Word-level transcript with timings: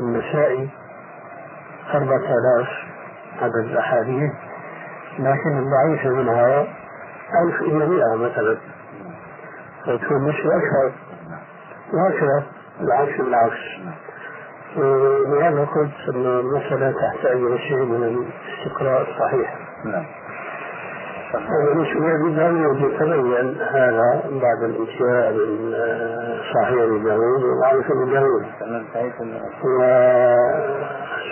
النسائي 0.00 0.68
أربعة 1.94 2.18
آلاف 2.18 2.68
عدد 3.42 3.56
الأحاديث 3.56 4.32
لكن 5.18 5.58
الضعيفة 5.58 6.10
منها 6.10 6.66
ألف 7.44 7.60
إلى 7.60 7.86
مئة 7.86 8.14
مثلا. 8.16 8.58
فتكون 9.86 10.28
مش 10.28 10.34
أكثر. 10.34 10.92
وهكذا 11.92 12.46
العكس 12.80 13.20
بالعكس 13.20 13.58
ولهذا 14.76 15.64
قلت 15.64 16.14
أن 16.14 16.26
المسألة 16.26 16.92
تحتاج 16.92 17.36
إلى 17.36 17.58
شيء 17.58 17.84
من 17.84 18.04
الاستقراء 18.04 19.10
الصحيح. 19.10 19.58
نعم. 19.84 20.04
مش 21.74 21.94
بذلك 21.94 22.80
يتبين 22.80 23.60
هذا 23.60 24.22
بعد 24.42 24.62
الانتهاء 24.62 25.32
من 25.32 25.74
صحيح 26.54 27.04
داوود 27.04 27.42
وضعيف 27.44 27.86
ابي 27.90 28.12
داوود 28.12 28.44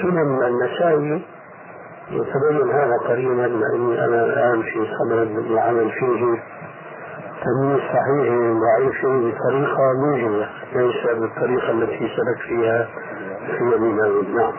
وسنن 0.02 0.44
النسائي 0.46 1.22
يتبين 2.10 2.70
هذا 2.70 2.96
قريبا 3.08 3.42
لاني 3.42 4.04
أنا 4.04 4.24
الان 4.24 4.62
في 4.62 4.86
صدد 4.98 5.36
العمل 5.50 5.90
فيه 5.90 6.42
تمييز 7.44 7.80
صحيح 7.80 8.32
وضعيف 8.32 9.06
بطريقه 9.06 9.92
موجبه 9.96 10.48
ليس 10.74 11.06
بالطريقة 11.20 11.70
التي 11.70 11.98
سلك 12.16 12.38
فيها 12.48 12.88
في 13.58 13.74
ابي 13.74 13.92
داود 13.96 14.28
نعم 14.28 14.52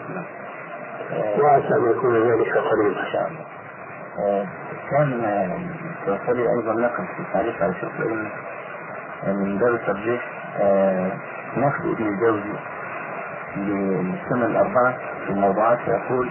وعسى 1.41 1.75
أن 1.75 1.91
يكون 1.91 2.31
ذلك 2.31 2.57
قريبا 2.57 2.99
ان 3.01 3.05
شاء 3.11 3.27
الله 3.27 3.45
كان 4.91 5.25
أيضا 6.27 6.73
نقل 6.73 7.05
في 7.17 7.23
تعريف 7.33 7.61
على 7.61 7.73
شيخ 7.73 7.89
من 9.27 9.57
باب 9.57 9.73
الترجيح 9.73 10.21
نقد 11.57 11.85
ابن 11.85 12.07
الجوزي 12.07 12.53
للسنة 13.57 14.45
الأربعة 14.45 14.97
في 15.25 15.29
الموضوعات 15.29 15.79
يقول 15.87 16.29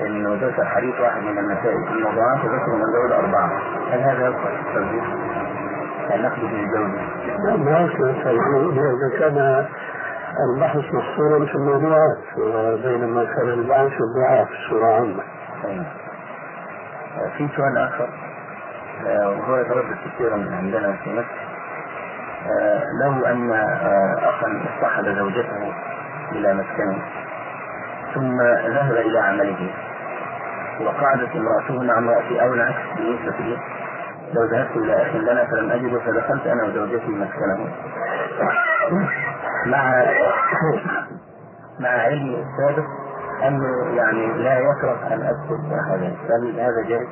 انه 0.00 0.34
ذكر 0.34 0.64
حديث 0.64 1.00
واحد 1.00 1.22
من 1.22 1.38
المسائل 1.38 1.84
في 1.86 1.92
الموضوعات 1.92 2.44
وذكر 2.44 2.72
من 2.72 2.82
ذوي 2.94 3.06
الاربعه 3.06 3.50
هل 3.90 4.00
هذا 4.00 4.26
يدخل 4.28 4.50
في 4.50 4.68
الترجيح؟ 4.68 5.04
هل 6.10 6.22
ناخذ 6.22 6.42
من 6.42 6.60
الجوزي؟ 6.60 7.02
لا 7.44 7.56
ما 7.56 7.84
إذا 8.80 9.18
كان 9.18 9.66
البحث 10.50 10.94
محصورا 10.94 11.46
في 11.46 11.54
الموضوعات 11.54 12.18
بينما 12.84 13.24
كان 13.24 13.48
البحث 13.48 13.88
في 13.88 14.00
الضعاف 14.00 14.48
بصوره 14.48 14.86
عامه. 14.94 15.22
في 17.36 17.48
سؤال 17.56 17.78
آخر. 17.78 18.08
وهو 19.06 19.56
يتردد 19.56 19.96
كثيرا 20.04 20.34
عندنا 20.34 20.92
في 20.92 21.10
مصر 21.12 21.46
له 23.00 23.30
أن 23.30 23.52
اخا 24.22 24.62
اصطحب 24.64 25.04
زوجته 25.04 25.72
إلى 26.32 26.54
مسكنه 26.54 26.98
ثم 28.14 28.42
ذهب 28.42 28.92
إلى 28.92 29.18
عمله. 29.18 29.74
وقعدت 30.80 31.36
امرأته 31.36 31.82
مع 31.82 31.98
امرأتي 31.98 32.42
أو 32.42 32.54
العكس 32.54 32.96
بالنسبة 32.96 33.38
لي. 33.38 33.58
لو 34.34 34.44
ذهبت 34.44 34.76
إلى 34.76 35.02
أخ 35.02 35.16
لنا 35.16 35.44
فلم 35.44 35.70
أجده 35.70 35.98
فدخلت 35.98 36.46
أنا 36.46 36.64
وزوجتي 36.64 37.08
مسكنه. 37.08 37.74
مع 39.66 40.04
مع 41.80 41.88
علمي 41.88 42.44
السابق 42.44 42.86
أنه 43.42 43.96
يعني 43.96 44.42
لا 44.42 44.58
يكره 44.58 45.06
أن 45.06 45.22
أسكت 45.22 45.64
هذا 45.90 46.16
هل 46.30 46.60
هذا 46.60 46.88
جائز؟ 46.88 47.08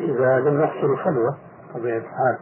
إذا 0.00 0.40
لم 0.40 0.60
يحصل 0.62 0.96
خلوة 0.96 1.36
طبيعة 1.74 1.96
الحال 1.96 2.38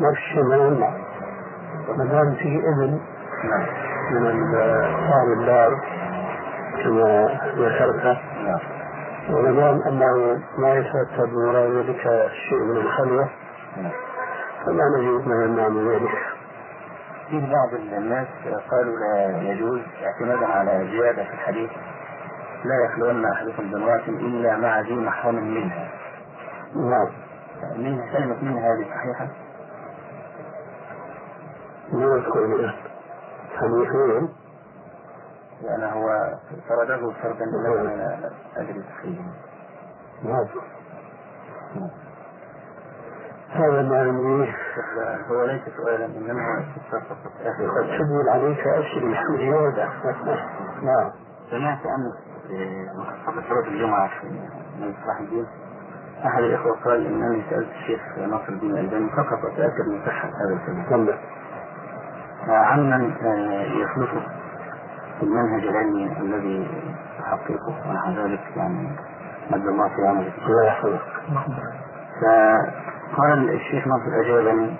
ما 0.00 0.12
في 0.12 0.20
شيء 0.20 0.42
ما 0.42 0.56
يمنع. 0.56 0.90
ما 1.96 2.04
دام 2.04 2.34
في 2.34 2.48
إذن 2.48 3.00
من 4.12 4.52
صاحب 5.10 5.40
الدار 5.40 5.80
كما 6.84 7.40
ذكرت. 7.56 8.18
وما 9.30 9.50
دام 9.50 9.82
أنه 9.88 10.40
ما 10.58 10.74
يترتب 10.74 11.32
من 11.32 11.56
ذلك 11.56 12.30
شيء 12.48 12.58
من 12.58 12.76
الخلوة 12.76 13.28
فما 14.66 14.84
نجد 14.98 15.28
ما 15.28 15.44
يمنع 15.44 15.68
من 15.68 15.88
ذلك. 15.88 16.33
في 17.30 17.40
بعض 17.40 17.74
الناس 17.74 18.26
قالوا 18.70 18.98
لا 18.98 19.38
يجوز 19.42 19.80
اعتمادا 20.02 20.46
على 20.46 20.88
زيادة 20.90 21.24
في 21.24 21.32
الحديث 21.32 21.70
لا 22.64 22.84
يخلون 22.84 23.24
أحدكم 23.24 23.70
بامرأة 23.70 24.04
إلا 24.08 24.56
مع 24.56 24.80
ذي 24.80 24.94
محرم 24.94 25.54
منها. 25.54 25.88
نعم. 26.74 27.08
منها 27.76 28.12
كلمة 28.12 28.42
منها 28.42 28.72
هذه 28.74 28.84
صحيحة؟ 28.84 29.28
ما 31.92 32.04
يذكر 32.16 32.44
الآن 32.44 32.74
حديثين 33.56 34.28
لأن 35.62 35.82
هو 35.84 36.34
فرده 36.68 37.12
فردا 37.22 37.44
لا 37.44 38.30
أدري 38.56 38.82
تحديدا 38.82 39.24
نعم 40.22 40.46
هذا 43.54 43.82
ما 43.82 43.98
عندي. 43.98 44.52
هو 45.30 45.44
ليس 45.44 45.62
سؤالا 45.76 46.04
إنما 46.06 46.40
هو 46.42 46.60
استفسار 46.60 47.00
قد 47.68 47.86
سجل 47.86 48.28
عليك 48.28 48.58
اسئله 48.66 49.36
زياده 49.36 49.88
نعم. 50.82 51.10
سمعت 51.50 51.78
امس 51.86 52.14
في 52.48 52.86
صلاة 53.48 53.68
الجمعة 53.68 54.08
في 54.20 54.26
من 54.80 54.94
صلاح 55.04 55.18
الدين 55.20 55.46
أحد 56.26 56.42
الإخوة 56.42 56.76
قال 56.84 57.06
إنني 57.06 57.42
سألت 57.50 57.68
الشيخ 57.70 58.00
ناصر 58.18 58.48
الدين 58.48 58.70
الألباني 58.70 59.10
فقط 59.10 59.38
اتاكد 59.52 59.88
من 59.88 60.00
صحة 60.06 60.28
هذا 60.28 60.54
الكلام. 60.68 61.18
عمن 62.48 63.10
يخلفه 63.82 64.20
في 65.18 65.22
المنهج 65.22 65.62
العلمي 65.66 66.16
الذي 66.20 66.68
يحققه 67.20 67.88
ونحو 67.88 68.10
ذلك 68.10 68.40
يعني 68.56 68.96
مد 69.50 69.66
الله 69.66 69.88
في 69.88 70.06
عمله. 70.08 70.32
الله 70.46 70.64
يحفظك. 70.66 71.02
فقال 73.12 73.50
الشيخ 73.50 73.86
ناصر 73.86 74.20
اجابني 74.20 74.76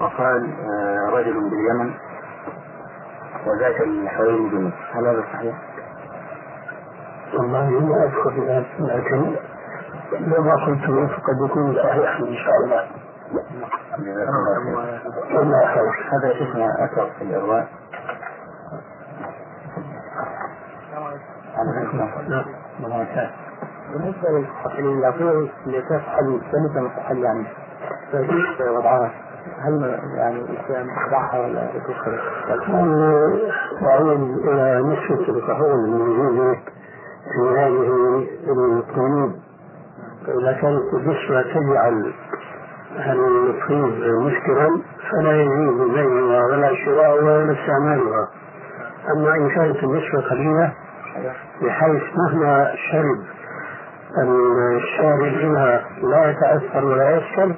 وقال 0.00 0.54
رجل 1.12 1.50
باليمن 1.50 1.94
وذاك 3.46 3.80
من 3.80 4.08
حوالي 4.08 4.48
بمصر 4.48 4.76
هل 4.92 5.06
هذا 5.06 5.24
صحيح؟ 5.32 5.54
والله 7.34 7.70
ما 7.70 8.10
الان 8.38 8.64
لكن 8.78 9.36
لما 10.20 10.54
قلت 10.66 11.10
فقد 11.10 11.50
يكون 11.50 11.74
صحيح 11.74 12.16
إن 12.16 12.34
شاء 12.34 12.54
الله. 12.64 12.86
هذا 16.12 16.32
شيخنا 16.38 16.84
أثر 16.84 17.10
في 17.18 17.24
الإرواء 17.24 17.68
بالنسبة 23.92 24.46
للعقول 24.78 25.48
اللي 25.66 25.82
تفعل 25.82 26.40
سنة 26.52 26.82
مستحل 26.82 27.18
يعني 27.18 27.46
فكيف 28.12 28.60
وضعها؟ 28.60 29.10
هل 29.60 30.00
يعني 30.16 30.40
الإسلام 30.40 30.88
يخضعها 30.88 31.40
ولا 31.40 31.66
تكفر؟ 31.66 32.20
تعود 33.80 34.38
إلى 34.48 34.82
نسبة 34.82 35.38
الكحول 35.38 35.70
الموجودة 35.84 36.54
في 37.34 37.58
هذه 37.58 38.26
القيود 38.48 39.32
فإذا 40.26 40.52
كانت 40.52 40.94
النسبة 40.94 41.42
تجعل 41.42 42.12
الطيب 42.96 44.14
مشكلا 44.22 44.80
فلا 45.10 45.42
يجوز 45.42 45.90
بيعها 45.90 46.44
ولا 46.46 46.74
شراؤها 46.84 47.38
ولا 47.38 47.52
استعمالها 47.52 48.28
أما 49.16 49.34
إن 49.36 49.48
كانت 49.48 49.76
النسبة 49.84 50.20
قليلة 50.30 50.72
بحيث 51.62 52.02
مهما 52.16 52.74
شرب 52.92 53.35
الشارب 54.22 55.44
منها 55.44 55.84
لا 56.02 56.30
يتأثر 56.30 56.84
ولا 56.84 57.16
يسكر 57.16 57.54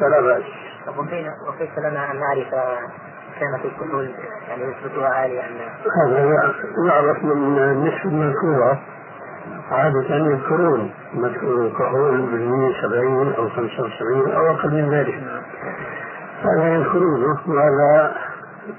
فلا 0.00 0.20
بأس. 0.20 0.42
وكيف 1.48 1.78
لنا 1.78 2.10
أن 2.10 2.16
نعرف 2.20 2.50
كانت 3.40 3.64
الكحول؟ 3.64 4.14
يعني 4.48 4.62
نسبتها 4.64 5.08
عالية 5.08 5.40
أم 5.40 5.56
هذا 6.06 6.52
يعرف 6.86 7.24
من 7.24 7.58
النسبة 7.58 8.04
المذكورة. 8.04 8.80
عادة 9.70 10.16
يذكرون 10.16 10.90
كحول 11.78 12.20
بالمية 12.20 12.82
سبعين 12.82 13.32
أو 13.32 13.48
خمسة 13.48 13.82
وسبعين 13.82 14.34
أو 14.36 14.50
أقل 14.50 14.70
من 14.70 14.90
ذلك. 14.90 15.14
هذا 16.42 16.74
يذكرونه 16.74 17.38
وهذا 17.46 18.14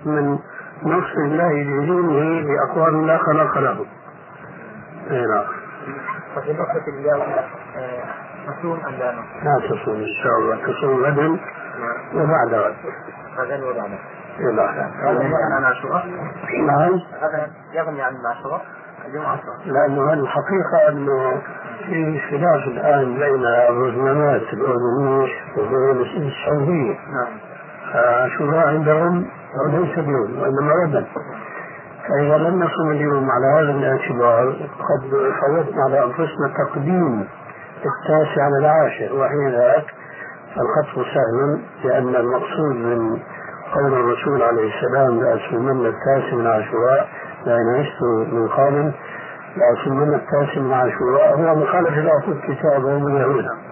من 0.05 0.39
نص 0.83 1.15
الله 1.17 1.53
لدينه 1.53 2.43
بأقوال 2.47 3.07
لا 3.07 3.17
خلق 3.17 3.57
له. 3.57 3.85
أي 5.11 5.25
نعم. 5.25 5.45
وفي 6.37 6.53
نقطة 6.53 6.83
اليوم 6.87 7.21
تصوم 8.47 8.79
أم 8.87 8.93
لا؟ 8.93 9.11
لا 9.43 9.67
تصوم 9.69 9.95
إن 9.95 10.13
شاء 10.23 10.37
الله. 10.39 10.55
تصوم 10.67 11.03
غدا 11.03 11.39
وبعد 12.13 12.53
غد. 12.53 12.75
غدا 13.37 13.65
وبعد. 13.65 13.89
نعم 14.39 15.33
عن 15.57 15.63
عاشوراء 15.63 16.05
نعم. 16.67 16.99
غدا 17.21 17.47
يغني 17.73 18.01
عن 18.01 18.13
عاشوراء 18.25 18.61
اليوم 19.05 19.25
عاشوراء 19.25 19.57
لأنه 19.65 20.13
الحقيقة 20.13 20.89
أنه 20.89 21.41
في 21.85 22.19
خلاف 22.29 22.67
الآن 22.67 23.13
بين 23.13 23.45
الرزمانات 23.45 24.41
الأردنية 24.53 25.27
وبين 25.57 26.01
السعودية. 26.01 26.93
نعم. 26.93 27.37
عاشوراء 27.95 28.67
عندهم 28.67 29.27
ليس 29.67 29.99
بيوم 29.99 30.41
وإنما 30.41 30.73
وبن 30.83 31.05
فإذا 32.11 32.37
لم 32.37 32.63
نصم 32.63 32.91
اليوم 32.91 33.31
على 33.31 33.45
هذا 33.45 33.71
الاعتبار 33.71 34.49
قد 34.89 35.09
فوتنا 35.41 35.83
على 35.83 36.03
أنفسنا 36.03 36.53
تقديم 36.57 37.27
التاسع 37.85 38.43
على 38.43 38.57
العاشر 38.57 39.15
وحين 39.15 39.49
ذاك 39.49 39.85
فالخطف 40.55 41.05
سهل 41.13 41.61
لأن 41.83 42.15
المقصود 42.15 42.75
من 42.75 43.19
قول 43.73 43.93
الرسول 43.93 44.43
عليه 44.43 44.71
السلام 44.75 45.19
لأصومن 45.23 45.85
التاسع 45.85 46.35
من 46.35 46.47
عاشوراء 46.47 47.07
لأن 47.45 47.75
عشت 47.79 48.01
من 48.31 48.47
قابل 48.47 48.91
لأصومن 49.57 50.13
التاسع 50.13 50.61
من 50.61 50.73
عاشوراء 50.73 51.39
هو 51.39 51.55
مخالف 51.55 51.97
لأخذ 51.97 52.39
كتابه 52.41 52.99
من 52.99 53.15
يهودا 53.15 53.70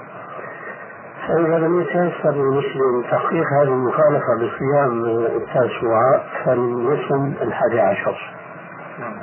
فإذا 1.30 1.58
لم 1.58 1.82
يتيسر 1.82 2.32
للمسلم 2.32 3.04
تحقيق 3.12 3.46
هذه 3.62 3.68
المخالفة 3.68 4.36
بصيام 4.36 5.06
التاسوعاء 5.06 6.26
فليصم 6.46 7.34
الحادي 7.42 7.80
عشر. 7.80 8.18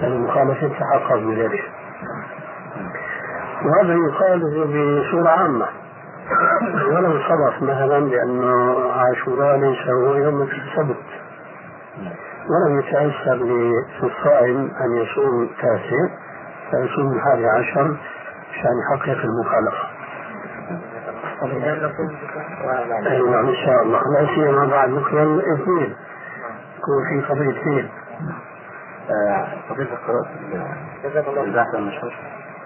لأن 0.01 0.13
المخالفة 0.13 0.69
تحقق 0.69 1.17
بذلك. 1.17 1.71
وهذا 3.65 3.95
يقال 3.95 4.41
بصورة 4.41 5.29
عامة. 5.29 5.67
ولو 6.93 7.13
صدف 7.13 7.63
مثلا 7.63 8.01
لأنه 8.01 8.81
عاشوراء 8.93 9.57
ليس 9.57 9.89
هو 9.89 10.15
يوم 10.15 10.43
السبت. 10.43 11.05
ولم 12.51 12.79
يتيسر 12.79 13.35
للصائم 13.35 14.71
أن 14.81 14.97
يصوم 14.97 15.43
التاسع 15.43 16.15
فيصوم 16.71 17.13
الحادي 17.13 17.47
عشر 17.47 17.97
عشان 18.53 18.73
يحقق 18.83 19.25
المخالفة. 19.25 19.86
أيوه 23.07 23.41
إن 23.41 23.55
شاء 23.55 23.83
الله. 23.83 24.01
لا 24.15 24.27
سيما 24.35 24.67
بعد 24.67 24.91
بكرة 24.91 25.23
الاثنين. 25.23 25.95
يكون 26.79 27.05
في 27.09 27.21
قضية 27.29 27.61
اثنين. 27.61 27.89
فضيلة 29.69 29.91
القراءة 29.93 31.45
البحث 31.45 31.75
المشهور. 31.75 32.13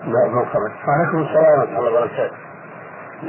لا 0.05 0.29
ما 0.29 0.41
قرأت. 0.41 0.73
وعليكم 0.89 1.19
السلام 1.19 1.59
ورحمة 1.59 1.79
الله 1.79 1.91
وبركاته. 1.91 2.37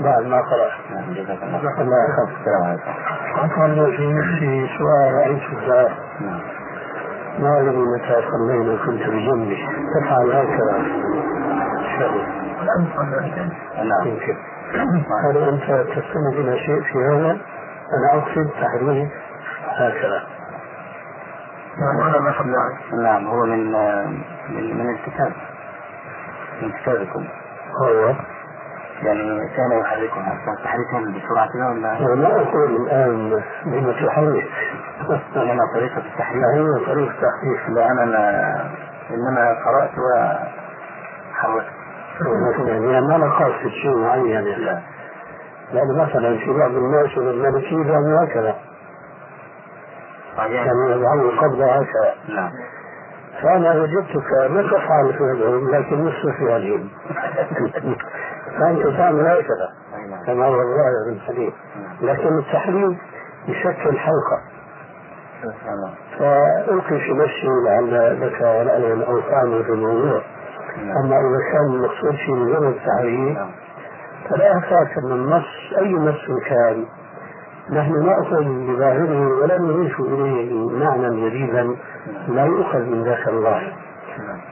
بعد 0.01 0.25
ما 0.25 0.41
قرأت. 0.41 0.71
نعم 0.91 1.13
جزاك 1.13 1.43
الله 1.43 1.59
خير. 1.59 1.81
الله 1.81 2.03
يخليك 2.09 2.37
السلام 2.39 2.63
عليكم. 2.63 2.91
عفوا 3.37 3.67
في 3.97 4.13
نفسي 4.13 4.69
سؤال 4.77 5.13
رأيته 5.13 5.67
ذا 5.67 5.81
نعم. 6.21 6.41
ما 7.39 7.59
أدري 7.59 7.77
متى 7.77 8.15
صلينا 8.31 8.85
كنت 8.85 9.03
بجنبي؟ 9.07 9.67
تفعل 9.95 10.31
هكذا. 10.31 10.75
شغل 11.99 12.23
نعم. 13.77 14.17
هل 14.75 15.37
أنت 15.37 15.87
تستند 15.89 16.33
إلى 16.33 16.59
شيء 16.59 16.81
في 16.81 16.97
هذا؟ 17.11 17.37
أنا 17.93 18.13
أقصد 18.13 18.49
تحريم 18.61 19.09
هكذا. 19.67 20.23
نعم 21.77 22.09
هذا 22.09 22.19
ما 22.19 22.33
صلى 22.39 23.03
نعم 23.03 23.27
هو 23.27 23.45
من 23.45 23.71
من 24.49 24.77
من 24.77 24.89
الكتاب. 24.89 25.31
من 26.61 26.71
كتابكم. 26.71 27.25
هو. 27.83 28.13
يعني 29.03 29.49
كان 29.57 29.79
يحركها. 29.79 30.37
كان 30.45 30.55
تحريكهم 30.63 31.13
بسرعة 31.13 31.49
ولا؟ 31.71 31.97
أنا 31.99 32.21
لا 32.21 32.41
أقول 32.41 32.75
الآن 32.75 33.43
بما 33.65 33.91
تحرك 33.91 34.49
إنما 35.35 35.63
طريقة 35.73 35.97
التحريك. 35.97 36.43
هي 36.55 36.85
طريقة 36.85 37.13
تحريف 37.13 37.69
لا 37.69 37.91
أنا 37.91 38.05
ما 38.05 38.69
إنما 39.09 39.53
قرأت 39.65 39.91
وحركت 39.99 41.80
يعني 42.67 43.01
ما 43.01 43.29
قاصد 43.29 43.67
شيء 43.81 43.97
معين 43.97 44.25
يعني. 44.25 44.55
لا 44.55 44.81
لأن 45.73 45.97
مثلا 45.97 46.37
في 46.37 46.53
بعض 46.53 46.71
الناس 46.71 47.17
الملكيين 47.17 47.87
يعملوا 47.87 48.23
هكذا. 48.23 48.55
صحيح. 50.37 50.65
يعني 50.65 50.91
يضعون 50.91 51.19
القبضة 51.19 51.65
هكذا. 51.65 52.13
نعم. 52.35 52.51
فأنا 53.41 53.81
وجدتك 53.81 54.49
ما 54.49 54.61
تفعل 54.61 55.13
فعلهم 55.19 55.69
لكن 55.75 56.05
نصف 56.05 56.37
فعلهم 56.39 56.89
فأنت 58.59 58.87
تعمل 58.97 59.27
هكذا. 59.27 59.69
نعم. 60.09 60.25
كما 60.25 60.45
هو 60.45 60.61
الظاهر 60.61 61.05
من 61.07 61.13
الحديث. 61.13 61.53
لكن 62.01 62.39
التحريم 62.39 62.97
يشكل 63.47 63.99
حلقة. 63.99 64.41
نعم. 65.43 65.93
فألقي 66.19 66.99
في 66.99 67.13
نفسي 67.13 67.47
لعل 67.65 68.21
لك 68.21 68.41
رأيا 68.41 69.05
أو 69.07 69.21
فهما 69.21 69.63
في 69.63 69.69
الموضوع. 69.69 70.21
أما 70.77 71.15
إذا 71.15 71.51
كان 71.51 71.75
المقصود 71.75 72.15
في 72.15 72.31
مجرد 72.31 72.63
التحريم 72.63 73.33
نعم 73.33 73.51
فلا 74.29 74.57
أخاف 74.57 74.87
أن 74.97 75.11
النص 75.11 75.73
أي 75.77 75.93
نص 75.93 76.45
كان 76.45 76.85
نحن 77.69 78.05
نأخذ 78.05 78.43
بظاهره 78.43 79.27
ولا 79.41 79.57
نضيف 79.57 79.99
إليه 79.99 80.69
معنى 80.69 81.29
جديدا 81.29 81.75
لا 82.27 82.45
يؤخذ 82.45 82.79
من 82.79 83.03
ذاك 83.03 83.27
الله. 83.27 83.73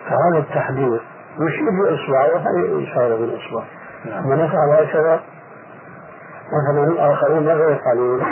فهذا 0.05 0.37
التحذير 0.37 1.01
يشير 1.39 1.69
بإصبع 1.69 2.25
وهي 2.25 2.83
إشارة 2.83 3.15
بالإصبع. 3.15 3.63
نعم. 4.05 4.39
يفعل 4.39 4.69
هكذا 4.69 5.21
مثلا 6.53 6.87
الآخرون 6.87 7.45
ماذا 7.45 7.69
يفعلون؟ 7.69 8.23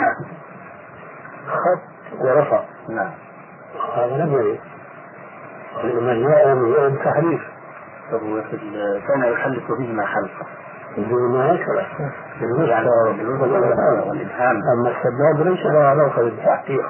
خط 1.46 1.82
ورفع. 2.20 2.60
نعم. 2.88 3.10
هذا 3.96 4.24
لم 4.24 4.32
يرد 4.32 4.58
من 6.02 6.28
جاء 6.28 6.54
من 6.54 6.74
التحريف 6.74 7.40
طب 7.40 7.57
وفي 8.16 8.58
كان 9.08 9.32
يحلق 9.32 9.68
بهما 9.78 10.06
حلقة 10.06 10.46
بدون 10.96 11.40
هكذا 11.40 11.86
والإبهام. 14.08 14.56
أما 14.72 14.90
السباب 14.90 15.46
ليس 15.46 15.66
له 15.66 15.78
علاقة 15.78 16.22
بالتحقيق. 16.22 16.86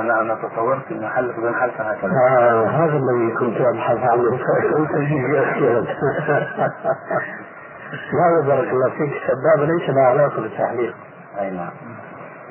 أنا 0.00 0.20
أنا 0.20 0.34
تصورت 0.34 0.90
إنه 0.90 1.08
حلق 1.08 1.40
بين 1.40 1.54
حلقة 1.54 1.84
هكذا 1.84 2.10
آه 2.10 2.66
هذا 2.66 2.96
الذي 2.96 3.34
كنت 3.38 3.60
أبحث 3.60 3.98
عنه. 3.98 4.30
فكنت 4.36 4.90
أجيب 4.90 5.34
أسئلة 5.34 5.86
لا 8.12 8.46
بارك 8.46 8.68
الله 8.68 8.90
فيك. 8.90 9.12
السباب 9.22 9.68
ليس 9.70 9.90
له 9.90 10.02
علاقة 10.02 10.40
بالتحليق 10.40 10.94
أي 11.40 11.50
نعم. 11.50 11.70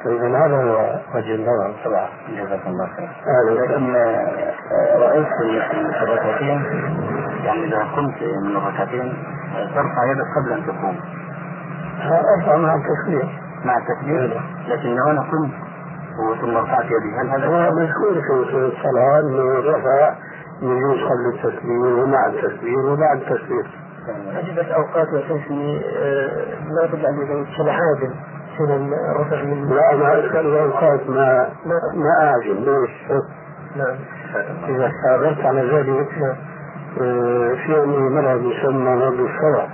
فإذا 0.04 0.28
هذا 0.46 0.56
هو 0.56 1.00
وجه 1.16 1.36
النظر 1.36 1.74
طبعا 1.86 2.08
جزاك 2.30 2.68
الله 2.68 2.88
خير. 2.98 3.10
لكن 3.62 3.96
آه، 3.96 4.98
رأيت 4.98 5.28
في 5.28 6.04
الركعتين 6.04 6.64
يعني 7.44 7.64
إذا 7.64 7.78
قمت 7.96 8.24
من 8.44 8.56
الركعتين 8.58 9.14
آه، 9.56 9.66
ترفع 9.66 10.12
يدك 10.12 10.26
قبل 10.38 10.54
أن 10.54 10.66
تقوم. 10.66 11.00
أرفع 12.38 12.58
مع 12.58 12.76
التكبير 12.76 13.30
مع 13.66 13.78
التكبير 13.78 14.42
لكن 14.68 14.96
لو 14.96 15.12
أنا 15.12 15.22
قمت 15.22 15.52
ثم 16.42 16.58
رفعت 16.58 16.86
يدي 16.86 17.16
هل 17.22 17.30
هذا 17.30 17.48
هو 17.48 17.72
مذكور 17.72 18.22
في 18.46 18.56
الصلاة 18.56 19.19
أنه 19.19 19.72
رفع 19.72 20.16
يجوز 20.62 20.98
قبل 21.04 21.26
التكبير 21.33 22.04
ومع 22.04 22.26
التكبير 22.28 22.86
وبعد 22.86 23.18
التكبير 23.18 23.66
عجبت 24.36 24.72
أوقات 24.72 25.07
وتنسي 25.14 25.81
لا 26.69 26.88
تجعل 26.88 27.14
لزوج 27.14 27.45
شبعان 27.57 28.14
حين 28.57 28.94
الرفع 28.94 29.44
من 29.44 29.69
لا 29.69 29.94
أنا 29.94 30.19
أسأل 30.19 30.57
أوقات 30.57 31.10
ما 31.10 31.48
ما 31.94 32.12
أعجب 32.22 32.56
ليش؟ 32.60 32.92
نعم. 33.76 33.95
إذا 34.69 34.88
استعرضت 34.88 35.45
على 35.45 35.62
ذلك 35.62 36.38
آه، 37.02 37.54
في 37.54 37.76
عندي 37.81 37.98
مرض 37.98 38.42
يسمى 38.42 38.95
مرض 38.95 39.19
الصرع 39.19 39.68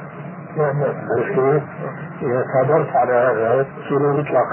نعم 0.57 0.79
نعم. 0.79 0.95
عرفت 1.17 1.35
كيف؟ 1.35 1.63
إذا 2.21 2.43
صبرت 2.53 2.95
على 2.95 3.13
هذا 3.13 3.63
تصير 3.63 4.19
يطلع 4.19 4.41
نعم. 4.41 4.49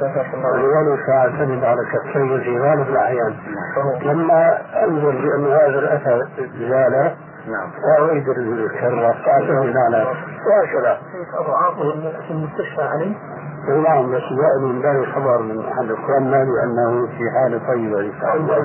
جزاك 0.00 0.34
الله 0.34 0.52
خير. 0.52 0.64
ولذلك 0.64 1.08
أعتمد 1.08 1.64
على 1.64 1.80
كفي 1.92 2.40
في 2.44 2.58
غالب 2.60 2.88
الأحيان 2.88 3.34
فهو 3.76 4.12
لما 4.12 4.58
أنظر 4.84 5.10
بأن 5.10 5.44
هذا 5.46 5.78
الأثر 5.78 6.28
زال. 6.58 7.12
نعم. 7.46 7.70
وأعيد 8.00 8.28
الكرة. 8.28 9.12
فأعتمد 9.24 9.76
على 9.76 10.06
وهكذا. 10.46 11.00
في 12.26 12.30
المستشفى 12.30 12.82
عليه 12.82 13.14
نعم 13.66 14.12
بس 14.12 14.22
جاءني 14.22 14.72
من 14.72 14.82
ذلك 14.82 15.08
خبر 15.14 15.42
من 15.42 15.58
أحد 15.68 15.90
إخواننا 15.90 16.44
بأنه 16.44 17.06
في 17.06 17.24
حالة 17.34 17.58
طيبة 17.68 18.00
إن 18.00 18.12
شاء 18.20 18.36
الله 18.36 18.58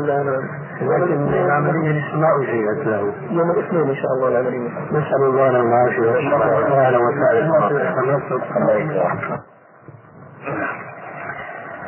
لكن 0.81 1.33
العملية 1.33 1.89
لسه 1.91 2.17
ما 2.19 2.27
أجريت 2.41 2.87
له. 2.87 3.13
يوم 3.29 3.51
الاثنين 3.51 3.89
إن 3.89 3.95
شاء 3.95 4.11
الله 4.15 4.27
العملية 4.27 4.69
نسأل 4.91 5.23
الله 5.23 5.49
له 5.49 5.61
العافية 5.61 6.11
والشفاء 6.11 6.71
أهلا 6.79 6.97
وسهلا 6.97 8.21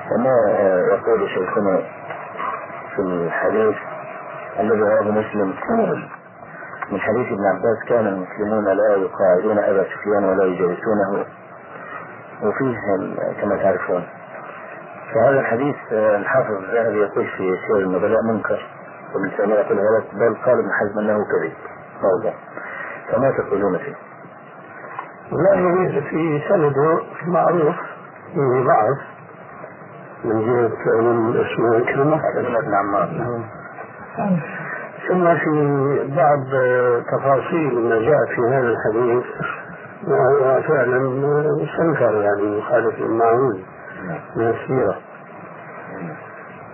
كما 0.10 0.36
يقول 0.92 1.30
شيخنا 1.30 1.78
في 2.96 3.02
الحديث 3.02 3.76
الذي 4.60 4.80
رواه 4.82 5.12
مسلم. 5.12 5.54
من 6.92 7.00
حديث 7.00 7.28
ابن 7.28 7.46
عباس 7.46 7.78
كان 7.88 8.08
المسلمون 8.08 8.66
لا 8.66 8.96
يقاعدون 8.96 9.60
أبا 9.60 9.84
سفيان 9.84 10.24
ولا 10.24 10.44
يجالسونه. 10.44 11.26
وفيه 12.44 12.78
كما 13.42 13.56
تعرفون. 13.56 14.04
فهذا 15.14 15.40
الحديث 15.40 15.76
آه، 15.92 16.18
الحافظ 16.18 16.52
الذهبي 16.52 16.98
يقول 16.98 17.28
في 17.28 17.56
سير 17.68 17.78
النبلاء 17.78 18.22
منكر 18.24 18.66
ومن 19.16 19.30
ثاني 19.38 19.54
يقول 19.54 19.80
غلط 19.80 20.06
بل 20.14 20.36
قال 20.46 20.60
ابن 20.60 20.70
حزم 20.80 21.00
أنه 21.00 21.18
كذب. 21.18 21.54
موضع. 22.04 22.34
فما 23.12 23.32
تقولون 23.32 23.78
فيه؟ 23.78 23.96
لا 25.32 25.54
يريد 25.56 26.04
في 26.04 26.42
سنده 26.50 27.00
معروف 27.28 27.76
فيه 28.34 28.64
ضعف 28.66 28.98
من 30.24 30.40
جهة 30.46 31.02
من 31.02 31.46
اسمه 31.46 31.86
كلمة 31.94 32.22
بن 32.62 32.74
عمار. 32.76 33.10
نعم. 34.18 34.40
ثم 35.08 35.36
في 35.36 36.08
بعض 36.16 36.44
تفاصيل 37.12 37.90
ما 37.90 38.00
جاء 38.00 38.26
في 38.36 38.42
هذا 38.50 38.68
الحديث 38.68 39.26
وهو 40.08 40.62
فعلا 40.62 41.00
مستنكر 41.62 42.22
يعني 42.22 42.58
مخالف 42.58 43.00
للمعروف 43.00 43.56
من 44.36 44.50
السيرة. 44.50 44.96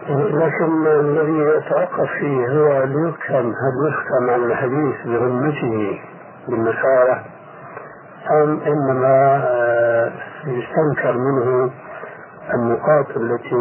لكن 0.09 0.87
الذي 0.87 1.39
يتوقف 1.39 2.09
فيه 2.19 2.47
هو 2.47 2.83
يفهم 2.83 3.45
هل 3.45 3.73
يفهم 3.89 4.29
عن 4.29 4.43
الحديث 4.43 4.95
برمته 5.05 5.99
بالنصارى 6.47 7.25
أم 8.31 8.59
إنما 8.67 9.41
آه، 9.47 10.11
يستنكر 10.45 11.17
منه 11.17 11.71
النقاط 12.53 13.05
التي 13.17 13.55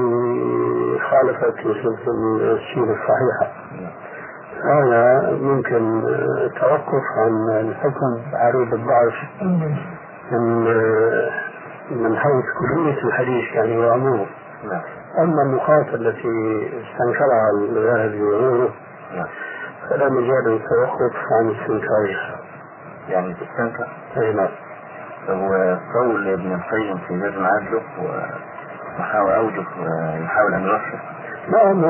خالفت 1.10 1.58
السيرة 1.66 2.92
الصحيحة. 2.92 3.67
هذا 4.64 5.30
ممكن 5.32 6.02
التوقف 6.46 7.02
عن 7.16 7.48
الحكم 7.50 8.30
بعريض 8.32 8.74
الضعف 8.74 9.14
من 10.32 10.64
من 11.90 12.16
حيث 12.16 12.44
كلية 12.58 13.04
الحديث 13.04 13.54
يعني 13.54 13.78
وعمومه 13.78 14.26
أما 15.18 15.42
النقاط 15.42 15.94
التي 15.94 16.68
استنكرها 16.82 17.50
الذهبي 17.62 18.22
وغيره 18.22 18.70
نعم. 19.16 19.26
فلا 19.90 20.08
مجال 20.08 20.44
للتوقف 20.46 21.16
عن 21.32 21.50
استنكارها. 21.50 22.40
يعني 23.08 23.34
تستنكر؟ 23.34 23.88
أي 24.16 24.32
نعم. 24.32 24.48
هو 25.28 25.78
قول 25.94 26.28
ابن 26.28 26.54
القيم 26.54 26.98
في 26.98 27.20
زاد 27.20 27.38
معادله 27.38 27.82
وحاول 28.98 29.32
أوجه 29.32 29.64
يحاول 30.24 30.54
أن 30.54 30.62
يوفق 30.62 30.98
نعم 31.52 31.82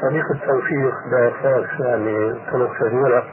طريق 0.00 0.24
التوفيق 0.34 0.94
خاص 1.42 1.80
يعني 1.80 2.34
طرق 2.52 2.72
كثيرة 2.76 3.24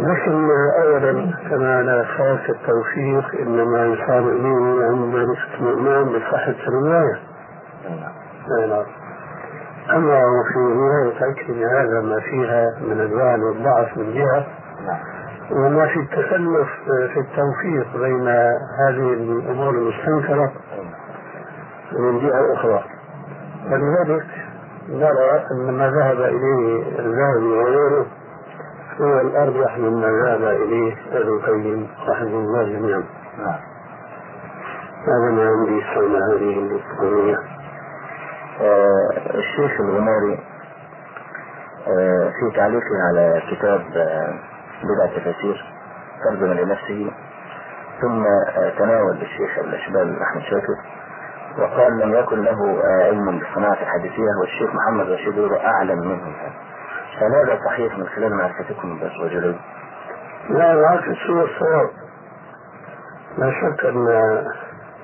لكن 0.00 0.50
أولا 0.82 1.32
كما 1.50 1.82
لا 1.82 2.04
خاص 2.04 2.40
التوفيق 2.48 3.40
إنما 3.40 3.84
يصار 3.84 4.28
إليه 4.28 4.84
عند 4.84 5.14
نسبة 5.16 5.70
الإمام 5.70 6.04
بصحة 6.04 6.54
الرواية. 6.68 7.20
أي 8.58 8.66
نعم. 8.66 8.84
أما 9.90 10.22
وفي 10.24 10.58
رواية 10.58 11.30
أكل 11.30 11.52
هذا 11.52 12.00
ما 12.00 12.20
فيها 12.20 12.66
من 12.80 13.00
الوعن 13.00 13.40
والضعف 13.42 13.96
من 13.96 14.14
جهة 14.14 14.46
نعم. 14.86 15.00
وما 15.50 15.86
في 15.86 16.00
التكلف 16.00 16.68
في 16.86 17.20
التوفيق 17.20 17.96
بين 17.96 18.28
هذه 18.78 19.12
الأمور 19.12 19.70
المستنكرة 19.70 20.52
من 21.92 22.18
جهة 22.18 22.54
أخرى. 22.54 22.84
ولذلك 23.70 24.26
نرى 24.88 25.46
أن 25.50 25.78
ما 25.78 25.90
ذهب 25.90 26.20
إليه 26.20 26.98
الذهبي 26.98 27.46
وغيره 27.46 28.06
هو 29.00 29.20
الأرجح 29.20 29.78
مما 29.78 30.06
ذهب 30.06 30.42
إليه 30.42 30.96
ابن 31.12 31.28
القيم 31.28 31.88
رحمه 32.08 32.38
الله 32.38 32.62
جميعا. 32.62 33.04
نعم. 33.38 33.60
هذا 35.06 35.30
ما 35.30 35.48
عندي 35.48 35.82
حول 35.82 36.16
هذه 36.16 36.58
القضية 36.58 37.38
آه، 38.60 39.10
الشيخ 39.34 39.80
الغماري 39.80 40.38
آه، 41.88 42.30
في 42.30 42.56
تعليقه 42.56 43.02
على 43.08 43.42
كتاب 43.50 43.80
آه، 43.96 44.34
بدع 44.82 45.04
التفاسير 45.04 45.64
ترجمة 46.24 46.54
لنفسه 46.54 47.10
ثم 48.00 48.24
تناول 48.78 49.16
الشيخ 49.22 49.58
الأشبال 49.58 50.22
أحمد 50.22 50.42
شاكر. 50.42 50.76
وقال 51.58 51.98
لم 51.98 52.14
يكن 52.14 52.42
له 52.42 52.82
آه، 52.84 53.06
علم 53.06 53.38
بالصناعة 53.38 53.82
الحديثية 53.82 54.30
والشيخ 54.40 54.74
محمد 54.74 55.10
رشيد 55.10 55.52
أعلم 55.52 55.98
منه 55.98 56.22
هل 57.18 57.34
هذا 57.34 57.58
صحيح 57.66 57.98
من 57.98 58.06
خلال 58.06 58.34
معرفتكم 58.34 58.98
بس 58.98 59.20
وجلوه؟ 59.24 59.54
لا 60.50 60.72
العكس 60.72 61.30
هو 61.30 61.44
الصواب 61.44 61.90
لا 63.38 63.50
شك 63.50 63.84
أن 63.84 64.08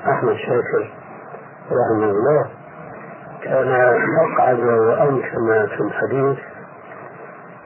أحمد 0.07 0.35
شاكر 0.35 0.93
رحمه 1.73 2.11
الله 2.11 2.47
كان 3.43 3.69
أقعد 4.19 4.59
وأنكم 4.59 5.67
في 5.67 5.81
الحديث 5.81 6.39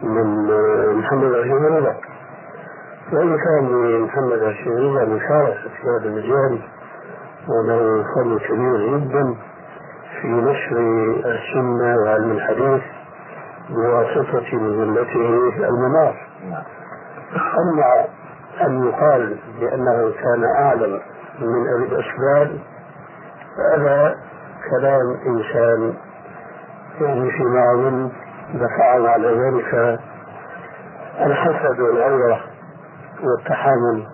من 0.02 0.46
محمد 0.98 1.32
رشيد 1.32 1.64
رضا 1.64 1.96
وإن 3.12 3.36
كان 3.38 3.86
لمحمد 3.86 4.42
رشيد 4.42 4.72
رضا 4.72 5.04
مشاركة 5.04 5.60
في 5.60 5.88
هذا 5.88 6.08
المجال 6.08 6.62
وله 7.48 8.04
فضل 8.14 8.38
كبير 8.40 8.98
جدا 8.98 9.34
في 10.20 10.28
نشر 10.28 10.76
السنة 11.26 11.96
وعلم 12.04 12.30
الحديث 12.30 12.82
بواسطة 13.70 14.56
مجلته 14.56 15.50
المنار. 15.68 16.16
أما 17.34 18.04
أن 18.66 18.88
يقال 18.88 19.36
بأنه 19.60 20.12
كان 20.22 20.44
أعلم 20.44 21.00
من 21.40 21.68
أبي 21.74 21.84
الأسباب 21.84 22.58
فهذا 23.56 24.16
كلام 24.70 25.16
إنسان 25.26 25.94
يعني 27.00 27.30
فيما 27.30 27.72
أظن 27.74 28.10
دفعه 28.54 29.08
على 29.08 29.28
ذلك 29.28 29.98
الحسد 31.20 31.80
والغيرة 31.80 32.40
والتحامل 33.22 34.06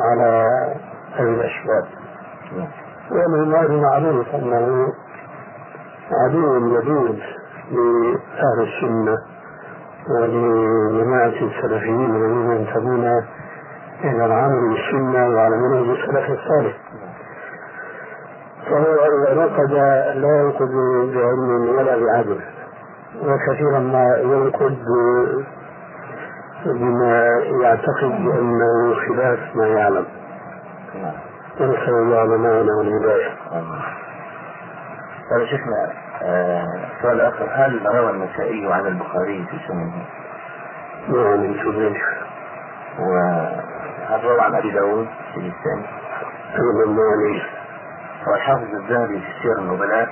على 0.00 0.46
أبي 1.18 1.30
الأسباب. 1.30 1.95
نعم 2.52 2.68
والإمام 3.10 3.80
معروف 3.80 4.34
أنه 4.34 4.92
عدو 6.12 6.58
لدود 6.58 7.18
لأهل 7.70 8.62
السنة 8.62 9.16
ولجماعة 10.10 11.26
السلفيين 11.28 12.14
الذين 12.14 12.50
ينتمون 12.50 13.04
إلى 14.04 14.26
العمل 14.26 14.68
بالسنة 14.68 15.28
وعلى 15.28 15.56
منهج 15.56 15.98
السلف 15.98 16.30
الصالح. 16.30 16.76
فهو 18.66 18.84
إذا 18.84 19.34
نقد 19.34 19.72
لا 20.20 20.40
ينقد 20.40 20.70
بعلم 21.14 21.68
ولا 21.78 21.96
بعدل 21.96 22.40
وكثيرا 23.22 23.78
ما 23.78 24.16
ينقد 24.18 24.78
بما 26.66 27.28
يعتقد 27.62 28.12
أنه 28.38 28.94
خلاف 28.94 29.56
ما 29.56 29.66
يعلم. 29.66 30.06
نسأل 31.60 31.88
الله 31.94 32.24
لنا 32.36 32.74
والهداية 32.78 33.34
طيب 35.30 35.46
شيخنا 35.46 35.92
آه، 36.22 36.66
سؤال 37.02 37.20
آخر. 37.20 37.48
هل 37.52 37.86
روى 37.86 38.10
النسائي 38.10 38.72
عن 38.72 38.86
البخاري 38.86 39.46
في 39.50 39.58
سننه؟ 39.68 40.04
نعم 41.08 41.40
من 41.40 41.54
سبيل 41.54 41.96
وهل 42.98 44.24
روى 44.24 44.40
عن 44.40 44.54
أبي 44.54 44.70
داود 44.70 45.06
في 45.34 45.40
الثاني 45.40 45.86
أبدا 46.54 46.90
ما 46.90 47.02
عليه 47.02 47.42
والحافظ 48.26 48.74
الذهبي 48.74 49.20
في 49.20 49.42
سير 49.42 49.58
النبلاء 49.58 50.08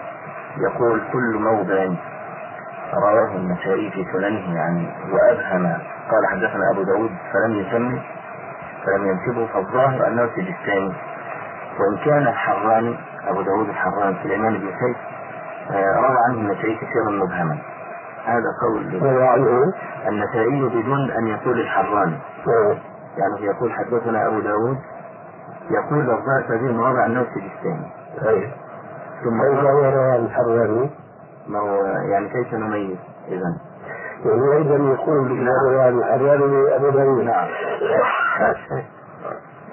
يقول 0.58 1.00
كل 1.12 1.38
موضع 1.38 1.88
رواه 2.94 3.36
النسائي 3.36 3.90
في 3.90 4.04
سننه 4.12 4.56
يعني 4.56 4.88
وأبهم 5.12 5.66
قال 6.10 6.26
حدثنا 6.30 6.70
أبو 6.72 6.82
داود 6.82 7.10
فلم 7.32 7.54
يسمي 7.54 8.02
فلم 8.86 9.06
ينسبه 9.08 9.46
فالظاهر 9.46 10.06
أنه 10.08 10.24
الثاني. 10.24 10.94
وإن 11.80 11.96
كان 12.04 12.22
الحراني 12.26 12.98
أبو 13.28 13.42
داود 13.42 13.68
الحراني 13.68 14.16
سليمان 14.22 14.58
بن 14.58 14.66
سيف 14.66 14.96
آه، 15.70 15.96
روى 15.96 16.16
عنه 16.28 16.40
النسائي 16.40 16.76
كثيرا 16.76 17.10
مبهما. 17.10 17.58
هذا 18.24 18.44
قول 18.62 19.00
عنه 19.22 19.72
النسائي 20.08 20.68
بدون 20.68 21.10
أن 21.10 21.26
يقول 21.26 21.60
الحراني. 21.60 22.18
آه. 22.48 22.76
يعني 23.18 23.46
يقول 23.46 23.72
حدثنا 23.72 24.26
أبو 24.28 24.40
داود 24.40 24.78
يقول 25.70 26.00
الظاهر 26.00 26.42
في 26.48 27.06
أنه 27.06 27.22
في 27.22 27.40
طيب 28.24 28.50
ثم 29.24 29.40
قال 29.40 29.94
روى 29.94 30.16
الحراني. 30.16 30.90
ما 31.48 31.58
هو 31.58 31.84
يعني 31.84 32.28
كيف 32.28 32.54
نميز 32.54 32.98
إذا 33.28 33.56
يعني 34.24 34.56
أيضا 34.56 34.74
يقول 34.74 35.48
روى 35.48 35.88
الحراني 35.88 36.76
أبو 36.76 36.90
داود. 36.90 37.24
نعم. 37.24 37.48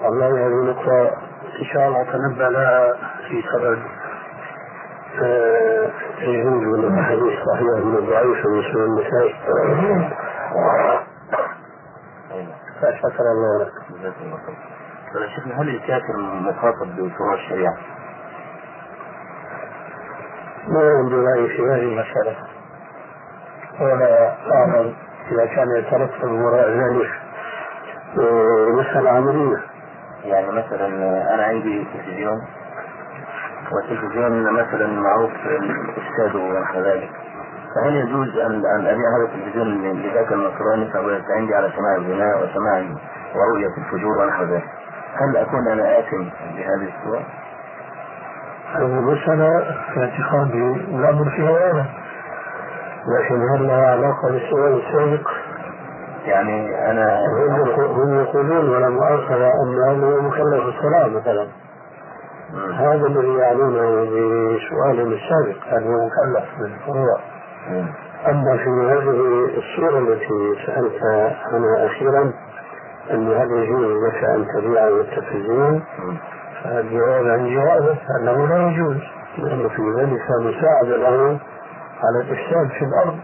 والله 0.02 0.46
هذه 0.46 0.70
نقطة 0.70 1.31
إن 1.60 1.64
شاء 1.64 1.88
الله 1.88 2.02
تنبأ 2.02 2.42
لها 2.50 2.92
في 3.28 3.42
سبب 3.52 3.78
آه، 5.22 5.90
تجهيز 6.16 6.46
من 6.46 6.84
الأحاديث 6.84 7.22
الصحيحة 7.38 7.84
من 7.84 7.96
الضعيف 7.96 8.46
من 8.46 8.62
سنن 8.72 8.98
أيوة. 12.32 12.54
فشكر 12.80 13.24
الله 13.32 13.64
لك 13.64 13.72
الله 14.22 14.38
خير. 14.46 15.28
شيخنا 15.34 15.60
هل 15.62 15.68
الكافر 15.68 16.16
مخاطب 16.18 16.86
بفروع 16.96 17.34
الشريعة؟ 17.34 17.76
ما 20.68 20.80
عندي 20.98 21.14
رأي 21.14 21.48
في 21.48 21.62
هذه 21.62 21.82
المسألة 21.82 22.36
ولا 23.80 24.34
أعلم 24.54 24.94
إذا 25.30 25.46
كان 25.46 25.66
يترتب 25.78 26.30
وراء 26.32 26.68
ذلك 26.70 27.10
آه، 28.18 28.68
مسألة 28.68 29.10
عملية 29.10 29.71
يعني 30.24 30.46
مثلا 30.46 30.86
أنا 31.34 31.42
عندي 31.42 31.86
تلفزيون 31.94 32.42
والتلفزيون 33.72 34.52
مثلا 34.52 34.86
معروف 34.86 35.32
الشادو 35.98 36.38
ونحو 36.38 36.80
ذلك 36.80 37.10
فهل 37.74 37.96
يجوز 37.96 38.36
ان 38.36 38.66
أن 38.66 38.86
أبيع 38.86 39.16
هذا 39.16 39.24
التلفزيون 39.24 39.92
لذاك 40.02 40.32
النصراني 40.32 40.90
فهو 40.92 41.10
يستعين 41.10 41.54
على 41.54 41.72
سماع 41.76 41.96
الغناء 41.96 42.44
وسماع 42.44 42.84
ورؤية 43.34 43.76
الفجور 43.78 44.18
ونحو 44.18 44.44
ذلك 44.44 44.64
هل 45.14 45.36
أكون 45.36 45.68
أنا 45.68 45.98
آثم 45.98 46.24
بهذه؟ 46.56 46.92
هذه 48.74 49.00
مسألة 49.00 49.76
في 49.94 50.00
اعتقادي 50.00 50.72
الأمر 50.72 51.30
فيها 51.30 51.70
أنا 51.70 51.86
لكن 53.06 53.48
هل 53.48 53.66
لها 53.66 53.90
علاقة 53.90 54.30
بالسؤال 54.30 54.82
السابق؟ 54.86 55.28
يعني 56.26 56.90
أنا 56.90 57.18
هم 57.98 58.20
يقولون 58.20 58.68
ولا 58.68 58.88
مؤاخذة 58.88 59.50
أن 59.62 59.78
هذا 59.88 60.20
مكلف 60.20 60.64
الصلاة 60.64 61.08
مثلا. 61.08 61.46
هذا 62.74 63.06
الذي 63.06 63.34
يعنونه 63.34 64.04
بسؤالهم 64.04 65.12
السابق 65.12 65.56
هل 65.68 65.82
هو 65.84 66.06
مكلف 66.06 66.44
بالفروع 66.60 67.18
أما 68.28 68.56
في 68.56 68.70
هذه 68.70 69.48
الصورة 69.58 69.98
التي 69.98 70.66
سألت 70.66 71.02
عنها 71.52 71.86
أخيرا 71.86 72.32
أن 73.10 73.26
هل 73.32 73.50
يجوز 73.50 74.04
لك 74.04 74.24
أن 74.24 74.46
تبيع 74.56 74.88
التلفزيون. 74.88 75.82
فالجواب 76.64 77.26
عن 77.26 77.54
جوابه 77.54 77.98
أنه 78.20 78.46
لا 78.46 78.68
يجوز 78.68 78.96
لأن 79.38 79.68
في 79.68 79.82
ذلك 79.98 80.22
مساعدة 80.40 80.96
له 80.96 81.38
على 82.02 82.20
الإفساد 82.24 82.68
في 82.78 82.84
الأرض. 82.84 83.18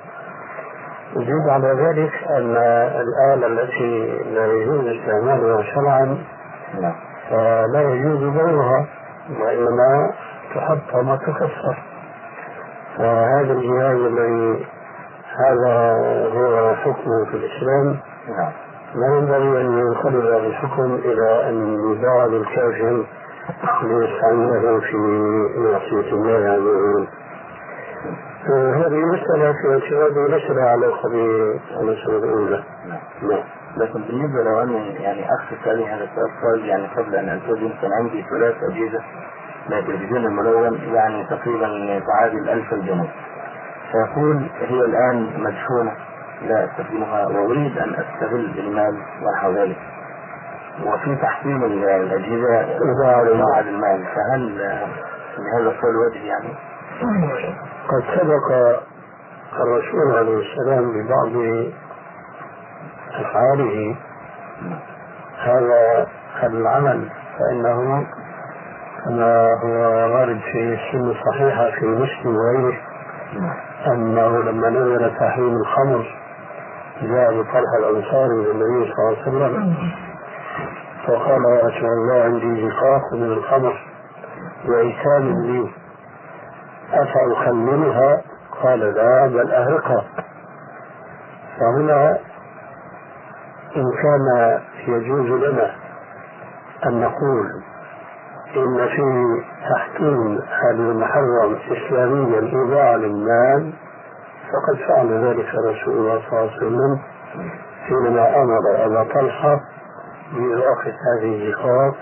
يزيد 1.16 1.48
على 1.48 1.68
ذلك 1.68 2.12
أن 2.30 2.56
الآلة 3.00 3.46
التي 3.46 4.18
لا 4.34 4.46
يجوز 4.46 4.84
استعمالها 4.86 5.62
شرعا 5.62 6.18
فلا 7.30 7.82
يجوز 7.82 8.18
بيعها 8.34 8.86
وإنما 9.40 10.10
تحطم 10.54 11.08
وتكسر 11.08 11.76
فهذا 12.98 13.52
الجهاز 13.52 13.96
الذي 13.96 14.66
هذا 15.38 15.92
هو 16.34 16.74
حكمه 16.74 17.24
في 17.24 17.34
الإسلام. 17.34 18.00
لا 18.94 19.16
ينبغي 19.16 19.60
أن 19.60 19.78
ينقلب 19.78 20.24
هذا 20.24 20.46
الحكم 20.46 20.94
إلى 20.94 21.48
أن 21.48 21.78
يباع 21.92 22.26
للكافر 22.26 23.04
ليستعمله 23.82 24.80
في 24.80 24.96
معصية 25.56 26.12
الله 26.12 26.50
عز 26.50 26.60
وجل. 26.60 27.08
هذه 28.50 28.96
مسألة 28.96 29.52
في 29.52 29.72
اعتقادي 29.72 30.32
ليس 30.32 30.50
لها 30.50 30.70
علاقة 30.70 31.08
بالمسألة 31.08 32.18
الأولى. 32.18 32.62
نعم. 33.22 33.42
لكن 33.76 34.02
بالنسبة 34.02 34.42
لو 34.42 34.62
أنا 34.62 34.78
يعني 34.78 35.24
أخذ 35.24 35.56
هذه 35.64 35.94
هذا 35.94 36.04
السؤال 36.04 36.64
يعني 36.64 36.86
قبل 36.86 37.16
أن 37.16 37.28
ألتزم 37.28 37.70
كان 37.82 37.92
عندي 37.92 38.24
ثلاث 38.30 38.54
أجهزة 38.70 39.00
التلفزيون 39.72 40.26
الملون 40.26 40.80
يعني 40.92 41.24
تقريبا 41.24 42.00
تعادل 42.06 42.48
ألف 42.48 42.74
جنيه 42.74 43.10
فيقول 43.92 44.46
هي 44.60 44.80
الآن 44.80 45.30
مدفونة 45.38 45.92
لا 46.48 46.64
أستخدمها 46.64 47.26
وأريد 47.26 47.78
أن 47.78 47.94
أستغل 47.94 48.58
المال 48.58 49.02
ونحو 49.22 49.52
ذلك. 49.52 49.78
وفي 50.84 51.16
تحسين 51.16 51.64
الأجهزة 51.64 52.78
بعد 53.02 53.66
المال. 53.66 54.04
فهل 54.04 54.58
لهذا 55.38 55.70
السؤال 55.70 55.96
وجه 55.96 56.24
يعني؟ 56.24 56.54
قد 57.88 58.02
سبق 58.20 58.46
الرسول 59.60 60.16
عليه 60.18 60.38
السلام 60.38 60.92
ببعض 60.92 61.32
أفعاله. 63.20 63.96
هذا 65.38 66.06
العمل 66.42 67.08
فإنه 67.38 68.06
كما 69.04 69.48
هو 69.64 70.14
وارد 70.14 70.38
في 70.40 70.74
السنة 70.74 71.10
الصحيحة 71.10 71.70
في 71.80 71.86
مسلم 71.86 72.36
وغيره 72.36 72.76
أنه 73.86 74.42
لما 74.42 74.68
نزل 74.70 75.10
تحريم 75.18 75.56
الخمر 75.56 76.06
جاء 77.02 77.40
بطلحة 77.40 77.78
الأنصاري 77.78 78.34
للنبي 78.36 78.92
صلى 78.92 79.08
الله 79.08 79.16
عليه 79.16 79.22
وسلم 79.22 79.74
فقال 81.06 81.42
يا 81.44 81.66
رسول 81.66 81.88
الله 81.88 82.22
عندي 82.24 82.68
زقاق 82.68 83.02
من 83.14 83.32
الخمر 83.32 83.74
وإيتام 84.68 85.32
لي. 85.46 85.70
أفأخللها 86.92 88.22
قال 88.62 88.80
لا 88.80 89.26
بل 89.26 89.52
أهرقها 89.52 90.04
فهنا 91.60 92.18
إن 93.76 93.84
كان 94.02 94.58
يجوز 94.88 95.26
لنا 95.42 95.74
أن 96.86 97.00
نقول 97.00 97.62
إن 98.56 98.88
في 98.88 99.02
تحكيم 99.70 100.38
هذا 100.38 100.82
المحرم 100.82 101.58
إسلاميا 101.70 102.40
إيضاع 102.40 102.94
للمال 102.96 103.72
فقد 104.52 104.78
فعل 104.88 105.24
ذلك 105.24 105.54
رسول 105.54 105.94
الله 105.96 106.22
صلى 106.30 106.38
الله 106.38 106.50
عليه 106.52 106.56
وسلم 106.56 106.98
حينما 107.86 108.36
أمر 108.42 108.84
أبا 108.86 109.02
طلحة 109.14 109.60
بإضافة 110.32 110.94
هذه 111.14 111.42
الزقاق 111.44 111.96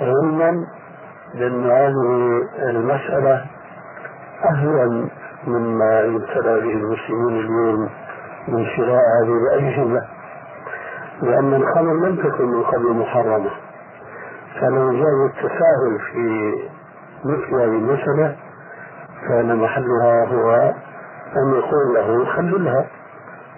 علما 0.00 0.66
بأن 1.34 1.70
هذه 1.70 2.42
المسألة 2.70 3.44
أهون 4.44 5.10
مما 5.46 6.00
يبتلى 6.00 6.60
به 6.60 6.72
المسلمون 6.72 7.32
اليوم 7.32 7.88
من 8.48 8.66
شراء 8.66 9.02
هذه 9.22 9.32
الأجهزة. 9.32 10.02
لأن 11.22 11.54
الخمر 11.54 11.94
لم 11.94 12.16
تكن 12.16 12.44
من 12.44 12.62
قبل 12.62 12.92
محرمة. 12.92 13.50
فلو 14.60 14.92
جاء 14.92 15.26
التساهل 15.26 15.98
في 16.12 16.54
مثل 17.24 17.54
هذه 17.54 17.64
المسألة 17.64 18.36
كان 19.28 19.56
محلها 19.56 20.24
هو 20.24 20.72
أن 21.36 21.54
يقول 21.54 21.94
له 21.94 22.24
خللها 22.24 22.86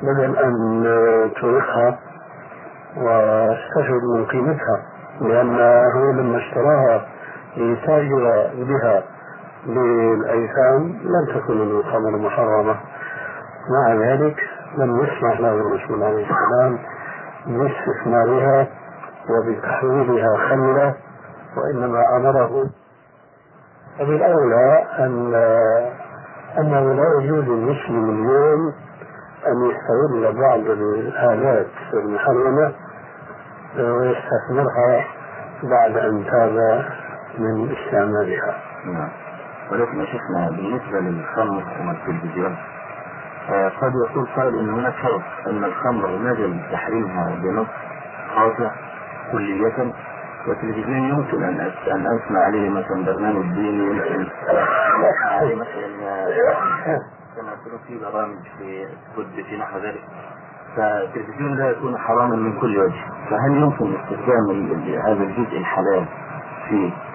بدل 0.03 0.37
أن 0.37 0.85
تركها 1.41 1.99
واستفد 2.97 4.03
من 4.17 4.25
قيمتها 4.25 4.83
لأنه 5.21 6.13
لما 6.13 6.39
اشتراها 6.39 7.07
ليتاجر 7.57 8.51
بها 8.55 9.03
للأيتام 9.67 10.83
لم 11.03 11.35
تكن 11.41 11.61
الخمر 11.61 12.11
محرمة. 12.19 12.77
مع 13.71 13.95
ذلك 13.95 14.37
لم 14.79 14.97
يسمح 15.05 15.41
له 15.41 15.53
الرسول 15.55 16.03
عليه 16.03 16.27
السلام 16.31 16.79
باستثمارها 17.47 18.67
وبتحويلها 19.31 20.37
خمرة 20.49 20.95
وإنما 21.57 22.17
أمره 22.17 22.67
فبالأولى 23.99 24.85
أن 24.99 25.35
أنه 26.59 26.95
لا 26.95 27.21
يجوز 27.21 27.45
للمسلم 27.45 28.11
اليوم 28.11 28.73
أن 29.47 29.71
يستغل 29.71 30.41
بعض 30.41 30.61
الآلات 30.61 31.67
المحرمة 31.95 32.73
ويستثمرها 33.79 35.05
بعد 35.63 35.97
أن 35.97 36.25
تاب 36.31 36.85
من 37.39 37.77
استعمالها. 37.77 38.61
نعم. 38.85 39.09
ولكن 39.71 40.01
يا 40.01 40.05
شيخنا 40.05 40.51
بالنسبة 40.51 41.01
للخمر 41.01 41.65
والتلفزيون 41.87 42.57
آه، 43.51 43.69
قد 43.69 43.93
يقول 44.11 44.27
قائل 44.37 44.59
إن 44.59 44.71
هناك 44.71 44.95
فرق 44.95 45.23
أن 45.47 45.65
الخمر 45.65 46.19
نزل 46.19 46.61
تحريمها 46.73 47.35
بنص 47.43 47.67
قاطع 48.35 48.71
كلية 49.33 49.93
والتلفزيون 50.47 51.09
يمكن 51.09 51.43
أن 51.45 51.61
أن 51.93 52.07
أسمع 52.07 52.41
عليه 52.41 52.71
مثلا 52.71 53.05
برنامج 53.05 53.55
ديني 53.55 53.85
يمكن 53.85 54.27
عليه 55.25 55.55
مثلا 55.55 55.87
كما 57.37 57.53
يكون 57.53 57.79
في 57.87 57.99
برامج 57.99 58.37
في 58.59 58.87
كتب 59.17 59.45
في 59.45 59.57
نحو 59.57 59.79
ذلك 59.79 60.01
فالتلفزيون 60.77 61.59
لا 61.59 61.71
يكون 61.71 61.99
حراما 61.99 62.37
من 62.37 62.61
كل 62.61 62.79
وجه 62.79 63.05
فهل 63.31 63.57
يمكن 63.57 63.95
استخدام 63.95 64.71
هذا 65.07 65.23
الجزء 65.23 65.59
الحلال 65.59 66.07
في 66.69 66.93
آه، 66.93 67.14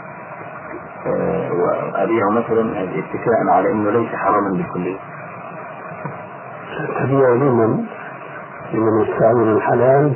وأبيعه 1.06 2.30
مثلا 2.30 2.84
اتكاء 2.84 3.48
على 3.54 3.72
إنه 3.72 3.90
ليس 3.92 4.10
حراما 4.16 4.50
بالكلية 4.50 4.98
تبيع 7.04 7.30
لمن؟ 7.30 7.86
لمن 8.74 9.02
يستعمل 9.02 9.48
الحلال. 9.48 10.14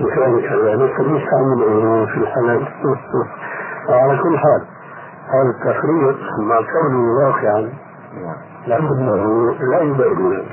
وكان 0.00 0.40
كذلك 0.40 0.92
فليستعمل 0.96 2.06
في 2.12 2.16
الحلال. 2.16 2.66
وعلى 3.88 4.18
كل 4.22 4.38
حال 4.38 4.62
هذا 5.34 5.50
التفريق 5.50 6.16
مع 6.40 6.56
كونه 6.56 7.26
واقعا 7.26 7.72
لكنه 8.66 9.16
لا 9.72 9.80
يبين 9.80 10.44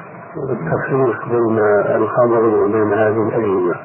التفريق 0.49 1.25
بين 1.29 1.59
الخمر 1.95 2.43
وبين 2.45 2.93
هذه 2.93 3.27
الأجهزة 3.27 3.75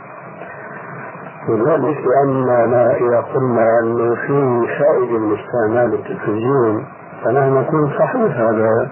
وذلك 1.48 1.96
لأننا 2.06 2.96
إذا 2.96 3.20
قلنا 3.20 3.80
أنه 3.82 4.14
في 4.14 4.66
فائدة 4.78 5.18
من 5.18 5.36
استعمال 5.38 5.94
التلفزيون 5.94 6.84
فنحن 7.24 7.52
نقول 7.52 7.90
صحيح 7.98 8.36
هذا 8.36 8.90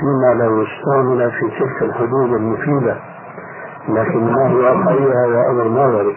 فيما 0.00 0.44
لو 0.44 0.62
استعمل 0.62 1.30
في 1.30 1.50
تلك 1.58 1.82
الحدود 1.82 2.32
المفيدة 2.32 2.96
لكن 3.88 4.32
ما 4.32 4.48
هي 4.48 4.54
واقعية 4.54 5.12
هذا 5.26 5.50
أمر 5.50 5.68
نظري. 5.68 6.16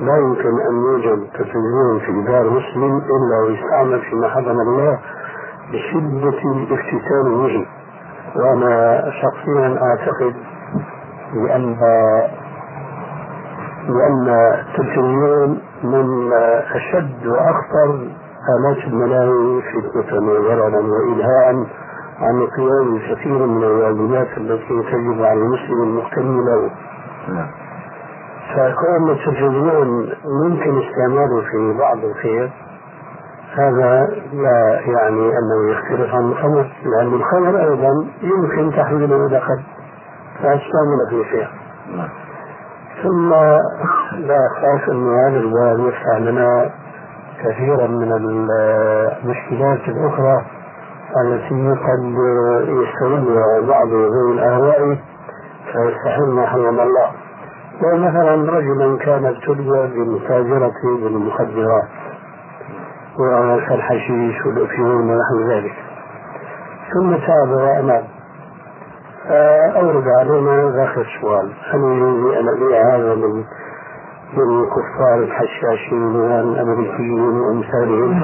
لا 0.00 0.16
يمكن 0.16 0.60
أن 0.70 0.76
يوجد 0.86 1.26
تلفزيون 1.34 1.98
في 2.06 2.30
دار 2.32 2.50
مسلم 2.50 2.96
إلا 2.98 3.38
ويستعمل 3.46 4.00
فيما 4.00 4.28
حرم 4.28 4.60
الله 4.60 4.98
بشدة 5.72 6.38
الافتتان 6.52 7.24
به. 7.24 7.66
وأنا 8.36 9.04
شخصيا 9.22 9.78
أعتقد 9.82 10.34
بأن 11.34 11.76
لأن 13.88 14.28
التلفزيون 14.28 15.60
من 15.84 16.32
أشد 16.74 17.26
وأخطر 17.26 18.08
آلات 18.48 18.84
الملاهي 18.86 19.62
فتنة 19.62 20.32
وضررا 20.32 20.80
وإلهاء 20.80 21.66
عن 22.20 22.46
قيام 22.56 22.98
كثير 22.98 23.46
من 23.46 23.64
الواجبات 23.64 24.28
التي 24.36 24.82
تجب 24.92 25.22
على 25.22 25.40
المسلم 25.40 25.82
المهتم 25.82 26.40
له. 26.44 26.70
نعم. 27.28 27.50
فكون 28.54 29.10
التلفزيون 29.10 30.12
ممكن 30.44 30.82
استعماله 30.82 31.40
في 31.50 31.78
بعض 31.78 32.04
الخير 32.04 32.50
هذا 33.54 34.08
لا 34.32 34.80
يعني 34.80 35.38
أنه 35.38 35.70
يختلف 35.70 36.14
عن 36.14 36.24
الخمر 36.24 36.70
لأن 36.84 37.14
الخمر 37.14 37.60
أيضا 37.60 38.06
يمكن 38.22 38.76
تحويله 38.76 39.26
إلى 39.26 39.38
قد 39.38 39.62
فاستعمل 40.42 41.10
في 41.10 41.24
خير. 41.30 41.50
نعم. 41.96 42.08
ثم 43.02 43.30
لا 44.26 44.48
خاف 44.60 44.88
ان 44.88 45.14
هذا 45.18 45.36
الباب 45.40 45.88
يفتح 45.88 46.16
لنا 46.18 46.70
كثيرا 47.44 47.86
من 47.86 48.12
المشكلات 48.12 49.88
الأخرى 49.88 50.44
التي 51.24 51.70
قد 51.70 52.14
يستغلها 52.68 53.60
بعض 53.68 53.88
ذوي 53.88 54.32
الاهواء 54.32 54.98
فيستحل 55.72 56.46
حرم 56.46 56.80
الله. 56.80 57.10
لو 57.82 57.96
مثلا 57.96 58.52
رجلا 58.52 58.98
كان 58.98 59.24
ابتلي 59.26 59.88
بالمتاجرة 59.94 60.72
بالمخدرات 61.02 61.88
كالحشيش 63.68 64.46
والأفيون 64.46 65.10
ونحو 65.10 65.50
ذلك 65.50 65.72
ثم 66.94 67.16
تاب 67.16 67.50
واناب 67.50 68.04
أورد 69.76 70.04
علينا 70.08 70.70
ذاك 70.76 70.98
السؤال 70.98 71.52
هل 71.70 71.80
يجوز 71.80 72.34
أن 72.34 72.48
أبيع 72.48 72.96
هذا 72.96 73.14
من 73.14 73.44
من 74.36 74.66
كفار 74.66 75.18
الحشاشين 75.18 76.16
والأمريكيين 76.16 77.40
وأمثالهم 77.40 78.20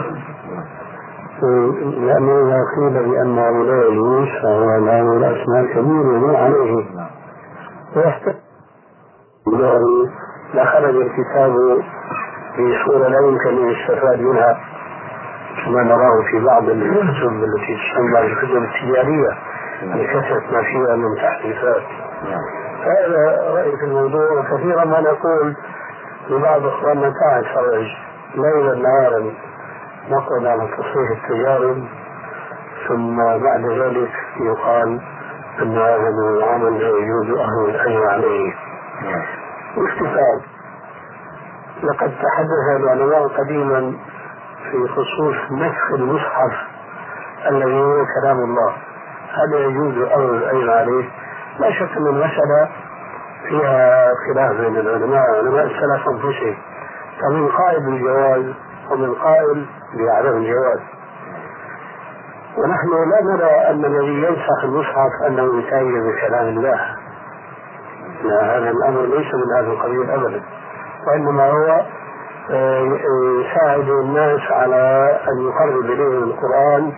لأنه 2.07 2.33
إذا 2.42 2.59
قيل 2.77 3.09
بأن 3.11 3.38
هؤلاء 3.38 3.92
يجوز 3.92 4.29
فهو 4.42 4.77
له 4.77 5.29
رأس 5.29 5.49
مال 5.49 5.66
كبير 5.73 6.37
عليه؟ 6.37 6.85
ويحتاج 7.97 8.35
لخرج 10.55 10.97
الكتاب 10.97 11.53
في 12.57 12.75
صورة 12.87 13.09
لا 13.09 13.19
يمكن 13.21 13.49
أن 13.49 13.69
يستفاد 13.71 14.21
منها 14.21 14.59
كما 15.64 15.83
نراه 15.83 16.23
في 16.31 16.45
بعض 16.45 16.69
الكتب 16.69 17.45
التي 17.45 17.77
تسمى 17.77 18.21
الكتب 18.21 18.62
التجارية. 18.62 19.31
لكثرة 19.83 20.43
ما 20.53 20.62
فيها 20.62 20.97
من 20.97 21.17
تحديثات. 21.17 21.83
هذا 22.83 23.51
رأيي 23.55 23.77
في 23.77 23.85
الموضوع 23.85 24.33
وكثيرا 24.33 24.85
ما 24.85 25.01
نقول 25.01 25.57
لبعض 26.31 26.67
اخواننا 26.67 27.12
تعال 27.21 27.45
فرج 27.45 27.87
ليلا 28.35 28.75
نهارا 28.75 29.33
نقعد 30.09 30.47
على 30.47 30.69
تصحيح 30.77 31.11
التجارب 31.11 31.85
ثم 32.89 33.17
بعد 33.17 33.65
ذلك 33.67 34.12
يقال 34.41 35.01
أن 35.62 35.79
هذا 35.79 36.11
من 36.11 36.37
العمل 36.37 36.81
لا 36.81 36.89
يجوز 36.89 37.39
أهل 37.39 37.65
الاجر 37.71 38.07
عليه. 38.07 38.55
واستفاد. 39.77 40.41
لقد 41.83 42.12
تحدث 42.23 42.81
العلماء 42.81 43.29
قديما 43.29 43.97
في 44.71 44.89
خصوص 44.89 45.37
نسخ 45.53 45.93
المصحف 45.93 46.53
الذي 47.49 47.81
هو 47.81 48.05
كلام 48.21 48.39
الله. 48.39 48.75
هل 49.37 49.55
يجوز 49.55 49.94
أمر 50.12 50.31
الأجر 50.31 50.70
عليه؟ 50.70 51.05
لا 51.59 51.72
شك 51.72 51.96
أن 51.96 52.07
المسألة 52.07 52.68
فيها 53.49 54.12
خلاف 54.27 54.61
بين 54.61 54.77
العلماء 54.77 55.22
علماء 55.37 55.64
السلف 55.64 56.09
أنفسهم 56.09 56.57
فمن 57.20 57.49
قائل 57.49 57.81
بالجواز 57.81 58.55
ومن 58.90 59.14
قائل 59.14 59.66
بعدم 59.94 60.37
الجواز. 60.37 60.81
ونحن 62.57 62.88
لا 63.11 63.35
نرى 63.35 63.70
أن 63.70 63.85
الذي 63.85 64.22
ينسخ 64.27 64.64
المصحف 64.64 65.11
أنه 65.27 65.59
يتأيد 65.59 66.05
بكلام 66.05 66.49
الله. 66.49 66.81
لا 68.25 68.57
هذا 68.57 68.70
الأمر 68.70 69.03
ليس 69.03 69.35
من 69.35 69.57
هذا 69.57 69.66
القبيل 69.66 70.11
أبدا. 70.11 70.42
وإنما 71.07 71.51
هو 71.51 71.83
آه، 72.51 72.81
يساعد 73.40 73.88
الناس 73.88 74.40
على 74.51 75.18
أن 75.29 75.49
يقرب 75.49 75.85
إليهم 75.85 76.22
القرآن 76.22 76.92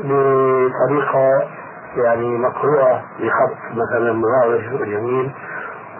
بطريقة 0.00 1.48
يعني 1.96 2.38
مقروءة 2.38 3.02
بخط 3.20 3.56
مثلا 3.72 4.22
واضح 4.26 4.72
وجميل 4.80 5.32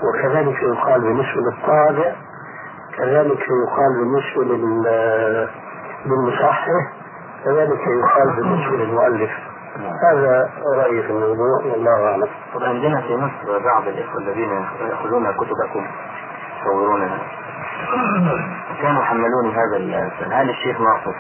وكذلك 0.03 0.63
يقال 0.63 1.01
بالنسبة 1.01 1.41
للطابع 1.41 2.13
كذلك 2.99 3.39
يقال 3.67 3.93
بالنسبة 3.99 4.45
للمصحح 6.07 6.67
كذلك 7.45 7.81
يقال 7.87 8.37
بالنسبة 8.37 8.77
للمؤلف 8.77 9.31
هذا 10.11 10.51
رأيي 10.77 11.03
في 11.03 11.11
الموضوع 11.11 11.65
والله 11.73 12.11
أعلم. 12.11 12.29
طب 12.55 12.63
عندنا 12.63 13.01
في 13.01 13.17
مصر 13.17 13.59
بعض 13.65 13.89
الإخوة 13.89 14.21
الذين 14.21 14.65
يأخذون 14.91 15.33
كتبكم 15.33 15.87
يصورونها 16.61 17.19
كانوا 18.83 19.03
حملوني 19.03 19.53
هذا 19.53 19.77
السؤال 19.77 20.33
هل 20.33 20.51
الشيخ 20.51 20.81
ناصر 20.81 21.15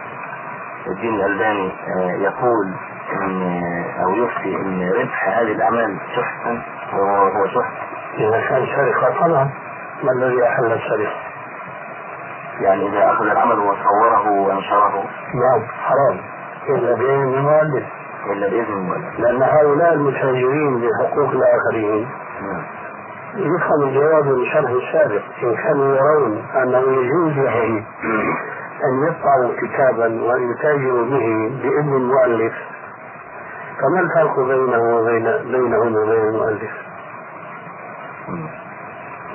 الدين 0.86 1.14
الألباني 1.14 1.72
آه، 1.96 2.12
يقول 2.12 2.74
إن 3.12 3.62
أو 4.04 4.14
يفتي 4.14 4.56
إن 4.56 4.90
ربح 5.00 5.28
هذه 5.28 5.52
الأعمال 5.52 5.98
سحتا 6.16 6.62
وهو 6.92 7.46
سحت 7.46 7.72
إذا 8.18 8.40
كان 8.48 8.66
سرقه 8.66 9.26
طبعا 9.26 9.50
ما 10.02 10.12
الذي 10.12 10.44
أحل 10.44 10.72
السرقه؟ 10.72 11.16
يعني 12.60 12.88
إذا 12.88 13.10
أخذ 13.10 13.26
العمل 13.26 13.58
وصوره 13.58 14.30
وأنشره. 14.30 15.04
نعم 15.34 15.66
حرام. 15.80 16.20
إلا 16.68 16.94
بإذن 16.94 17.34
المؤلف. 17.34 17.84
إلا 18.30 18.48
بإذن 18.48 18.72
المؤلف. 18.72 19.18
لأن 19.20 19.42
هؤلاء 19.42 19.92
المتاجرين 19.92 20.80
بحقوق 20.80 21.30
الآخرين 21.30 22.08
نعم. 22.42 22.62
يفهم 23.36 23.82
الجواب 23.82 24.26
من 24.26 24.46
شرح 24.46 24.70
السابق 24.70 25.22
إن 25.42 25.54
كانوا 25.56 25.96
يرون 25.96 26.44
أنه 26.62 26.78
يجوز 26.78 27.32
لهم 27.32 27.84
أن 28.84 29.08
يطبعوا 29.08 29.52
كتابا 29.58 30.22
وان 30.22 30.50
يتاجروا 30.50 31.04
به 31.04 31.50
بإذن 31.62 31.96
المؤلف 31.96 32.54
فما 33.80 34.00
الفرق 34.00 34.40
بينه 34.40 34.96
وبين 34.96 35.24
بينهم 35.52 35.96
وبين 35.96 36.28
المؤلف؟ 36.28 36.70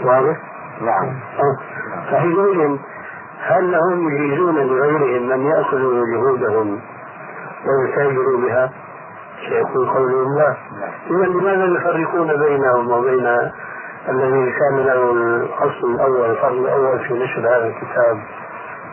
واضح؟ 0.04 0.38
نعم 0.82 1.19
فحينئذ 2.12 2.78
هل 3.41 3.75
هم 3.75 4.10
يجيزون 4.10 4.56
لغيرهم 4.56 5.30
من 5.30 5.45
يأخذوا 5.45 6.06
جهودهم 6.06 6.80
ويتاجروا 7.65 8.38
بها؟ 8.38 8.71
سيكون 9.49 9.89
قول 9.89 10.12
الله 10.13 10.58
إذا 11.10 11.25
لماذا 11.25 11.65
يفرقون 11.65 12.28
بينهم 12.28 12.91
وبين 12.91 13.28
الذي 14.10 14.52
كان 14.52 14.78
له 14.78 15.12
الاصل 15.12 15.95
الأول 15.95 16.30
الفضل 16.30 16.65
الأول 16.65 16.99
في 16.99 17.13
نشر 17.13 17.39
هذا 17.39 17.67
الكتاب 17.67 18.17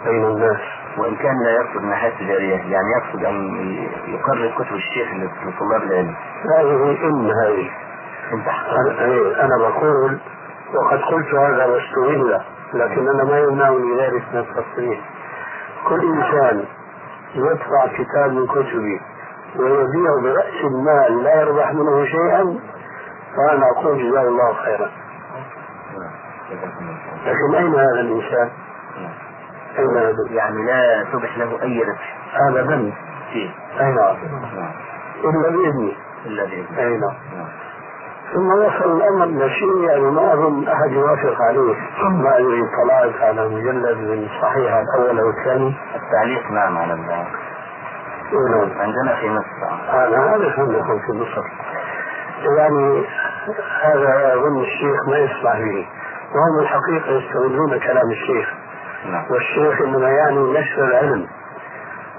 بين 0.04 0.24
الناس 0.24 0.60
وإن 0.98 1.16
كان 1.16 1.42
لا 1.44 1.50
يقصد 1.50 1.82
ناحيه 1.84 2.10
تجاريه 2.18 2.56
يعني 2.56 2.86
يقصد 2.98 3.24
أن 3.24 3.34
يقرر 4.06 4.54
كتب 4.58 4.74
الشيخ 4.74 5.08
لطلاب 5.46 5.82
العلم. 5.82 6.14
هذه 6.58 7.04
إن 7.04 7.30
هذه 7.30 7.70
أنا 9.44 9.56
بقول 9.58 10.18
وقد 10.74 10.98
قلت 10.98 11.34
هذا 11.34 11.64
واستغل 11.64 12.40
لكن 12.74 13.08
أنا 13.08 13.24
ما 13.24 13.38
يمنعني 13.38 14.00
ذلك 14.00 14.24
من 14.32 14.38
التصريح. 14.40 15.00
كل 15.88 16.00
إنسان 16.00 16.64
يدفع 17.34 17.86
كتاب 17.86 18.32
من 18.32 18.46
كتبي 18.46 19.00
ويبيع 19.56 20.20
برأس 20.22 20.64
المال 20.64 21.24
لا 21.24 21.40
يربح 21.40 21.72
منه 21.72 22.04
شيئا 22.04 22.58
فأنا 23.36 23.70
أقول 23.70 24.10
جزاه 24.10 24.22
الله 24.22 24.52
خيرا. 24.54 24.90
لكن 27.26 27.54
أين 27.54 27.74
هذا 27.74 28.00
يعني 30.30 30.66
لا 30.66 31.04
تبح 31.12 31.38
له 31.38 31.62
أي 31.62 31.82
ربح. 31.82 32.16
أبدا 32.48 32.92
فيه. 33.32 33.50
أي 33.80 33.92
نعم. 33.92 34.16
إلا 35.24 35.50
بإذنه 35.50 35.92
إلا 36.26 36.44
بإذنه 36.44 36.78
أي 36.78 36.98
نعم. 36.98 37.14
ثم 38.34 38.48
وصل 38.52 38.96
الأمر 38.96 39.26
لشيء 39.26 39.82
يعني 39.88 40.02
ما 40.02 40.32
أظن 40.32 40.68
أحد 40.68 40.90
يوافق 40.90 41.42
عليه. 41.42 41.74
ما 42.08 42.38
أدري 42.38 42.62
طلعت 42.82 43.22
على 43.22 43.48
مجلد 43.48 43.98
من 43.98 44.28
صحيح 44.42 44.72
الأول 44.74 45.18
أو 45.18 45.30
الثاني 45.30 45.74
التعليق 45.94 46.50
نعم 46.50 46.78
على 46.78 46.94
نعم. 46.94 47.26
عندنا 48.80 49.16
في 49.20 49.30
مصر 49.30 49.46
أنا 49.92 50.28
أعرف 50.28 50.58
أنكم 50.58 50.98
في 50.98 51.12
مصر 51.12 51.42
يعني 52.44 53.04
هذا 53.82 54.34
أظن 54.34 54.60
الشيخ 54.62 55.08
ما 55.08 55.18
يصلح 55.18 55.58
به. 55.58 55.86
وهم 56.34 56.58
الحقيقة 56.60 57.10
يستغلون 57.10 57.78
كلام 57.78 58.10
الشيخ. 58.10 58.48
نعم 58.48 58.65
والشيخ 59.30 59.82
إنما 59.82 60.08
يعني 60.10 60.38
نشر 60.38 60.84
العلم. 60.84 61.26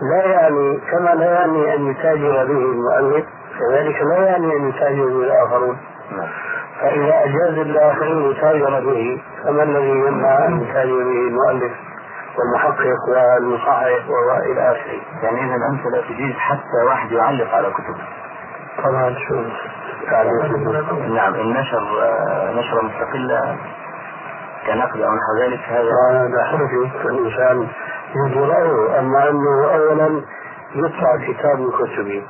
لا 0.01 0.25
يعني 0.25 0.79
كما 0.91 1.09
لا 1.09 1.31
يعني 1.31 1.75
أن 1.75 1.87
يتاجر 1.87 2.45
به 2.45 2.51
المؤلف 2.51 3.25
كذلك 3.59 4.01
لا 4.01 4.25
يعني 4.25 4.55
أن 4.55 4.69
يتاجر 4.69 5.05
به 5.05 5.23
الآخرون. 5.23 5.77
نعم. 6.11 6.27
فإذا 6.81 7.23
أجاز 7.23 7.57
الآخرين 7.57 8.31
يتاجر 8.31 8.79
به 8.79 9.21
فما 9.43 9.63
الذي 9.63 9.89
يمنع 9.89 10.45
أن 10.47 10.61
يتاجر 10.61 11.03
به 11.03 11.27
المؤلف 11.27 11.71
والمحقق 12.37 13.09
والمصحح 13.09 14.09
وإلى 14.09 14.71
آخره؟ 14.71 15.01
يعني 15.23 15.55
أنت 15.55 15.85
لا 15.93 16.01
تجيز 16.01 16.35
حتى 16.35 16.85
واحد 16.87 17.11
يعلق 17.11 17.53
على 17.55 17.69
كتب. 17.69 17.95
طبعا 18.83 19.15
شو؟ 19.27 19.35
نعم 21.13 21.33
إن 21.33 21.53
نشر 21.53 22.03
آه، 22.03 22.51
نشرة 22.51 22.81
مستقلة 22.81 23.57
كنقد 24.67 25.01
أو 25.01 25.13
نحو 25.15 25.37
ذلك 25.41 25.59
هذا. 25.59 25.91
هذا 26.11 26.43
حرفي 26.43 27.07
الإنسان 27.09 27.67
يجي 28.15 28.39
رأيه 28.39 28.99
أما 28.99 29.29
أنه 29.29 29.71
أولا 29.73 30.21
يطلع 30.75 31.17
كتاب 31.27 31.59
من 31.59 31.71
كتبي 31.71 32.27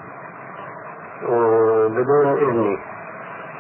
وبدون 1.29 2.37
إذني 2.37 2.79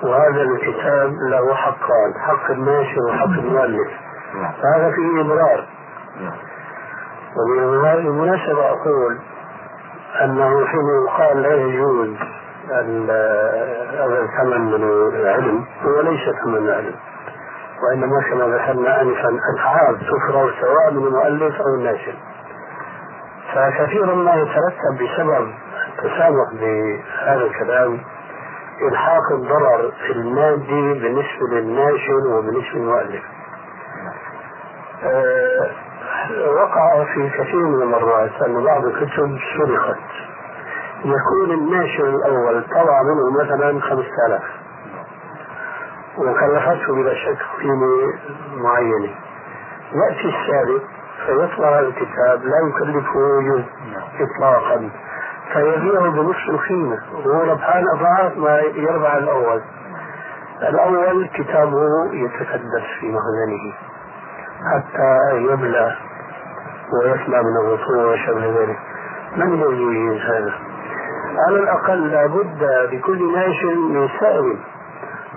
وهذا 0.03 0.41
الكتاب 0.41 1.13
له 1.31 1.55
حقان 1.55 2.13
حق 2.27 2.51
الناشر 2.51 3.01
وحق 3.09 3.25
المؤلف. 3.25 3.89
نعم. 4.35 4.53
هذا 4.75 4.91
فيه 4.91 5.21
إضرار 5.21 5.65
نعم. 6.21 6.37
وبالمناسبة 7.37 8.69
أقول 8.69 9.17
أنه 10.23 10.65
حين 10.65 10.87
يقال 11.05 11.41
لا 11.41 11.53
يجوز 11.55 12.09
هذا 13.99 14.19
الثمن 14.21 14.61
من 14.61 14.83
العلم 15.19 15.65
هو 15.83 16.01
ليس 16.01 16.21
ثمن 16.43 16.57
العلم. 16.57 16.95
وإنما 17.83 18.21
كما 18.29 18.45
ذكرنا 18.45 19.01
آنفا 19.01 19.39
أتعاب 19.53 19.97
تفرغ 19.99 20.51
سواء 20.61 20.91
من 20.91 21.07
المؤلف 21.07 21.61
أو 21.61 21.75
الناشر. 21.75 22.13
فكثيرا 23.53 24.15
ما 24.15 24.33
يترتب 24.35 24.93
بسبب 24.95 25.53
التسامح 25.87 26.53
بهذا 26.53 27.43
الكلام 27.43 27.99
إلحاق 28.91 29.31
الضرر 29.31 29.91
المادي 30.09 30.93
بالنسبة 30.99 31.47
للناشر 31.51 32.27
وبالنسبة 32.27 32.73
للمؤلف. 32.79 33.23
آه، 35.03 35.69
وقع 36.49 37.03
في 37.13 37.29
كثير 37.29 37.63
من 37.67 37.81
المرات 37.81 38.41
أن 38.45 38.63
بعض 38.63 38.85
الكتب 38.85 39.37
سرقت. 39.57 39.97
يكون 41.05 41.51
الناشر 41.51 42.09
الأول 42.09 42.63
طبع 42.63 43.01
منه 43.03 43.43
مثلا 43.43 43.81
5000 43.81 44.41
وكلفته 46.17 46.93
بلا 46.95 47.13
شك 47.13 47.37
قيمة 47.61 48.13
معينة 48.55 49.09
يأتي 49.93 50.27
السارق 50.29 50.81
فيطلع 51.25 51.79
الكتاب 51.79 52.43
لا 52.43 52.57
يكلفه 52.69 53.41
جزء 53.41 53.65
إطلاقا. 54.19 54.89
فيبيعه 55.53 56.09
بنصف 56.09 56.49
القيمة 56.49 56.97
وهو 57.13 57.51
ربحان 57.51 57.83
أضعاف 57.93 58.37
ما 58.37 58.59
يربح 58.59 59.13
الأول. 59.15 59.61
الأول 60.61 61.27
كتابه 61.33 62.13
يتكدس 62.13 62.83
في 62.99 63.07
مخزنه 63.07 63.73
حتى 64.73 65.37
يبلى 65.37 65.95
ويسمع 66.93 67.41
من 67.41 67.57
الرسول 67.61 68.05
وشبه 68.05 68.61
ذلك. 68.61 68.79
من 69.35 69.53
الذي 69.53 69.81
يجيز 69.83 70.21
هذا؟ 70.21 70.53
على 71.47 71.59
الأقل 71.59 72.11
لابد 72.11 72.63
لكل 72.93 73.33
ناشر 73.33 73.75
من 73.75 74.09
سائل 74.19 74.57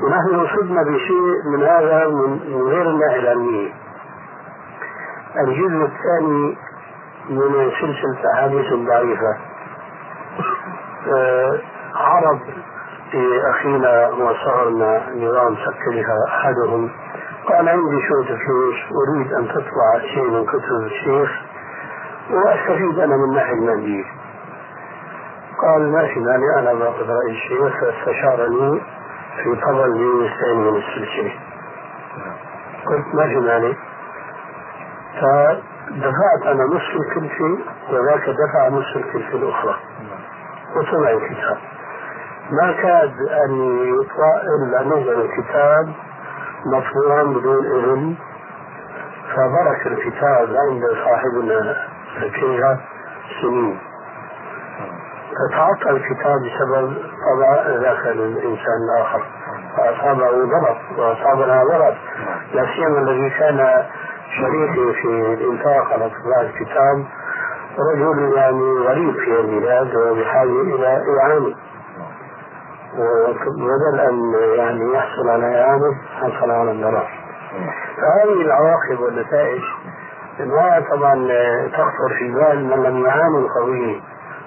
ونحن 0.03 0.35
وصلنا 0.41 0.83
بشيء 0.83 1.43
من 1.53 1.63
هذا 1.63 2.09
من 2.09 2.63
غير 2.63 2.91
الناحية 2.91 3.19
العلمية 3.19 3.73
الجزء 5.37 5.85
الثاني 5.85 6.57
من 7.31 7.71
سلسلة 7.81 8.33
أحاديث 8.35 8.73
ضعيفة. 8.73 9.37
آه، 11.09 11.59
عرض 11.95 12.39
لأخينا 13.15 14.09
وصهرنا 14.09 15.03
نظام 15.17 15.57
سكرها 15.57 16.17
أحدهم. 16.29 16.91
قال 17.49 17.69
عندي 17.69 17.97
شوية 18.09 18.37
فلوس 18.39 18.77
أريد 19.09 19.33
أن 19.33 19.49
تطبع 19.49 20.01
شيء 20.15 20.31
من 20.31 20.45
كتب 20.47 20.87
الشيخ 20.87 21.31
وأستفيد 22.31 22.99
أنا 22.99 23.17
من 23.17 23.25
الناحية 23.25 23.53
المادية 23.53 24.05
قال 25.63 25.93
ما 25.93 26.07
في 26.07 26.21
مانع 26.21 26.59
أنا 26.59 26.75
باخذ 26.75 27.07
رأي 27.11 27.31
الشيخ 27.31 27.81
فاستشارني 27.81 28.81
في 29.37 29.61
طبع 29.67 29.85
الجزء 29.85 30.27
الثاني 30.33 30.71
من 30.71 30.77
السلسلة. 30.77 31.33
قلت 32.87 33.15
ما 33.15 33.27
في 33.27 33.41
مانع. 33.41 33.73
فدفعت 35.21 36.43
أنا 36.47 36.65
نصف 36.65 36.97
الكلفة 37.01 37.59
وذاك 37.91 38.31
دفع 38.31 38.69
نصف 38.69 38.97
الكلفة 38.97 39.37
الأخرى. 39.39 39.77
وطلع 40.77 41.11
الكتاب. 41.11 41.59
ما 42.51 42.73
كاد 42.73 43.15
أن 43.45 43.53
يطلع 44.01 44.41
إلا 44.57 44.83
نزل 44.83 45.21
الكتاب 45.21 45.93
مطبوعا 46.67 47.23
بدون 47.23 47.67
إذن. 47.67 48.15
فبرك 49.37 49.87
الكتاب 49.87 50.49
عند 50.57 50.83
صاحبنا 51.05 51.77
فيها 52.33 52.81
سنين 53.43 53.79
فتعطل 55.41 55.97
الكتاب 55.97 56.37
بسبب 56.43 56.95
طبع 57.31 57.67
ذاك 57.67 58.07
الإنسان 58.07 58.79
الآخر. 58.91 59.23
فأصابه 59.77 60.31
ضرر 60.31 60.77
وأصابنا 60.99 61.65
ضرر 61.65 61.95
لا 62.55 62.67
سيما 62.75 62.99
الذي 62.99 63.31
كان 63.31 63.85
شريكي 64.41 64.93
في 65.03 65.09
الإنفاق 65.09 65.93
على 65.93 66.11
طباعة 66.11 66.41
الكتاب. 66.41 67.05
رجل 67.93 68.33
يعني 68.37 68.73
غريب 68.89 69.15
في 69.15 69.41
البلاد 69.41 69.97
وبحاجة 69.97 70.61
إلى 70.63 71.03
إعانة. 71.21 71.55
وبدل 72.99 74.01
أن 74.01 74.33
يعني 74.59 74.95
يحصل 74.95 75.29
على 75.29 75.63
إعانة 75.65 75.95
حصل 76.21 76.51
على 76.51 76.71
الضرر. 76.71 77.09
فهذه 77.97 78.43
العواقب 78.43 79.01
والنتائج 79.01 79.63
ما 80.41 80.83
طبعا 80.91 81.15
تخطر 81.69 82.15
في 82.19 82.33
بال 82.33 82.65
من 82.65 82.83
لم 82.83 83.07
يعاني 83.07 83.39
القوي 83.39 84.03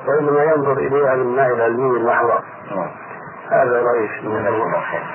وإنما 0.07 0.43
ينظر 0.43 0.77
إليها 0.77 1.15
من 1.15 1.21
الناحية 1.21 1.53
العلمية 1.53 1.97
المحضة 1.97 2.39
نعم. 2.75 2.87
هذا 3.51 3.81
رأيي 3.81 4.07
في 4.07 4.27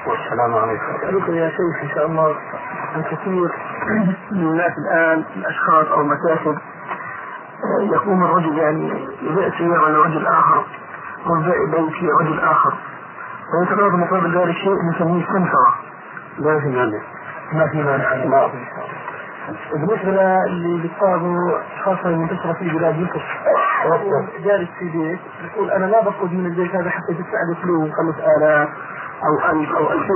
والسلام 0.07 0.55
عليكم. 0.55 0.85
أسألكم 1.03 1.35
يا 1.35 1.49
شيخ 1.49 1.83
إن 1.83 1.89
شاء 1.95 2.07
الله 2.07 2.37
عن 2.95 3.03
كثير 3.03 3.53
من 4.31 4.43
الناس 4.43 4.73
الآن 4.79 5.25
الأشخاص 5.37 5.87
أو 5.87 6.01
المكاتب 6.01 6.59
يقوم 7.81 8.25
الرجل 8.25 8.59
يعني 8.59 9.09
يبيع 9.23 9.51
سيارة 9.59 9.89
لرجل 9.89 10.27
آخر 10.27 10.65
ويبيع 11.27 11.65
بيت 11.65 12.03
لرجل 12.03 12.41
آخر. 12.41 12.75
ويتقاضى 13.61 13.97
مقابل 13.97 14.39
ذلك 14.39 14.57
شيء 14.57 14.75
نسميه 14.95 15.27
سمسرة. 15.27 15.75
ما 16.39 16.61
في 16.61 16.69
مانع. 16.69 17.01
ما 17.53 17.67
في 17.69 17.83
مانع. 17.83 18.15
نعم 19.49 19.57
بالنسبة 19.73 20.11
للي 20.11 20.83
بيتقاضوا 20.83 21.59
خاصة 21.85 22.09
المنتشرة 22.09 22.53
في 22.53 22.69
بلاد 22.69 22.95
مصر 23.01 23.21
جالس 24.45 24.69
في 24.79 24.85
بيت 24.85 25.19
يقول 25.45 25.71
أنا 25.71 25.87
لا 25.87 26.01
بخرج 26.01 26.33
من 26.33 26.47
البيت 26.47 26.75
هذا 26.75 26.91
حتى 26.91 27.15
تدفع 27.15 27.39
لي 27.49 27.55
فلوس 27.63 27.91
5000 27.93 28.69
أو 29.25 29.51
1000 29.61 29.73
أو 29.77 29.93
2000 29.93 30.13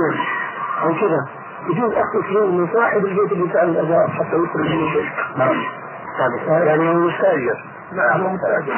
أو 0.83 0.93
كذا. 0.93 1.25
يجوز 1.69 1.93
أخذ 1.93 2.23
فلوس 2.29 2.49
من 2.49 2.67
صاحب 2.73 3.05
البيت 3.05 3.31
اللي 3.31 3.43
يدفع 3.45 3.63
لي 3.63 3.71
الأجار 3.71 4.07
حتى 4.07 4.35
يخرج 4.35 4.61
من 4.61 4.87
البيت. 4.87 5.11
نعم. 5.37 5.55
يعني 6.67 6.89
هو 6.89 6.93
مستأجر 6.93 7.63
نعم 7.91 8.21
هو 8.21 8.29
متأجر 8.29 8.73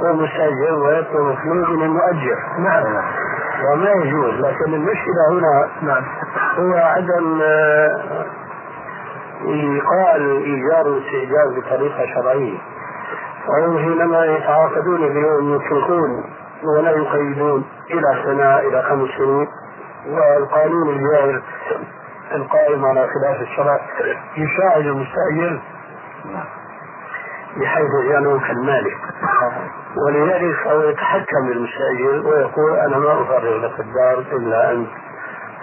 هو 0.00 0.12
مستأجر 0.14 0.74
ويطلب 0.74 1.34
فلوس 1.42 1.68
من 1.68 1.82
المؤجر. 1.82 2.38
نعم. 2.58 2.84
وما 3.72 3.90
يجوز 3.90 4.34
لكن 4.34 4.74
المشكلة 4.74 5.28
هنا 5.30 5.68
نعم 5.82 6.04
هو 6.58 6.74
عدم 6.74 7.40
آه، 7.42 8.24
إيقاع 9.46 10.16
الإيجار 10.16 10.88
والاستئجار 10.88 11.48
بطريقة 11.56 12.06
شرعية. 12.14 12.58
وهم 13.48 13.78
حينما 13.78 14.24
يتعاقدون 14.26 15.00
بهم 15.14 15.54
يتركون 15.56 16.24
ولا 16.64 16.90
يقيدون 16.90 17.64
إلى 17.90 18.22
سنة 18.24 18.58
إلى 18.58 18.82
خمس 18.82 19.08
سنين 19.18 19.48
والقانون 20.08 20.88
الجاهل 20.96 21.42
القائم 22.34 22.84
على 22.84 23.08
خلاف 23.08 23.40
الشرع 23.42 23.80
يساعد 24.36 24.86
المستأجر. 24.86 25.60
بحيث 27.56 27.90
يجعله 28.04 28.40
كالمالك 28.40 28.98
ولذلك 30.06 30.54
فهو 30.64 30.82
يتحكم 30.82 31.48
بالمستأجر 31.48 32.26
ويقول 32.28 32.72
أنا 32.76 32.98
ما 32.98 33.22
أفرغ 33.22 33.56
لك 33.56 33.80
الدار 33.80 34.18
إلا 34.18 34.72
أن 34.72 34.86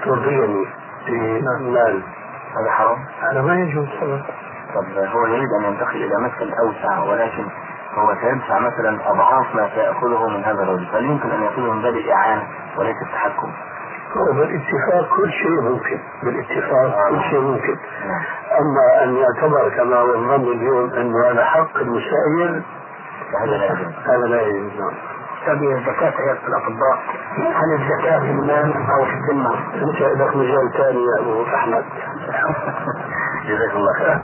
ترضيني 0.06 0.66
بمال 1.08 2.04
هذا 2.58 2.72
حرام؟ 2.72 2.98
هذا 3.22 3.42
ما 3.42 3.56
يجوز. 3.60 3.88
طبعا 4.02 4.24
طب 4.76 4.86
هو 4.98 5.26
يريد 5.26 5.50
أن 5.60 5.64
ينتقل 5.64 6.04
إلى 6.04 6.18
مسكن 6.20 6.54
أوسع 6.54 7.00
ولكن 7.04 7.46
هو 7.96 8.16
سيدفع 8.22 8.60
مثلا 8.60 9.12
أضعاف 9.12 9.56
ما 9.56 9.70
سيأخذه 9.76 10.28
من 10.28 10.44
هذا 10.44 10.64
الرجل. 10.64 10.88
هل 10.94 11.06
يمكن 11.06 11.30
أن 11.32 11.44
يأخذه 11.44 11.74
من 11.74 11.82
باب 11.82 11.94
الإعانة 11.94 12.48
وليس 12.78 12.96
التحكم؟ 13.02 13.52
بالاتفاق 14.16 15.18
كل 15.18 15.32
شيء 15.32 15.62
ممكن 15.62 16.00
بالاتفاق 16.24 17.10
كل 17.10 17.22
شيء 17.30 17.40
ممكن. 17.40 17.78
أما 18.60 19.04
أن 19.04 19.16
يعتبر 19.16 19.70
كما 19.70 19.96
هو 19.96 20.16
الظن 20.16 20.52
اليوم 20.52 20.94
أنه 20.94 21.32
هذا 21.32 21.46
حق 21.46 21.78
المسائل 21.78 22.64
هذا 23.42 23.58
لا 23.58 23.66
يجوز. 23.66 23.94
هذا 24.06 24.28
لا 24.28 24.42
يجوز 24.42 24.72
نعم. 24.80 24.92
تبي 25.46 25.74
الزكاة 25.74 26.22
يا 26.22 26.38
الأطباء 26.48 27.00
هل 27.38 27.74
الزكاة 27.82 28.20
في 28.20 28.32
المال 28.32 28.74
أو 28.74 29.06
في 29.06 29.14
الذمة؟ 29.14 29.54
أنت 29.76 30.22
لك 30.22 30.36
مجال 30.36 30.72
ثاني 30.78 31.06
يا 31.06 31.20
أبو 31.20 31.44
أحمد. 31.44 31.84
جزاك 33.48 33.76
الله 33.76 33.94
خير. 33.94 34.22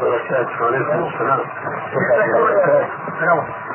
بركات 0.00 0.60
وعليكم 0.60 1.08
السلام 1.08 1.40
شيخ 1.92 3.65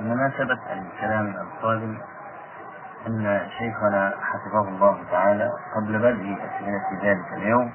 مناسبة 0.00 0.58
الكلام 0.72 1.26
القادم 1.26 1.98
أن 3.06 3.40
شيخنا 3.58 4.12
حفظه 4.22 4.68
الله 4.68 4.98
تعالى 5.10 5.50
قبل 5.76 5.98
بدء 5.98 6.36
أسئلة 6.36 7.10
ذلك 7.10 7.32
اليوم 7.36 7.72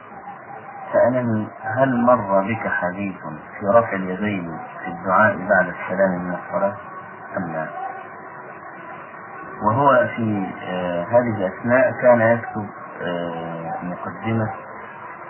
سألني 0.93 1.47
هل 1.63 2.01
مر 2.05 2.41
بك 2.41 2.67
حديث 2.67 3.15
في 3.59 3.65
رفع 3.75 3.93
اليدين 3.93 4.57
في 4.83 4.87
الدعاء 4.91 5.35
بعد 5.37 5.67
السلام 5.67 6.11
من 6.25 6.33
الصلاة 6.35 6.75
أم 7.37 7.53
لا؟ 7.53 7.67
وهو 9.63 10.07
في 10.15 10.47
آه، 10.67 11.03
هذه 11.03 11.35
الأثناء 11.37 11.91
كان 12.01 12.21
يكتب 12.21 12.67
آه، 13.01 13.68
مقدمة 13.83 14.49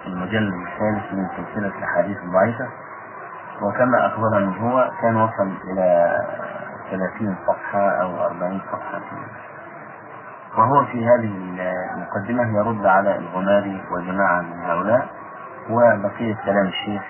المجلد 0.07 0.53
الثالث 0.53 1.13
من 1.13 1.27
سلسلة 1.37 1.77
الأحاديث 1.77 2.17
الضعيفة. 2.17 2.67
وكما 3.61 4.05
أخبرني 4.07 4.61
هو 4.61 4.91
كان 5.01 5.15
وصل 5.15 5.51
إلى 5.63 6.17
30 6.91 7.35
صفحة 7.47 7.89
أو 7.89 8.25
40 8.25 8.61
صفحة. 8.71 9.01
وهو 10.57 10.85
في 10.85 11.05
هذه 11.05 11.33
المقدمة 11.95 12.57
يرد 12.57 12.85
على 12.85 13.15
الغماري 13.17 13.83
وجماعة 13.91 14.41
من 14.41 14.59
هؤلاء. 14.65 15.07
وبقية 15.69 16.35
كلام 16.45 16.67
الشيخ 16.67 17.01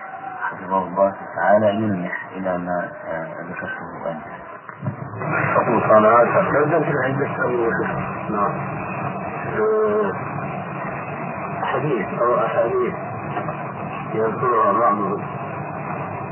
حفظه 0.42 0.78
الله 0.88 1.14
تعالى 1.36 1.68
يلمح 1.70 2.28
إلى 2.32 2.58
ما 2.58 2.90
آه، 3.08 3.28
ذكرته 3.50 4.12
أنت. 4.12 4.24
مصانعات 5.70 6.28
تقدم 6.28 6.84
في 6.84 6.92
العدة 6.92 7.28
نعم. 8.30 8.80
حديث 11.74 12.08
أو 12.22 12.36
أحاديث 12.46 12.94
يذكرها 14.14 14.72
بعضهم 14.80 15.22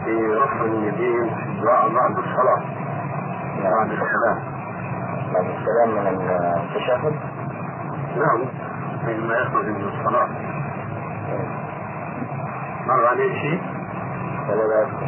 في 0.06 0.36
رفع 0.36 0.62
اليدين 0.62 1.30
بعد 1.63 2.17
الصلاة. 2.17 2.62
بعد 3.63 3.91
السلام. 3.91 4.39
بعد 5.34 5.45
السلام 5.45 5.89
من 5.89 6.08
التشهد؟ 6.08 7.13
نعم. 8.17 8.45
حينما 9.06 9.36
يخرج 9.38 9.65
من 9.65 9.84
الصلاة. 9.84 10.28
مر 12.88 13.06
عليه 13.06 13.34
شيء؟ 13.41 13.62
ولا 14.50 14.67
لا 14.67 14.82
يذكر 14.82 15.08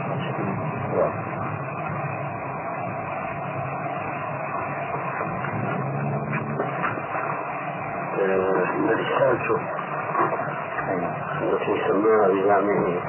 آه، 8.19 8.63
الرسالة 8.89 9.78
التي 10.93 11.81
سماها 11.87 12.27
بزعمه 12.27 13.01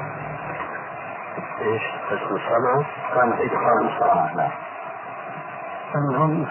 إيش؟ 1.60 1.82
اسم 2.12 2.34
الصنعة 2.34 2.84
كانت 3.14 3.40
إتقان 3.40 3.88
الصلاة 3.88 4.34
نعم 4.36 4.50
أنهم 5.96 6.46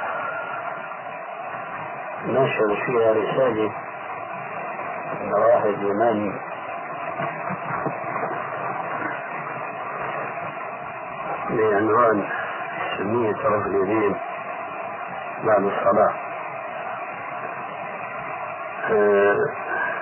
نشروا 2.28 2.76
فيها 2.76 3.14
رسالة 3.14 3.72
واحد 5.32 5.82
يوناني 5.82 6.32
بعنوان 11.50 12.24
سمية 12.98 13.34
طرف 13.34 13.66
اليدين 13.66 14.16
بعد 15.44 15.64
الصلاة 15.64 16.14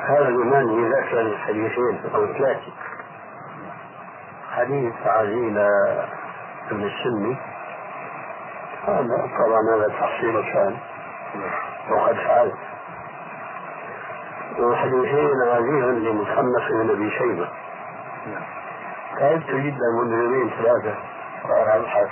هذا 0.07 0.27
اليوناني 0.27 0.89
ذكر 0.89 1.37
حديثين 1.37 2.01
أو 2.15 2.25
ثلاثة 2.25 2.71
حديث 4.51 4.93
عزيل 5.05 5.57
ابن 6.71 6.83
السني. 6.83 7.37
هذا 8.87 9.29
طبعا 9.39 9.75
هذا 9.75 9.87
تحصيل 9.87 10.53
كان 10.53 10.77
وقد 11.91 12.15
فعلت. 12.15 12.57
وحديثين 14.59 15.41
عزيزا 15.55 15.91
لمصنف 15.91 16.71
ابن 16.71 16.89
أبي 16.89 17.11
شيبة. 17.11 17.49
تعبت 19.19 19.49
جدا 19.49 19.87
منذ 20.01 20.11
يومين 20.11 20.49
ثلاثة. 20.49 20.95
وأنا 21.45 21.75
ابحث 21.75 22.09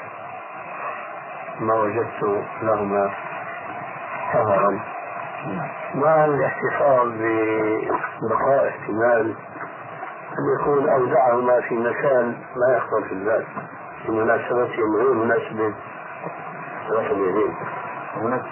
ما 1.60 1.74
وجدت 1.74 2.46
لهما 2.62 3.12
ثمرا 4.34 4.95
مع 5.96 6.26
الاحتفاظ 6.26 7.08
ببقاء 8.22 8.68
احتمال 8.70 9.36
أن 10.40 10.60
يكون 10.60 10.90
أودعهما 10.90 11.62
في 11.62 11.76
مكان 11.76 12.36
ما 12.56 12.78
يخطر 12.78 13.02
في 13.08 13.12
البال 13.14 13.46
في 14.06 14.12
مناسبتهم 14.12 14.96
غير 14.96 15.14
مناسبة 15.14 15.74
رفع 16.92 17.12
اليدين 17.12 17.54
هناك 18.16 18.44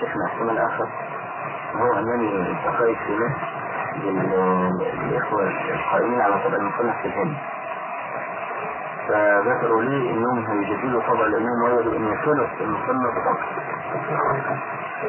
شيخنا 0.00 0.26
احتمال 0.26 0.58
آخر 0.58 0.88
هو 1.74 1.92
أنني 1.98 2.50
التقيت 2.50 2.98
مصر 3.10 3.58
بالإخوة 3.96 5.42
القائمين 5.74 6.20
على 6.20 6.34
طبع 6.44 6.56
المصنف 6.56 6.96
في 7.02 7.08
الهند. 7.08 7.36
فذكروا 9.08 9.82
لي 9.82 10.10
إنهم 10.10 10.46
هيجددوا 10.46 11.02
طبع 11.02 11.26
لانهم 11.26 11.62
وجدوا 11.62 11.96
إن 11.96 12.16
ثلث 12.24 12.60
المصنف 12.60 13.14
فقط. 13.14 13.38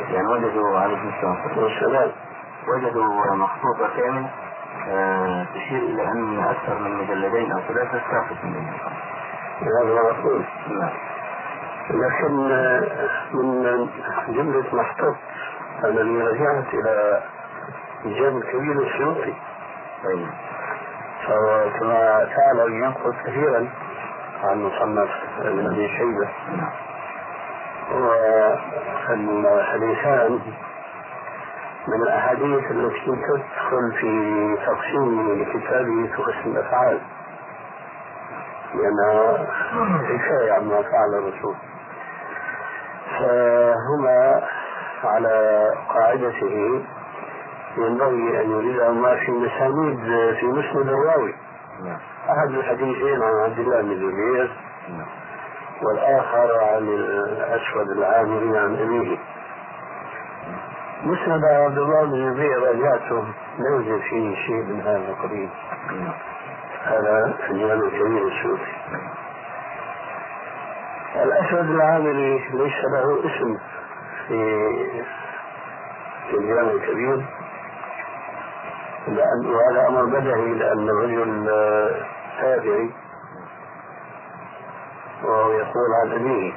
يعني 0.10 0.28
وجدوا 0.28 0.80
على 0.80 0.94
ابن 0.94 1.12
والسلام 1.58 2.12
وجدوا 2.68 3.36
مخطوطة 3.36 3.90
كامل 3.98 4.26
آه، 4.88 5.46
تشير 5.56 5.80
إلى 5.80 6.12
أن 6.12 6.40
أكثر 6.40 6.80
من 6.80 6.98
مجلدين 6.98 7.52
أو 7.52 7.60
ثلاثة 7.68 8.02
ساقط 8.12 8.44
من 8.44 8.68
هذا 9.62 10.00
أقول 10.00 10.44
نعم. 10.70 10.90
لكن 11.90 12.52
آه، 12.52 13.08
من 13.34 13.88
جملة 14.28 14.64
محطوط 14.74 15.16
أنني 15.84 16.24
رجعت 16.24 16.74
إلى 16.74 17.22
الجامع 18.06 18.38
الكبير 18.38 18.82
السيوطي 18.88 19.34
طيب 20.04 20.28
فهو 21.28 21.70
كما 21.80 22.28
تعلم 22.36 22.84
ينقل 22.84 23.14
كثيرا. 23.26 23.70
عن 24.44 24.64
مصنف 24.64 25.10
ابي 25.42 25.88
شيبة. 25.98 26.30
والحديثان 29.04 30.40
من 31.88 32.02
الأحاديث 32.04 32.72
التي 32.72 33.06
تدخل 33.06 33.92
في 34.00 34.12
تقسيم 34.66 35.46
كتابه 35.46 36.08
في 36.16 36.22
قسم 36.24 36.52
الأفعال. 36.52 37.00
لأنها 38.74 39.48
حكاية 40.04 40.52
عما 40.54 40.82
فعل 40.82 41.14
الرسول. 41.14 41.56
فهما 43.20 44.42
على 45.04 45.66
قاعدته 45.90 46.84
ينبغي 47.78 48.42
أن 48.42 48.52
يريدهما 48.52 49.16
في 49.16 49.32
مسانيد 49.32 50.00
في 50.40 50.46
مسند 50.46 50.88
الراوي. 50.88 51.36
نعم. 51.84 52.00
أحد 52.30 52.50
الحديثين 52.50 53.24
عن 53.24 53.34
عبد 53.44 53.60
الله 53.60 53.82
بن 53.82 53.92
الزبير 53.92 54.52
نعم. 54.90 55.08
والآخر 55.82 56.64
عن 56.64 56.88
الأسود 56.88 57.90
العامري 57.90 58.58
عن 58.58 58.76
أبيه. 58.76 59.18
مسند 61.04 61.44
عبد 61.46 61.78
الله 61.78 62.06
بن 62.06 62.14
الزبير 62.14 62.62
رجعته 62.70 63.26
لا 63.60 63.70
يوجد 63.70 64.02
فيه 64.02 64.36
شيء 64.36 64.64
من 64.64 64.82
هذا 64.82 64.98
القبيل. 65.10 65.50
نعم. 65.92 66.14
هذا 66.84 67.34
الجامع 67.50 67.74
الكبير 67.74 68.28
السوري. 68.28 68.74
الأسود 71.16 71.70
العامري 71.70 72.38
ليس 72.54 72.86
له 72.94 73.20
اسم 73.20 73.58
في 74.28 74.70
في 76.30 76.38
الجامع 76.38 76.72
الكبير. 76.72 77.26
لأن 79.16 79.56
وهذا 79.56 79.88
أمر 79.88 80.06
بدهي 80.06 80.54
لأن 80.54 80.90
الرجل 80.90 81.50
آه، 81.50 82.06
تابعي. 82.42 82.90
وهو 85.24 85.52
يقول 85.52 85.90
عن 86.04 86.12
أبيه 86.12 86.54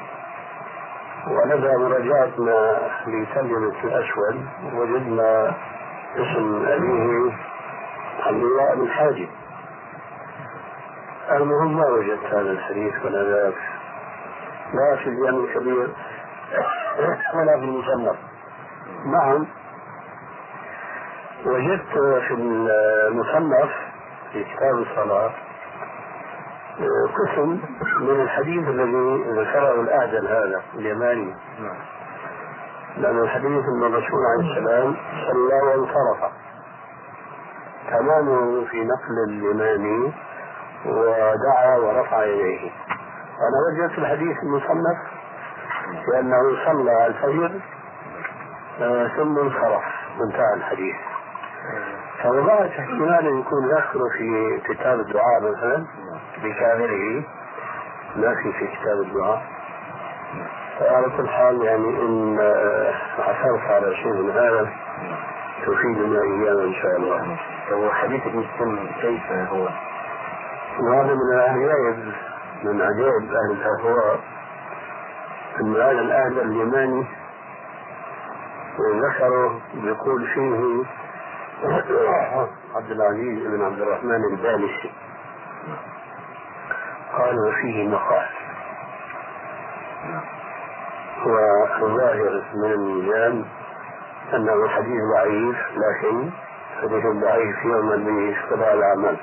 ولدى 1.29 1.77
مراجعتنا 1.77 2.79
لترجمة 3.07 3.75
الأسود 3.85 4.47
وجدنا 4.75 5.55
اسم 6.17 6.65
أبيه 6.67 7.33
عبد 8.27 8.43
الله 8.43 8.75
بن 8.75 8.89
حاجب. 8.91 9.29
المهم 11.31 11.77
ما 11.77 11.87
وجدت 11.87 12.25
هذا 12.25 12.51
الحديث 12.51 12.95
ولا 13.05 13.23
ذاك 13.23 13.55
لا 14.75 14.97
في 14.97 15.09
الجامع 15.09 15.45
الكبير 15.45 15.89
ولا 17.35 17.59
في 17.59 17.65
المصنف. 17.65 18.17
نعم 19.07 19.47
وجدت 21.47 21.93
في 22.29 22.35
المصنف 22.35 23.71
في 24.33 24.45
كتاب 24.45 24.75
الصلاة 24.79 25.33
قسم 27.19 27.61
من 28.01 28.21
الحديث 28.23 28.69
الذي 28.69 29.25
ذكره 29.41 29.81
الأعدل 29.81 30.27
هذا 30.27 30.63
اليماني. 30.75 31.35
لأن 32.97 33.19
الحديث 33.19 33.65
أن 33.65 33.83
الرسول 33.83 34.21
عليه 34.27 34.51
السلام 34.51 34.97
صلى 35.27 35.61
وانصرف. 35.63 36.33
تمامه 37.91 38.65
في 38.65 38.85
نقل 38.85 39.25
اليماني 39.29 40.13
ودعا 40.87 41.77
ورفع 41.77 42.25
يديه. 42.25 42.71
أنا 43.41 43.59
وجدت 43.85 43.99
الحديث 43.99 44.37
المصنف 44.43 44.99
لأنه 46.13 46.65
صلى 46.67 47.07
الفجر 47.07 47.61
آه، 48.81 49.09
ثم 49.09 49.39
انصرف. 49.39 49.83
انتهى 50.21 50.55
الحديث. 50.55 50.97
فوضعت 52.23 52.71
احتمال 52.71 53.41
يكون 53.41 53.65
يذكر 53.65 54.01
في 54.19 54.61
كتاب 54.69 55.01
الدعاء 55.01 55.41
مثلا 55.41 55.87
بكامله 56.45 57.23
ما 58.17 58.35
في 58.35 58.53
في 58.53 58.67
كتاب 58.67 59.01
الدعاء 59.01 59.43
فعلى 60.81 61.07
كل 61.17 61.29
حال 61.29 61.63
يعني 61.63 61.89
إن 61.89 62.39
عثرت 63.19 63.71
على 63.71 63.97
شيء 63.97 64.13
من 64.13 64.31
هذا 64.31 64.69
تفيدنا 65.67 66.23
إياه 66.23 66.65
إن 66.65 66.75
شاء 66.75 66.97
الله. 66.97 67.37
هو 67.73 67.91
حديث 67.91 68.27
ابن 68.27 68.39
السن 68.39 68.79
كيف 69.01 69.33
هو؟ 69.33 69.69
وهذا 70.81 71.15
من 71.15 71.33
العجائب 71.35 72.13
من 72.65 72.83
عجائب 72.83 73.23
أهل 73.33 73.51
الاهواء 73.53 74.21
أن 75.61 75.75
هذا 75.75 75.91
الأهل 76.01 76.41
اليماني 76.41 77.07
ذكروا 79.03 79.51
يقول 79.75 80.27
فيه 80.27 80.83
عبد 82.75 82.91
العزيز 82.91 83.47
بن 83.47 83.65
عبد 83.65 83.81
الرحمن 83.81 84.25
البالسي 84.33 84.91
قال 87.19 87.49
وفيه 87.49 87.89
مقال. 87.89 88.27
والظاهر 91.27 92.43
من 92.55 92.73
الميزان 92.73 93.45
أنه 94.35 94.69
حديث 94.69 95.01
ضعيف 95.15 95.57
لكن 95.77 96.31
حديث 96.83 97.07
ضعيف 97.07 97.65
يوما 97.65 97.97
به 97.97 98.37
قضاء 98.51 98.75
الاعمال 98.75 99.17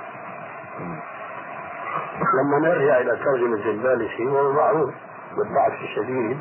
لما 2.33 2.59
نرجع 2.59 2.97
إلى 2.97 3.15
ترجمة 3.25 3.69
البالسي 3.69 4.25
وهو 4.25 4.53
معروف 4.53 4.93
بالضعف 5.37 5.81
الشديد. 5.81 6.39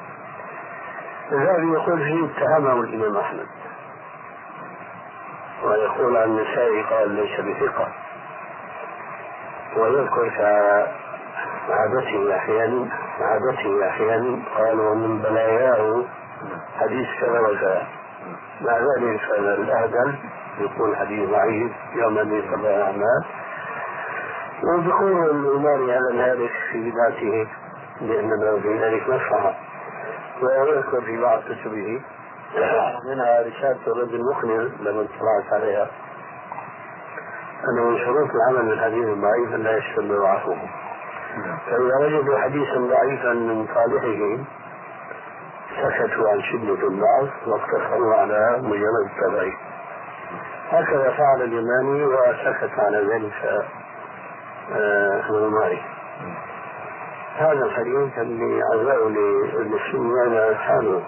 الذهبي 1.33 1.73
يقول 1.73 1.99
فيه 1.99 2.25
اتهمه 2.27 2.81
الإمام 2.81 3.17
أحمد. 3.17 3.47
ويقول 5.65 6.17
عن 6.17 6.29
النسائي 6.29 6.83
قال 6.83 7.11
ليس 7.11 7.41
بثقة. 7.41 7.89
ويذكر 9.77 10.29
كعادته 10.29 10.97
أحيانا 12.37 12.87
عادته 13.21 13.89
أحيانا 13.89 14.39
قال 14.59 14.81
ومن 14.81 15.19
بلاياه 15.19 16.05
حديث 16.81 17.07
كذا 17.21 17.41
وكذا. 17.41 17.87
مع 18.61 18.79
ذلك 18.79 19.21
فإن 19.21 19.45
الاهدل 19.45 20.15
يقول 20.59 20.97
حديث 20.97 21.31
ضعيف 21.31 21.73
يوم 21.95 22.19
أن 22.19 22.33
يصلى 22.33 22.77
الأعمال. 22.77 23.25
وذكور 24.63 25.31
الإمام 25.31 25.91
هذا 25.91 26.09
الهالك 26.11 26.51
في 26.73 26.91
ذاته 26.91 27.47
لأن 28.01 28.61
في 28.63 28.79
ذلك 28.79 29.09
مصلحة 29.09 29.55
ويذكر 30.43 31.01
في 31.01 31.21
بعض 31.23 31.41
كتبه 31.43 32.01
منها 33.05 33.41
رسالة 33.41 33.79
الرد 33.87 34.15
المقنع 34.15 34.69
لما 34.81 35.01
اطلعت 35.03 35.53
عليها 35.53 35.91
أنه 37.69 37.91
من 37.91 37.99
شروط 37.99 38.31
العمل 38.35 38.69
بالحديث 38.69 39.05
الضعيف 39.09 39.55
أن 39.55 39.63
لا 39.63 39.77
يشتم 39.77 40.19
ضعفه. 40.19 40.57
فإذا 41.67 41.97
وجدوا 42.01 42.39
حديثا 42.39 42.79
ضعيفا 42.79 43.33
من 43.33 43.67
صالحه 43.75 44.45
سكتوا 45.83 46.31
عن 46.31 46.43
شدة 46.43 46.89
الضعف 46.89 47.31
واقتصروا 47.47 48.15
على 48.15 48.59
مجرد 48.63 49.11
التضعيف 49.11 49.55
هكذا 50.71 51.11
فعل 51.11 51.43
اليماني 51.43 52.05
وسكت 52.05 52.79
على 52.79 52.99
ذلك 52.99 53.65
الغماري 55.31 55.83
هذا 57.37 57.65
الحديث 57.65 58.19
اللي 58.19 58.63
عزاه 58.73 59.09
للمسلمين 59.09 60.33
هذا 60.33 60.57
حاله؟ 60.57 61.03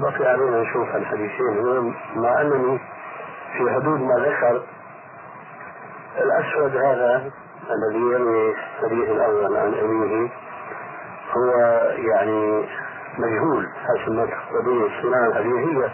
بقي 0.00 0.32
علينا 0.32 0.62
نشوف 0.62 0.96
الحديثين 0.96 1.94
مع 2.16 2.40
أنني 2.40 2.78
في 3.52 3.70
حدود 3.70 4.00
ما 4.00 4.14
ذكر 4.14 4.62
الأسود 6.18 6.76
هذا 6.76 7.30
الذي 7.70 7.98
يروي 7.98 8.50
الحديث 8.50 9.08
الأول 9.08 9.56
عن 9.56 9.74
أبيه 9.74 10.28
هو 11.32 11.50
يعني 11.96 12.66
مجهول 13.18 13.68
حسب 13.84 14.12
ما 14.12 14.26
تقتضيه 14.26 14.86
السنة 14.86 15.26
الحديثية 15.26 15.92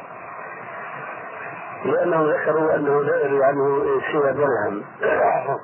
لأنه 1.84 2.22
ذكروا 2.22 2.74
أنه 2.74 3.03
لا 3.03 3.24
يروي 3.24 3.44
عنه 3.44 3.84
سوى 4.12 4.32
درهم. 4.32 4.82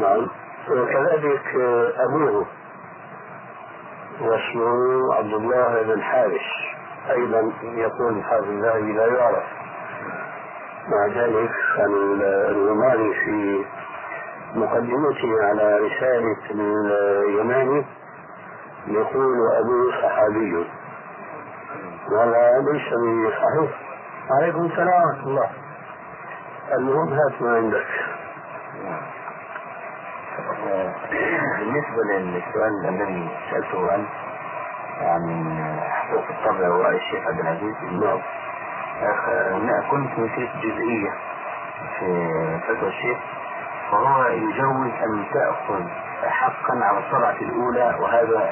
نعم. 0.00 0.28
وكذلك 0.70 1.46
أبوه. 1.98 2.46
واسمه 4.20 5.14
عبد 5.14 5.32
الله 5.32 5.82
بن 5.82 6.02
حارس 6.02 6.74
أيضا 7.10 7.52
يقول 7.62 8.22
حافظ 8.22 8.48
الذهبي 8.48 8.92
لا 8.92 9.06
يعرف. 9.06 9.44
مع 10.88 11.06
ذلك 11.06 11.50
الغماري 12.50 13.14
في 13.14 13.64
مقدمته 14.54 15.44
على 15.44 15.78
رسالة 15.78 16.36
اليماني 16.50 17.86
يقول 18.86 19.36
أبوه 19.60 20.02
صحابي. 20.02 20.66
وهذا 22.12 22.72
ليس 22.72 22.88
بصحيح. 23.26 23.70
عليكم 24.30 24.64
السلام 24.64 25.02
ورحمة 25.02 25.26
الله. 25.26 25.50
المهم 26.72 27.12
هات 27.12 27.42
ما 27.42 27.56
عندك. 27.56 27.86
بالنسبة 31.58 32.02
للسؤال 32.18 32.88
الذي 32.88 33.28
سألته 33.50 33.92
عنه 33.92 34.06
عن 35.00 35.46
حقوق 35.90 36.24
الطبع 36.30 36.68
ورأي 36.68 36.96
الشيخ 36.96 37.26
عبد 37.26 37.40
العزيز 37.40 37.74
نعم 39.62 39.90
كنت 39.90 40.18
نسيت 40.18 40.50
جزئية 40.56 41.10
في 41.98 42.28
فتوى 42.68 42.88
الشيخ 42.88 43.18
فهو 43.90 44.24
يجوز 44.24 44.90
أن 45.04 45.24
تأخذ 45.34 45.82
حقا 46.28 46.84
على 46.84 46.98
الطبعة 46.98 47.36
الأولى 47.42 47.96
وهذا 48.00 48.50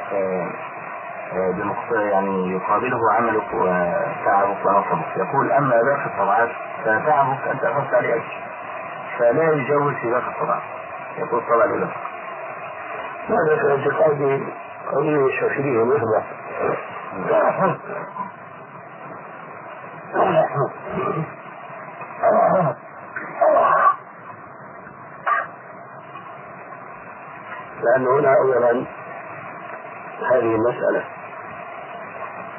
بمقتضى 1.32 2.02
يعني 2.10 2.52
يقابله 2.52 2.98
عملك 3.18 3.54
وتعبك 3.54 4.66
ونصبك 4.66 5.16
يقول 5.16 5.52
أما 5.52 5.82
باقي 5.82 6.06
الطبعات 6.06 6.50
فتعبك 6.84 7.48
أنت 7.48 7.64
أخذت 7.64 7.94
عليه 7.94 8.14
أجر 8.14 8.42
فلا 9.18 9.52
يجوز 9.52 9.94
في 9.94 10.10
باقي 10.10 10.28
الطبعات 10.30 10.62
يقول 11.18 11.40
الطبعة 11.40 11.64
الأولى 11.64 11.88
هذا 13.28 13.56
في 13.56 13.70
اعتقادي 13.70 14.42
قضية 14.92 15.40
شافعية 15.40 15.84
محضة 15.84 16.22
لأن 27.82 28.06
هنا 28.06 28.34
أولا 28.36 28.84
هذه 30.30 30.56
مسألة 30.56 31.04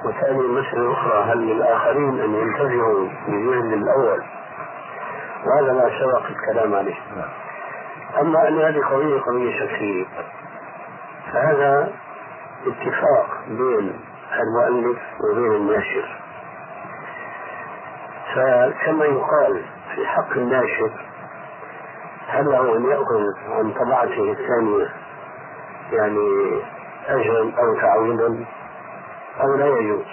وثاني 0.05 0.39
مسألة 0.39 0.93
أخرى 0.93 1.23
هل 1.31 1.37
للآخرين 1.37 2.19
أن 2.19 2.33
ينتبهوا 2.35 3.09
بذهن 3.27 3.73
الأول؟ 3.73 4.23
وهذا 5.45 5.73
ما 5.73 5.89
سبق 5.99 6.25
الكلام 6.25 6.75
عليه. 6.75 6.95
أما 8.21 8.47
أن 8.47 8.59
هذه 8.61 8.79
قضية 8.85 9.19
قضية 9.21 9.59
شخصية 9.59 10.05
فهذا 11.33 11.93
اتفاق 12.67 13.43
بين 13.47 13.99
المؤلف 14.41 14.99
وبين 15.23 15.51
الناشر. 15.51 16.19
فكما 18.35 19.05
يقال 19.05 19.63
في 19.95 20.07
حق 20.07 20.31
الناشر 20.31 20.91
هل 22.27 22.45
له 22.45 22.77
أن 22.77 22.85
يأخذ 22.85 23.23
عن 23.49 23.71
طبعته 23.73 24.31
الثانية 24.31 24.89
يعني 25.91 26.61
أجرا 27.07 27.51
أو 27.59 27.75
تعويضا 27.81 28.45
أو 29.41 29.55
لا 29.55 29.65
يجوز. 29.67 30.05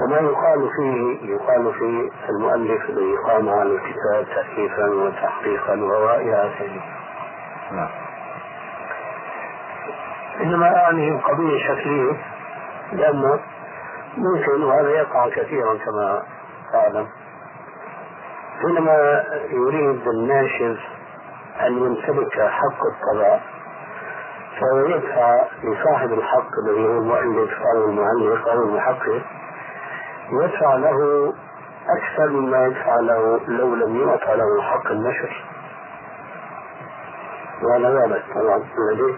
وما 0.00 0.16
يقال 0.16 0.70
فيه 0.76 1.32
يقال 1.32 1.72
في 1.74 2.30
المؤلف 2.30 2.90
الذي 2.90 3.16
قام 3.16 3.48
على 3.48 3.72
الكتاب 3.72 4.26
تأليفا 4.34 4.86
وتحقيقا 4.86 5.74
وإلى 5.74 6.34
آخره 6.34 6.82
نعم. 7.72 7.88
إنما 10.40 10.76
أعني 10.76 11.08
القضية 11.08 11.58
شكلية 11.58 12.12
لأن 12.92 13.40
ممكن 14.16 14.62
وهذا 14.62 14.90
يقع 14.90 15.28
كثيرا 15.28 15.74
كما 15.74 16.22
تعلم 16.72 17.08
حينما 18.60 19.24
يريد 19.50 20.08
الناشر 20.08 20.80
أن 21.60 21.78
يمتلك 21.78 22.40
حق 22.40 22.80
الطبع 22.86 23.40
فهو 24.60 24.78
يدفع 24.86 25.44
لصاحب 25.62 26.12
الحق 26.12 26.48
الذي 26.66 26.84
هو 26.84 26.98
المؤلف 26.98 27.50
أو 27.74 27.84
المعلق 27.84 28.48
أو 28.48 28.62
المحقق 28.62 29.22
يدفع 30.32 30.74
له 30.74 31.32
أكثر 31.88 32.28
مما 32.30 32.66
يدفع 32.66 32.96
له 33.00 33.40
لو 33.48 33.74
لم 33.74 34.08
يعطى 34.08 34.36
له 34.36 34.62
حق 34.62 34.86
النشر. 34.90 35.44
وهذا 37.62 37.88
واضح 37.88 38.22
طبعا. 38.34 38.58
لديه 38.92 39.14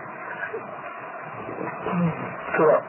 ترى 2.58 2.82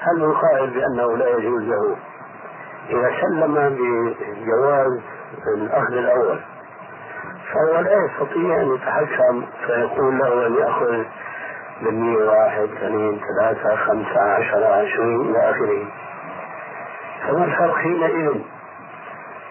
هل 0.00 0.34
قائل 0.34 0.70
بأنه 0.70 1.16
لا 1.16 1.28
يجوز 1.28 1.62
له 1.62 1.96
إذا 2.90 3.10
سلم 3.20 3.54
بجواز 3.54 5.00
الأخذ 5.56 5.92
الأول 5.92 6.40
فهو 7.52 7.80
لا 7.80 8.04
يستطيع 8.04 8.60
أن 8.60 8.74
يتحكم 8.74 9.44
فيقول 9.66 10.18
له 10.18 10.46
أن 10.46 10.54
يأخذ 10.54 11.04
بالمية 11.82 12.28
واحد 12.30 12.62
اثنين 12.62 13.20
ثلاثة 13.20 13.76
خمسة 13.76 14.20
عشرة 14.20 14.66
عشرين 14.66 15.20
إلى 15.20 15.50
آخره. 15.50 15.86
فما 17.22 17.44
الفرق 17.44 17.76
حينئذ 17.76 18.40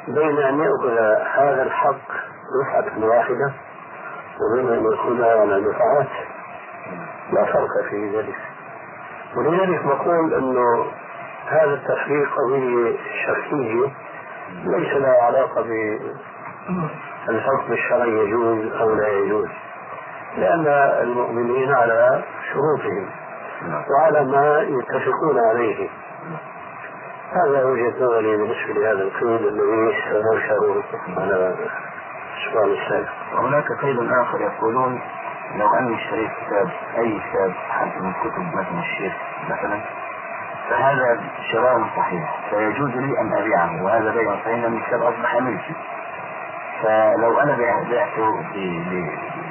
بين 0.07 0.37
أن 0.37 0.59
يأخذ 0.59 0.97
هذا 1.37 1.63
الحق 1.63 2.07
دفعة 2.61 3.05
واحدة 3.05 3.53
وبين 4.41 4.73
أن 4.73 4.85
يأخذها 4.85 5.41
على 5.41 5.61
دفعات؟ 5.61 6.07
لا 7.33 7.45
فرق 7.45 7.89
في 7.89 8.17
ذلك. 8.17 8.35
ولذلك 9.35 9.85
نقول 9.85 10.33
أنه 10.33 10.85
هذا 11.47 11.73
التفريق 11.73 12.29
قضية 12.35 12.97
شخصية 13.25 13.91
ليس 14.63 14.93
لها 14.93 15.23
علاقة 15.23 15.61
بالحكم 17.27 17.73
الشرعي 17.73 18.09
يجوز 18.11 18.73
أو 18.73 18.95
لا 18.95 19.07
يجوز. 19.07 19.49
لأن 20.37 20.67
المؤمنين 21.01 21.73
على 21.73 22.23
شروطهم 22.53 23.09
وعلى 23.89 24.23
ما 24.23 24.59
يتفقون 24.61 25.39
عليه. 25.49 25.89
هذا 27.33 27.65
وجهة 27.65 27.93
نظري 28.05 28.37
بالنسبة 28.37 28.73
لهذا 28.73 29.01
القيد 29.01 29.41
الذي 29.41 29.95
سننشر 30.09 30.83
على 31.17 31.35
الأسبوع 31.35 32.65
السابق. 32.65 33.09
وهناك 33.33 33.65
قيد 33.81 34.11
آخر 34.11 34.41
يقولون 34.41 35.01
لو 35.55 35.67
أني 35.79 35.95
اشتريت 35.95 36.31
كتاب 36.45 36.69
أي 36.97 37.19
كتاب 37.19 37.51
حتى 37.69 37.99
من 37.99 38.13
كتب 38.13 38.43
مثلا 38.55 38.79
الشيخ 38.79 39.13
مثلا 39.49 39.79
فهذا 40.69 41.21
شراء 41.51 41.83
صحيح. 41.97 42.39
فيجوز 42.49 42.89
لي 42.89 43.19
أن 43.21 43.33
أبيعه 43.33 43.83
وهذا 43.83 44.11
بيع 44.11 44.31
صحيح 44.35 44.63
لأن 44.63 44.77
الكتاب 44.77 45.01
أصبح 45.01 45.35
ملكي. 45.41 45.75
فلو 46.81 47.39
أنا 47.39 47.57
بعته 47.57 48.43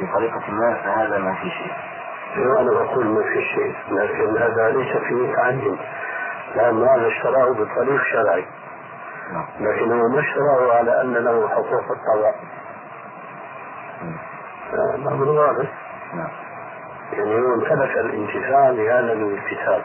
بطريقة 0.03 0.50
ما 0.50 0.74
فهذا 0.74 1.18
ما 1.18 1.34
في 1.34 1.50
شيء 1.50 1.72
أنا 2.61 2.82
أقول 2.82 3.07
ما 3.07 3.22
في 3.22 3.42
شيء 3.42 3.74
لكن 3.90 4.36
هذا 4.36 4.70
ليس 4.70 4.96
فيه 4.96 5.34
تعين 5.34 5.78
لأن 6.57 6.82
هذا 6.82 7.07
اشتراه 7.09 7.53
بطريق 7.53 8.03
شرعي 8.12 8.46
نعم. 9.32 9.46
لكنه 9.61 10.09
ما 10.09 10.20
اشتراه 10.20 10.76
على 10.78 11.00
أن 11.00 11.12
له 11.14 11.48
حقوق 11.48 11.84
الطبع 11.90 12.34
الأمر 14.94 15.28
واضح. 15.28 15.68
يعني 17.12 17.34
هو 17.34 17.55
امتلك 17.55 17.98
الانتفاع 17.98 18.70
بهذا 18.70 19.12
الكتاب 19.12 19.82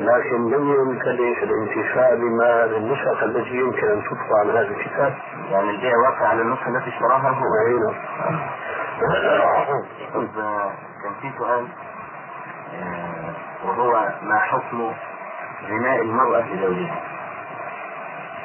لكن 0.00 0.50
لم 0.50 0.74
يمتلك 0.74 1.42
الانتفاع 1.42 2.14
بما 2.14 2.66
بالنسخ 2.66 3.22
التي 3.22 3.54
يمكن 3.54 3.88
أن 3.88 4.02
تطبع 4.02 4.40
عن 4.40 4.50
هذا 4.50 4.60
الكتاب. 4.60 5.14
يعني 5.50 5.70
البيع 5.70 5.92
واقع 6.06 6.28
على 6.28 6.42
النسخه 6.42 6.68
التي 6.68 6.88
اشتراها 6.88 7.28
هو. 7.28 7.66
أي 7.66 7.74
نعم. 7.74 8.40
كان 11.02 11.12
في 11.20 11.30
سؤال 11.38 11.68
آه، 12.74 13.34
وهو 13.64 14.08
ما 14.22 14.38
حكم 14.38 14.92
غناء 15.68 16.02
المرأة 16.02 16.40
لزوجها؟ 16.40 17.00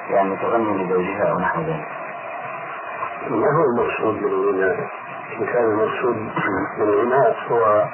يعني 0.10 0.36
تغني 0.38 0.84
لزوجها 0.84 1.32
أو 1.32 1.40
نحو 1.40 1.62
ذلك. 1.62 1.88
ما 3.30 3.48
هو 3.48 3.64
المقصود 3.64 4.22
بالغناء؟ 4.24 4.90
إن 5.40 5.46
كان 5.46 5.64
المقصود 5.64 6.30
بالغناء 6.80 7.36
هو 7.52 7.86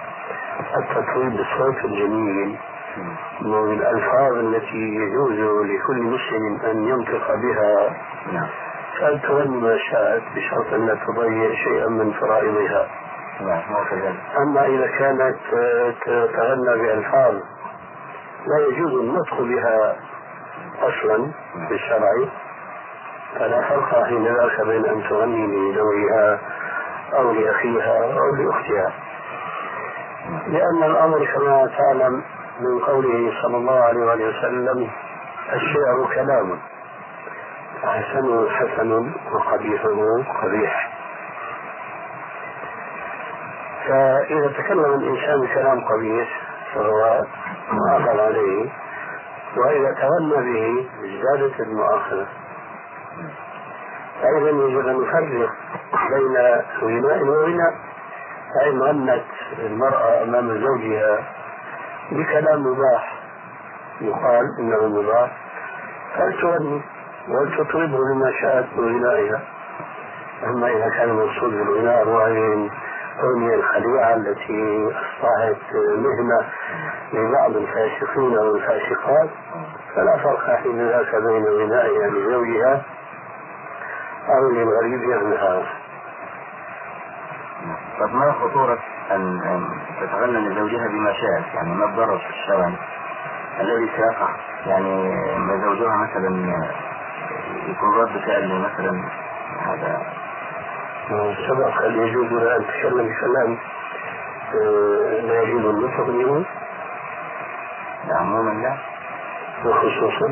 التطويل 0.77 1.29
بالصوت 1.29 1.85
الجميل 1.85 2.57
من 3.41 3.73
الألفاظ 3.73 4.33
التي 4.33 4.77
يجوز 4.77 5.65
لكل 5.65 6.01
مسلم 6.01 6.61
أن 6.71 6.87
ينطق 6.87 7.35
بها 7.35 7.95
نعم 8.33 8.49
فلتغني 8.99 9.57
ما 9.57 9.77
شاءت 9.77 10.23
بشرط 10.35 10.73
أن 10.73 10.99
تضيع 11.07 11.55
شيئا 11.55 11.87
من 11.87 12.11
فرائضها. 12.11 12.87
أما 14.37 14.65
إذا 14.65 14.87
كانت 14.87 15.37
تغنى 16.35 16.81
بألفاظ 16.81 17.33
لا 18.47 18.67
يجوز 18.67 18.93
النطق 18.93 19.41
بها 19.41 19.95
أصلا 20.81 21.31
بالشرع 21.69 22.11
فلا 23.35 23.61
فرق 23.61 24.03
حين 24.05 24.25
ذاك 24.25 24.61
بين 24.67 24.85
أن 24.85 25.03
تغني 25.09 25.47
لزوجها 25.47 26.39
أو 27.13 27.31
لأخيها 27.31 28.13
أو 28.19 28.35
لأختها. 28.35 28.93
لأن 30.47 30.83
الأمر 30.83 31.25
كما 31.25 31.69
تعلم 31.77 32.23
من 32.59 32.79
قوله 32.79 33.33
صلى 33.41 33.57
الله 33.57 33.79
عليه 33.83 34.27
وسلم 34.27 34.89
الشعر 35.53 36.09
كلام. 36.15 36.59
حسنه 37.83 38.49
حسن 38.49 39.13
وقبيحه 39.31 40.23
قبيح. 40.41 40.91
فإذا 43.87 44.47
تكلم 44.57 44.93
الإنسان 44.93 45.47
كلام 45.47 45.83
قبيح 45.85 46.41
فهو 46.73 47.21
مؤاخذ 47.71 48.19
عليه. 48.19 48.69
وإذا 49.57 49.91
تغنى 49.91 50.53
به 50.53 50.89
ازدادت 51.03 51.59
المؤاخذة. 51.59 52.27
فإذا 54.21 54.49
يجب 54.49 54.87
أن 54.87 55.01
نفرق 55.01 55.51
بين 56.09 56.37
غناء 56.81 57.23
وغناء. 57.23 57.73
فإن 58.55 58.81
غنت 58.81 59.25
المرأة 59.59 60.23
أمام 60.23 60.61
زوجها 60.61 61.23
بكلام 62.11 62.63
مباح 62.63 63.13
يقال 64.01 64.45
إنه 64.59 64.87
مباح 64.87 65.31
فلتغني. 66.15 66.81
ولتطربه 67.27 67.97
بما 67.97 68.31
شاءت 68.41 68.65
من 68.77 68.95
غنائها 68.97 69.41
أما 70.43 70.67
إذا 70.67 70.89
كان 70.89 71.09
المقصود 71.09 71.51
بالغناء 71.51 72.07
هو 72.07 72.27
الأغنية 72.27 73.55
الخليعة 73.55 74.13
التي 74.15 74.87
أصبحت 74.87 75.73
مهنة 75.75 76.49
لبعض 77.13 77.55
الفاسقين 77.55 78.37
أو 78.37 78.55
الفاسقات 78.55 79.29
فلا 79.95 80.17
فرق 80.17 80.55
حين 80.55 80.87
ذاك 80.87 81.15
بين 81.15 81.45
غنائها 81.45 82.07
لزوجها 82.07 82.81
أو 84.29 84.49
للغريب 84.49 85.11
عنها 85.11 85.63
طب 87.99 88.13
ما 88.15 88.31
خطورة 88.31 88.79
أن 89.11 89.41
تتغنى 90.01 90.49
لزوجها 90.49 90.87
بما 90.87 91.13
شاءت؟ 91.13 91.55
يعني 91.55 91.73
ما 91.75 91.85
الضرر 91.85 92.17
في 92.17 92.29
الشرع 92.29 92.71
الذي 93.59 93.89
سيقع؟ 93.97 94.29
يعني 94.65 95.13
زوجها 95.63 95.95
مثلا 95.95 96.53
يكون 97.69 98.01
رد 98.01 98.17
فعل 98.25 98.59
مثلا 98.59 99.03
هذا. 99.59 100.01
سبق 101.47 101.81
هل 101.81 101.95
يجوز 101.95 102.31
لها 102.31 102.57
أن 102.57 102.63
تتكلم 102.67 103.09
كلام 103.21 103.57
آه، 104.53 105.21
لا 105.21 105.41
يجوز 105.41 105.65
النطق 105.65 106.05
به؟ 106.05 106.45
عموما 108.19 108.51
لا. 108.61 108.77
وخصوصا. 109.65 110.27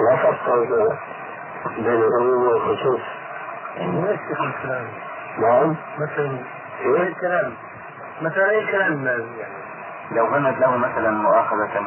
لا 0.00 0.16
فرق 0.16 0.48
بين 1.76 2.02
العموم 2.02 2.48
والخصوص. 2.48 3.00
يعني 3.76 4.00
ما 4.00 4.10
يستخدم 4.10 4.48
الكلام. 4.48 4.86
نعم. 5.38 5.76
مثلا 5.98 6.38
إيه؟ 6.80 7.08
الكلام 7.08 7.52
مثلا 8.22 8.50
إيه 8.50 8.58
الكلام 8.60 9.06
يعني؟ 9.06 9.54
لو 10.12 10.26
غنت 10.26 10.58
له 10.60 10.76
مثلا 10.76 11.10
مؤاخذة. 11.10 11.86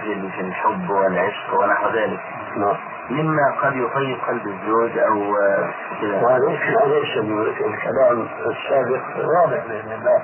في 0.00 0.30
في 0.30 0.40
الحب 0.40 0.90
والعشق 0.90 1.60
ونحو 1.60 1.88
ذلك. 1.88 2.20
نعم. 2.56 2.76
مما 3.10 3.54
قد 3.62 3.76
يطيب 3.76 4.18
قلب 4.28 4.46
الزوج 4.46 4.98
أو 4.98 5.36
كذا 6.00 6.22
وليس 6.22 7.16
الكلام 7.60 8.28
السابق 8.46 9.02
واضح 9.16 9.66
بإذن 9.66 9.92
الله. 9.92 10.22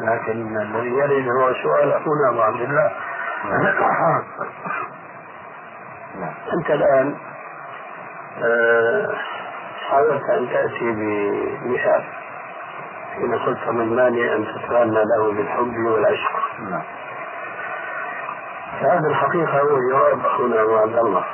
لكن 0.00 0.56
الذي 0.56 0.88
يرد 0.88 1.28
هو 1.28 1.52
سؤال 1.62 1.92
أخونا 1.92 2.30
أبو 2.30 2.42
عبد 2.42 2.60
الله. 2.60 2.90
أنت 6.52 6.70
الآن 6.70 7.14
آه، 8.42 9.14
حاولت 9.90 10.22
أن 10.30 10.48
تأتي 10.48 10.92
بمثال 10.92 12.04
حين 13.14 13.34
قلت 13.34 13.68
من 13.68 13.96
مانع 13.96 14.34
أن 14.34 14.46
تتغنى 14.46 15.02
له 15.04 15.32
بالحب 15.32 15.76
والعشق. 15.76 16.32
نعم. 16.70 16.82
فهذا 18.80 19.08
الحقيقة 19.08 19.60
هو 19.60 19.78
جواب 19.90 20.26
أخونا 20.26 20.62
أبو 20.62 20.76
عبد 20.76 20.98
الله. 20.98 21.24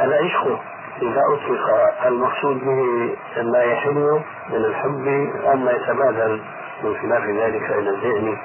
العشق 0.00 0.60
إذا 1.02 1.22
أطلق 1.32 2.06
المقصود 2.06 2.64
به 2.64 3.16
ما 3.42 3.62
يحل 3.62 4.20
من 4.50 4.64
الحب 4.64 5.06
أما 5.52 5.72
يتبادل 5.72 6.42
من 6.82 6.96
خلاف 7.02 7.24
ذلك 7.24 7.70
إلى 7.70 7.90
الذهن 7.90 8.38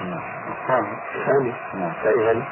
نعم. 0.00 0.20
ثاني. 1.26 1.52
نعم. 1.74 1.92
فإذا 2.04 2.42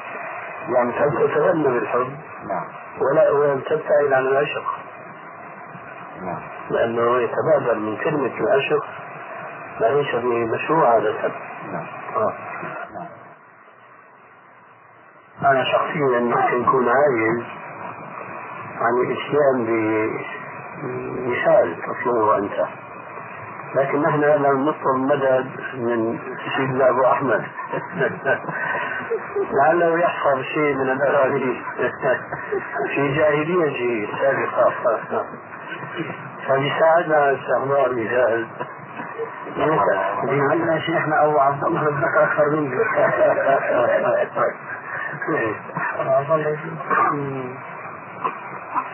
يعني 0.76 0.92
تتغنى 0.92 1.68
بالحب 1.68 2.08
نعم. 2.48 2.66
ولا 3.00 3.60
تبتعد 3.60 4.12
عن 4.12 4.26
العشق. 4.26 4.64
نعم. 6.22 6.40
لأنه 6.70 7.18
يتبادل 7.18 7.78
من 7.78 7.96
كلمة 7.96 8.32
العشق 8.40 8.84
ما 9.80 9.86
ليس 9.86 10.14
بمشروع 10.14 10.88
عادة 10.88 11.12
نعم. 11.72 11.86
آه. 12.16 12.20
نعم 12.20 12.45
أنا 15.42 15.64
شخصيا 15.64 16.20
ممكن 16.20 16.62
يكون 16.62 16.88
عاجز 16.88 17.42
عن 18.80 18.92
الإتيان 19.00 19.66
بمثال 20.82 21.76
تطلبه 21.82 22.38
أنت. 22.38 22.66
لكن 23.74 24.02
نحن 24.02 24.20
لم 24.20 24.68
نطلب 24.68 24.96
مدد 24.96 25.46
من 25.74 26.18
سيدنا 26.56 26.88
أبو 26.90 27.04
أحمد. 27.06 27.44
لعله 29.52 29.98
يحفظ 29.98 30.40
شيء 30.42 30.74
من 30.74 30.90
الأغاني 30.90 31.62
في 32.94 33.14
جاهليته 33.16 34.08
السابقة 34.12 34.72
فبيساعدنا 36.48 37.32
استخدام 37.32 37.98
مثال 37.98 38.46
لعلنا 40.24 40.78
شيخنا 40.78 41.24
أبو 41.24 41.38
عبد 41.38 41.64
الله 41.64 41.82
ذكر 41.82 42.22
أكثر 42.22 42.50
منك. 42.50 42.72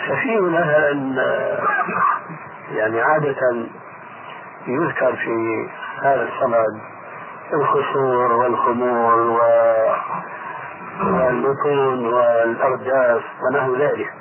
ففي 0.08 0.40
مثلا 0.40 0.90
يعني 2.72 3.00
عادة 3.00 3.66
يذكر 4.66 5.16
في 5.16 5.68
هذا 6.02 6.28
الصمد 6.28 6.80
الخصور 7.52 8.32
والخمور 8.32 9.40
والبطون 11.00 12.06
والأرداف 12.06 13.22
ونحو 13.42 13.76
ذلك. 13.76 14.12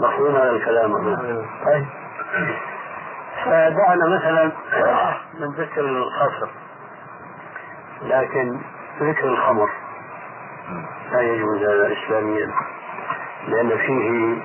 مفهوم 0.00 0.36
هذا 0.36 0.50
الكلام 0.50 1.16
طيب. 1.64 1.86
فدعنا 3.44 4.16
مثلا 4.16 4.52
من 5.40 5.48
ذكر 5.48 5.80
الخصر 5.80 6.48
لكن 8.02 8.60
ذكر 9.00 9.24
الخمر. 9.28 9.70
لا 11.12 11.20
يجوز 11.20 11.62
هذا 11.62 11.92
إسلاميا 11.92 12.50
لأن 13.48 13.68
فيه 13.68 14.36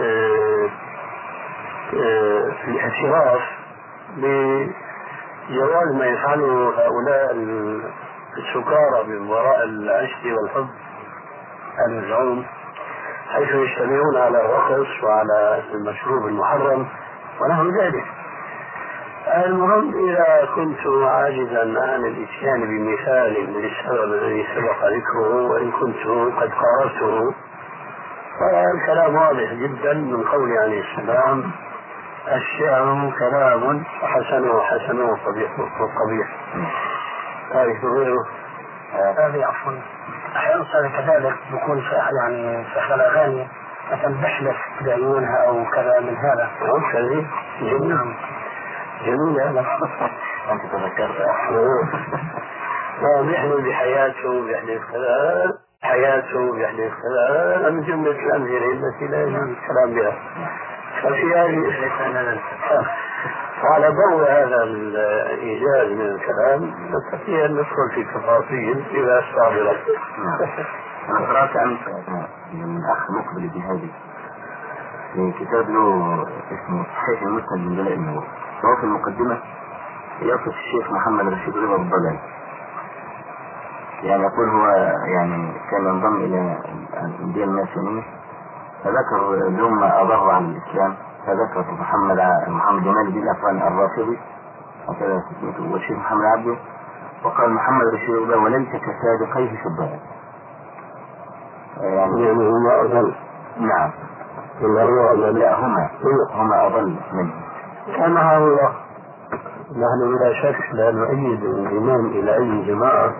آه، 0.00 0.68
آه، 1.94 2.52
الاعتراف 2.68 3.42
بجواز 4.16 5.94
ما 5.94 6.06
يفعله 6.06 6.74
هؤلاء 6.78 7.32
السكارى 8.38 9.04
من 9.06 9.28
وراء 9.30 9.64
العشق 9.64 10.18
والحب 10.24 10.68
المزعوم 11.88 12.46
حيث 13.28 13.48
يجتمعون 13.48 14.16
على 14.16 14.38
الرقص 14.40 15.02
وعلى 15.02 15.62
المشروب 15.74 16.26
المحرم 16.26 16.86
ونحو 17.40 17.68
ذلك. 17.80 18.04
المهم 19.26 20.08
إذا 20.08 20.48
كنت 20.54 20.86
عاجزا 20.86 21.60
عن 21.60 22.04
الإتيان 22.04 22.60
بمثال 22.60 23.32
للسبب 23.32 24.12
الذي 24.12 24.46
سبق 24.54 24.84
ذكره 24.84 25.42
وإن 25.50 25.70
كنت 25.70 26.06
قد 26.36 26.50
قاررته 26.50 27.34
فالكلام 28.40 29.14
واضح 29.14 29.52
جدا 29.52 29.92
من 29.92 30.22
قول 30.22 30.58
عليه 30.58 30.82
السلام 30.82 31.50
الشعر 32.32 33.12
كلام 33.18 33.84
وحسنه 34.02 34.60
حسنه 34.60 35.04
وقبيحه 35.04 35.62
قبيح 36.04 36.28
هذه 37.54 37.78
غيره. 37.96 38.26
هذه 39.18 39.46
عفوا. 39.46 39.72
أحيانا 40.36 40.88
كذلك 40.88 41.34
بيكون 41.52 41.80
في 41.80 41.94
يعني 42.20 42.64
في 42.64 42.78
احد 42.78 42.92
الاغاني 42.92 43.48
مثلا 43.92 44.14
بحلف 44.22 44.56
بعيونها 44.80 45.46
أو 45.48 45.64
كذا 45.64 46.00
من 46.00 46.16
هذا؟ 46.16 46.50
هذه 46.94 47.26
جميل 47.60 47.88
نعم. 47.88 48.14
جميل 49.06 49.40
هذا 49.40 49.60
أنت 50.52 50.62
تذكرت 50.72 51.18
لا 53.02 53.22
بيحلف 53.22 53.66
بحياته 53.66 54.46
بيحلف 54.46 54.82
كذا 54.92 55.52
حياته 55.82 56.52
بيحلف 56.52 56.92
كذا 57.02 57.70
من 57.70 57.82
جملة 57.82 58.10
الأمثلة 58.10 58.72
التي 58.72 59.06
لا 59.06 59.22
يجوز 59.22 59.48
الكلام 59.48 59.94
بها. 59.94 60.16
ففي 61.02 61.34
هذه 61.34 62.38
وعلى 63.64 63.88
ضوء 63.88 64.22
هذا 64.22 64.62
الإيجاز 64.62 65.92
من 65.92 66.06
الكلام. 66.06 66.74
نستطيع 66.90 67.44
أن 67.44 67.52
ندخل 67.52 67.90
في 67.94 68.04
تفاصيل 68.04 68.84
إذا 68.94 69.24
استعملت 69.24 69.80
أنا 71.08 71.18
قرأت 71.18 71.56
أمس 71.56 71.80
من 72.52 72.80
أخ 72.92 73.10
مقبل 73.10 73.44
الجهادي 73.44 73.90
في 75.12 75.32
كتاب 75.40 75.70
له 75.70 76.22
اسمه 76.52 76.84
صحيح 76.84 77.22
المسند 77.22 77.58
من 77.58 77.76
دلاء 77.76 77.94
النور 77.94 78.24
وهو 78.62 78.76
في 78.76 78.84
المقدمة 78.84 79.38
يصف 80.22 80.46
الشيخ 80.48 80.92
محمد 80.92 81.32
رشيد 81.32 81.56
رضا 81.56 81.76
الضلعي 81.76 82.18
يعني 84.02 84.22
يقول 84.22 84.48
هو 84.48 84.66
يعني 85.16 85.52
كان 85.70 85.84
ينضم 85.86 86.16
إلى 86.16 86.58
الأندية 87.04 87.44
الماسونية 87.44 88.02
فذكر 88.84 89.48
ما 89.70 90.02
أضر 90.02 90.30
عن 90.30 90.44
الإسلام 90.44 90.94
فذكر 91.26 91.72
محمد 91.72 92.18
محمد 92.48 92.82
جمال 92.82 93.08
الدين 93.08 93.22
الأفغاني 93.22 93.68
الرافضي 93.68 94.18
اسمه 94.90 95.72
والشيخ 95.72 95.98
محمد 95.98 96.24
عبده 96.24 96.56
وقال 97.24 97.54
محمد 97.54 97.86
رشيد 97.94 98.10
رضا 98.10 98.36
وليس 98.36 98.68
كسابقيه 98.68 99.56
في 99.56 99.66
الضلال. 99.66 100.00
يعني 101.80 102.22
يعني 102.22 102.48
هما 102.48 102.80
أضل. 102.80 103.14
نعم. 103.60 103.90
لا 105.38 105.58
هما. 105.60 105.90
هما 106.34 106.66
أضل 106.66 106.96
منه. 107.12 107.43
كما 107.86 108.36
هو 108.36 108.56
نحن 109.70 110.16
بلا 110.16 110.32
شك 110.42 110.74
لا 110.74 110.90
نؤيد 110.90 111.44
الانضمام 111.44 112.06
إلى 112.06 112.36
أي 112.36 112.62
جماعة. 112.66 113.14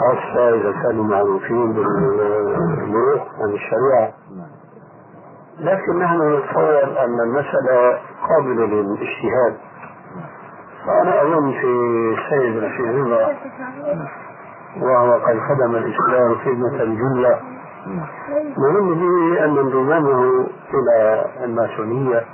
خاصة 0.00 0.54
إذا 0.54 0.72
كانوا 0.82 1.04
معروفين 1.04 1.72
بالمروح 1.72 3.22
عن 3.40 3.50
الشريعة. 3.52 4.12
لكن 5.58 5.98
نحن 5.98 6.36
نتصور 6.36 7.04
أن 7.04 7.20
المسألة 7.20 7.98
قابلة 8.28 8.66
للاجتهاد. 8.66 9.56
وأنا 10.86 11.22
أظن 11.22 11.52
في 11.52 12.16
سيد 12.30 12.64
رشيد 12.64 12.86
رضا 12.86 13.34
وهو 14.82 15.12
قد 15.12 15.38
خدم 15.48 15.76
الإسلام 15.76 16.34
خدمة 16.34 16.84
جلة 16.84 17.40
مهم 18.58 18.94
به 18.94 19.44
أن 19.44 19.58
انضمامه 19.58 20.46
إلى 20.74 21.24
الماسونية 21.44 22.24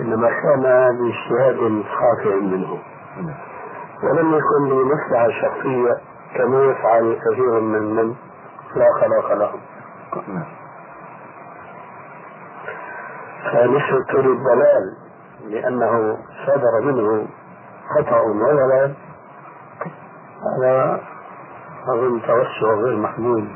إنما 0.00 0.28
كان 0.28 0.62
باجتهاد 0.98 1.82
خاطئ 1.98 2.40
منه. 2.40 2.78
ولم 4.02 4.34
يكن 4.34 4.68
لمصلحة 4.68 5.28
شخصية 5.30 5.94
كما 6.34 6.64
يفعل 6.64 7.18
كثير 7.24 7.60
من 7.60 7.94
من 7.96 8.14
لا 8.76 8.86
خلاق 9.00 9.32
لهم 9.32 9.60
فنسبة 13.52 14.22
للضلال 14.22 14.96
لأنه 15.44 16.18
صدر 16.46 16.80
منه 16.92 17.26
خطأ 17.96 18.20
وضلال 18.20 18.94
هذا 20.62 21.00
أظن 21.88 22.22
توسع 22.22 22.74
غير 22.74 22.96
محمود 22.96 23.48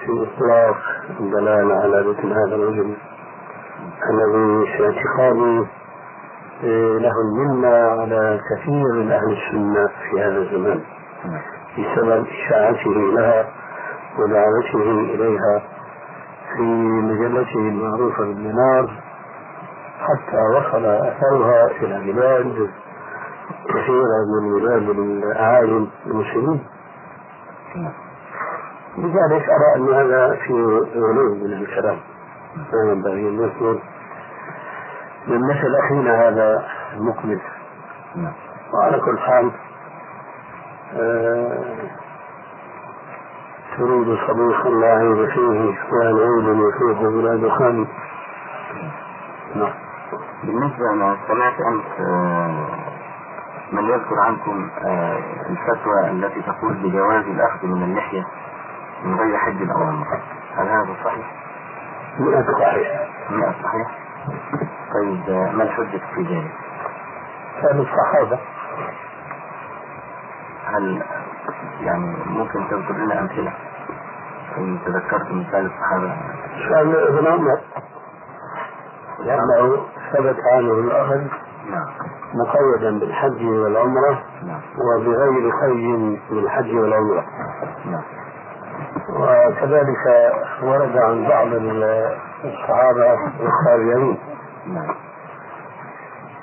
في 0.00 0.28
إطلاق 0.28 0.76
الدلالة 1.20 1.74
على 1.74 2.02
مثل 2.02 2.32
هذا 2.32 2.54
الرجل. 2.54 2.96
الذي 4.10 4.66
في 4.66 4.84
اعتقادي 4.84 5.66
إيه، 6.62 6.98
له 6.98 7.12
المنة 7.20 7.76
على 8.00 8.40
كثير 8.50 8.92
من 8.92 9.10
أهل 9.12 9.32
السنة 9.32 9.86
في 9.86 10.20
هذا 10.20 10.38
الزمان 10.38 10.80
بسبب 11.78 12.26
إشاعته 12.26 12.90
لها 12.90 13.46
ودعوته 14.18 14.90
إليها 15.14 15.62
في 16.56 16.62
مجلته 17.02 17.58
المعروفة 17.58 18.24
بالمنار 18.24 18.90
حتى 19.98 20.36
وصل 20.56 20.84
أثرها 20.84 21.66
إلى 21.66 22.12
بلاد 22.12 22.70
كثيرة 23.68 24.18
من 24.40 24.60
بلاد 24.60 24.88
الأعاجم 24.88 25.86
المسلمين. 26.06 26.64
لذلك 28.98 29.44
أرى 29.48 29.76
أن 29.76 29.94
هذا 29.94 30.34
في 30.34 30.52
غلو 30.96 31.34
من 31.34 31.52
الكلام. 31.52 31.98
ما 32.56 32.92
ينبغي 32.92 33.28
أن 33.28 33.44
يكون 33.44 33.80
من 35.26 35.40
مثل 35.48 35.74
أخينا 35.84 36.28
هذا 36.28 36.64
المقبل. 36.96 37.40
نعم. 38.16 38.32
وعلى 38.72 39.00
كل 39.00 39.18
حال 39.18 39.50
آه، 40.96 41.64
تريد 43.76 44.18
صديق 44.28 44.66
لا 44.68 44.86
عيب 44.86 45.28
فيه 45.28 45.74
والعيب 45.92 46.68
يفوق 46.68 47.08
بلا 47.08 47.36
دخان 47.48 47.86
نعم. 49.54 49.72
بالنسبة 50.44 50.90
أنا 50.92 51.16
سمعت 51.28 51.60
أمس 51.60 51.84
آه، 52.00 52.66
من 53.72 53.84
يذكر 53.84 54.20
عنكم 54.20 54.70
آه، 54.84 55.18
الفتوى 55.50 56.10
التي 56.10 56.42
تقول 56.42 56.74
بجواز 56.74 57.24
الأخذ 57.24 57.66
من 57.66 57.82
اللحية 57.82 58.24
من 59.04 59.14
غير 59.14 59.36
حج 59.36 59.70
أو 59.70 59.82
عمرة 59.82 60.22
هل 60.56 60.68
هذا 60.68 60.96
صحيح؟ 61.04 61.43
صحيح. 62.18 63.10
مئة 63.30 63.52
صحيح؟ 63.62 63.98
طيب 64.94 65.30
ما 65.54 65.62
الحجة 65.62 66.00
في 66.14 66.22
ذلك؟ 66.22 66.50
كان 67.62 67.80
الصحابة. 67.80 68.38
هل 70.66 71.02
يعني 71.80 72.16
ممكن 72.26 72.68
تذكر 72.70 72.94
لنا 72.94 73.20
أمثلة؟ 73.20 73.52
إن 74.58 74.78
تذكرت 74.86 75.32
مثال 75.32 75.66
الصحابة. 75.66 76.16
كان 76.68 76.94
ابن 76.94 77.26
عمر. 77.26 77.60
لأنه 79.18 79.86
ثبت 80.12 80.36
عنه 80.52 80.72
الأخذ 80.72 81.20
نعم. 81.70 81.86
مقيدا 82.34 82.98
بالحج 82.98 83.44
والعمرة 83.44 84.22
نعم. 84.42 84.60
وبغير 84.78 85.50
قيد 85.50 86.20
بالحج 86.30 86.74
والعمرة. 86.74 87.20
نعم 87.20 87.33
وكذلك 89.48 90.32
ورد 90.62 90.96
عن 90.96 91.28
بعض 91.28 91.46
الصحابة 92.44 93.14
نعم 94.66 94.94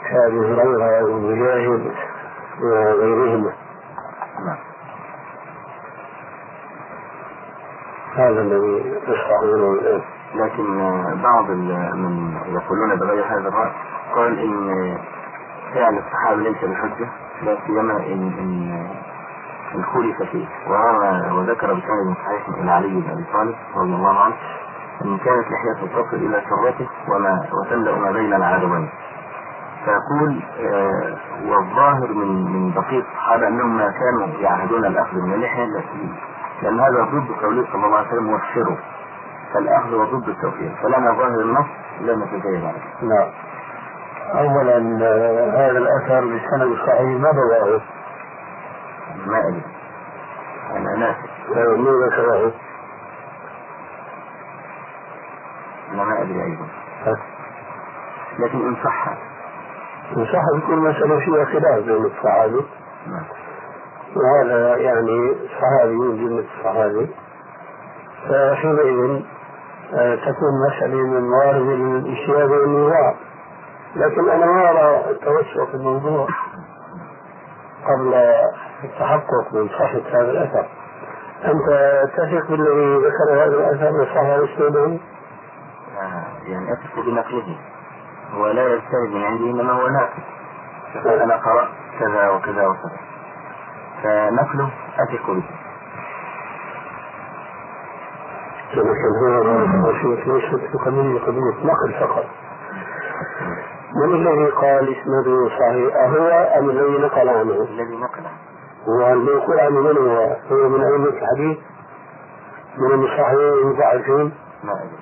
كأبي 0.10 0.40
هريرة 0.40 1.04
ومجاهد 1.06 1.92
وغيرهما 2.62 3.52
هذا 8.16 8.42
الذي 8.42 9.00
يشرحونه 9.08 9.72
الآن. 9.74 10.02
لكن 10.36 10.78
بعض 11.24 11.50
من 11.96 12.34
يقولون 12.46 12.96
بغير 13.00 13.26
هذا 13.26 13.48
الرأي 13.50 13.72
قال 14.16 14.40
إن 14.40 14.98
فعل 15.74 15.98
الصحابة 15.98 16.42
ليس 16.42 16.58
بحجة 16.64 17.10
لا 17.44 17.58
سيما 17.68 17.98
إن 17.98 18.34
إن 18.40 18.88
إن 19.76 19.84
خلف 19.84 20.24
فيه. 20.32 20.46
وروى 20.68 21.32
وذكر 21.32 21.68
بسند 21.74 22.16
صحيح 22.26 22.58
إلى 22.58 22.72
علي 22.72 22.88
بن 22.88 23.10
أبي 23.12 23.26
طالب 23.34 23.56
رضي 23.76 23.94
الله 23.96 24.20
عنه 24.20 24.36
إن 25.06 25.18
كانت 25.18 25.46
لحيته 25.52 25.88
تصل 26.02 26.16
إلى 26.18 26.42
سرته 26.50 26.90
وما 27.10 27.46
وتملأ 27.54 27.96
ما 27.96 28.12
بين 28.12 28.34
العدوين 28.34 28.90
فيقول 29.86 30.42
آه 30.60 31.18
والظاهر 31.46 32.14
من 32.14 32.44
من 32.54 32.72
بقية 32.72 33.04
الصحابة 33.12 33.48
أنهم 33.48 33.78
ما 33.78 33.92
كانوا 33.92 34.28
يعهدون 34.42 34.86
الأخذ 34.86 35.18
من 35.18 35.34
اللحية 35.34 35.64
لكن 35.66 36.10
لأن 36.62 36.80
هذا 36.80 37.04
ضد 37.04 37.32
قوله 37.44 37.66
صلى 37.74 37.86
الله 37.86 37.98
عليه 37.98 38.08
وسلم 38.08 38.34
وفروا 38.34 38.78
فالأخذ 39.54 39.96
وضد 39.96 40.30
التوفير 40.30 40.72
فلما 40.84 41.12
ظاهر 41.12 41.42
النص 41.42 41.66
لم 42.02 42.24
نتجاهل 42.24 42.66
عليه 42.66 43.16
نعم. 43.16 43.30
أولا 44.34 44.78
آه، 45.06 45.52
هذا 45.70 45.78
الأثر 45.78 46.26
بسند 46.26 46.78
صحيح 46.88 47.22
ما 47.22 47.30
رواه 47.32 47.82
ما 49.26 49.40
أدري. 49.40 49.64
أنا 50.72 50.96
ناسي 50.98 51.78
من 51.78 52.06
ذكره 52.06 52.52
أنا 55.92 56.04
ما 56.04 56.22
أدري 56.22 56.44
أيضا. 56.44 56.68
لكن 58.40 58.68
إن 58.68 58.76
صح. 58.84 59.08
إن 60.18 60.26
صح 60.26 60.44
يكون 60.58 60.80
مسألة 60.80 61.20
فيها 61.20 61.46
خلاف 61.46 61.86
بين 61.86 62.06
الصحابة 62.06 62.66
نعم. 63.08 63.24
وهذا 64.16 64.78
يعني 64.78 65.36
صحابي 65.62 65.96
من 65.96 66.18
جملة 66.18 66.46
الصحابة 66.58 67.08
فحينئذ 68.30 69.22
آه، 69.94 70.16
تكون 70.16 70.68
مسألة 70.68 70.96
من 70.96 71.30
موارد 71.30 71.68
الاجتهاد 71.68 72.50
والنزاع 72.50 73.16
لكن 73.96 74.30
أنا 74.30 74.46
ما 74.46 74.70
أرى 74.70 75.12
التوسع 75.12 75.66
في 75.66 75.74
الموضوع 75.74 76.28
قبل 77.86 78.14
التحقق 78.84 79.54
من 79.54 79.70
صحة 79.70 80.02
هذا 80.22 80.32
الأثر. 80.32 80.68
أنت 81.46 81.68
تثق 82.18 82.50
بالذي 82.50 83.08
ذكر 83.08 83.34
هذا 83.34 83.46
الأثر 83.46 84.02
وصحة 84.02 84.36
الإسلام 84.36 85.00
آه، 86.02 86.24
يعني 86.48 86.74
أثق 86.74 87.06
بنقله. 87.06 87.58
هو 88.34 88.48
لا 88.48 88.68
يجتهد 88.68 89.10
من 89.14 89.24
عندي 89.24 89.52
إنما 89.52 89.74
هو 89.74 89.88
ناقل 89.88 90.24
فقال 90.94 91.20
أنا 91.22 91.36
قرأت 91.36 91.70
كذا 92.00 92.30
وكذا 92.30 92.68
وكذا. 92.68 92.98
فنقله 94.04 94.70
أثق 95.00 95.32
به. 95.32 95.44
لكن 98.74 99.80
هو 99.80 99.94
شيء 99.94 100.34
ليست 100.34 100.76
نقل 101.64 101.94
فقط. 102.00 102.26
من 103.96 104.16
الذي 104.16 104.50
قال 104.50 104.96
اسنده 104.98 105.50
صحيح؟ 105.60 105.96
أهو 105.96 106.28
أم 106.60 106.70
الذي 106.70 106.98
نقل 106.98 107.30
عنه؟ 107.30 107.68
الذي 107.70 107.98
نقله 107.98 108.32
والمنقول 108.88 109.60
عنه 109.60 109.80
من 109.82 109.98
هو؟ 109.98 110.36
هو 110.52 110.70
من 110.70 110.84
أئمة 110.84 111.08
الحديث؟ 111.10 111.58
من 112.78 112.92
المصححين 112.92 113.38
أدري 113.94 114.32
ما 114.64 114.74
أدري 114.74 115.02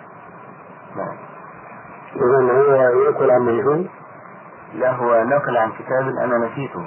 إذا 2.15 2.53
هو 2.53 2.99
ينقل 3.07 3.31
عن 3.31 3.41
مجهول؟ 3.41 3.87
لا 4.73 4.91
هو 4.91 5.23
نقل 5.23 5.57
عن 5.57 5.71
كتاب 5.71 6.07
أنا 6.23 6.37
نسيته 6.47 6.83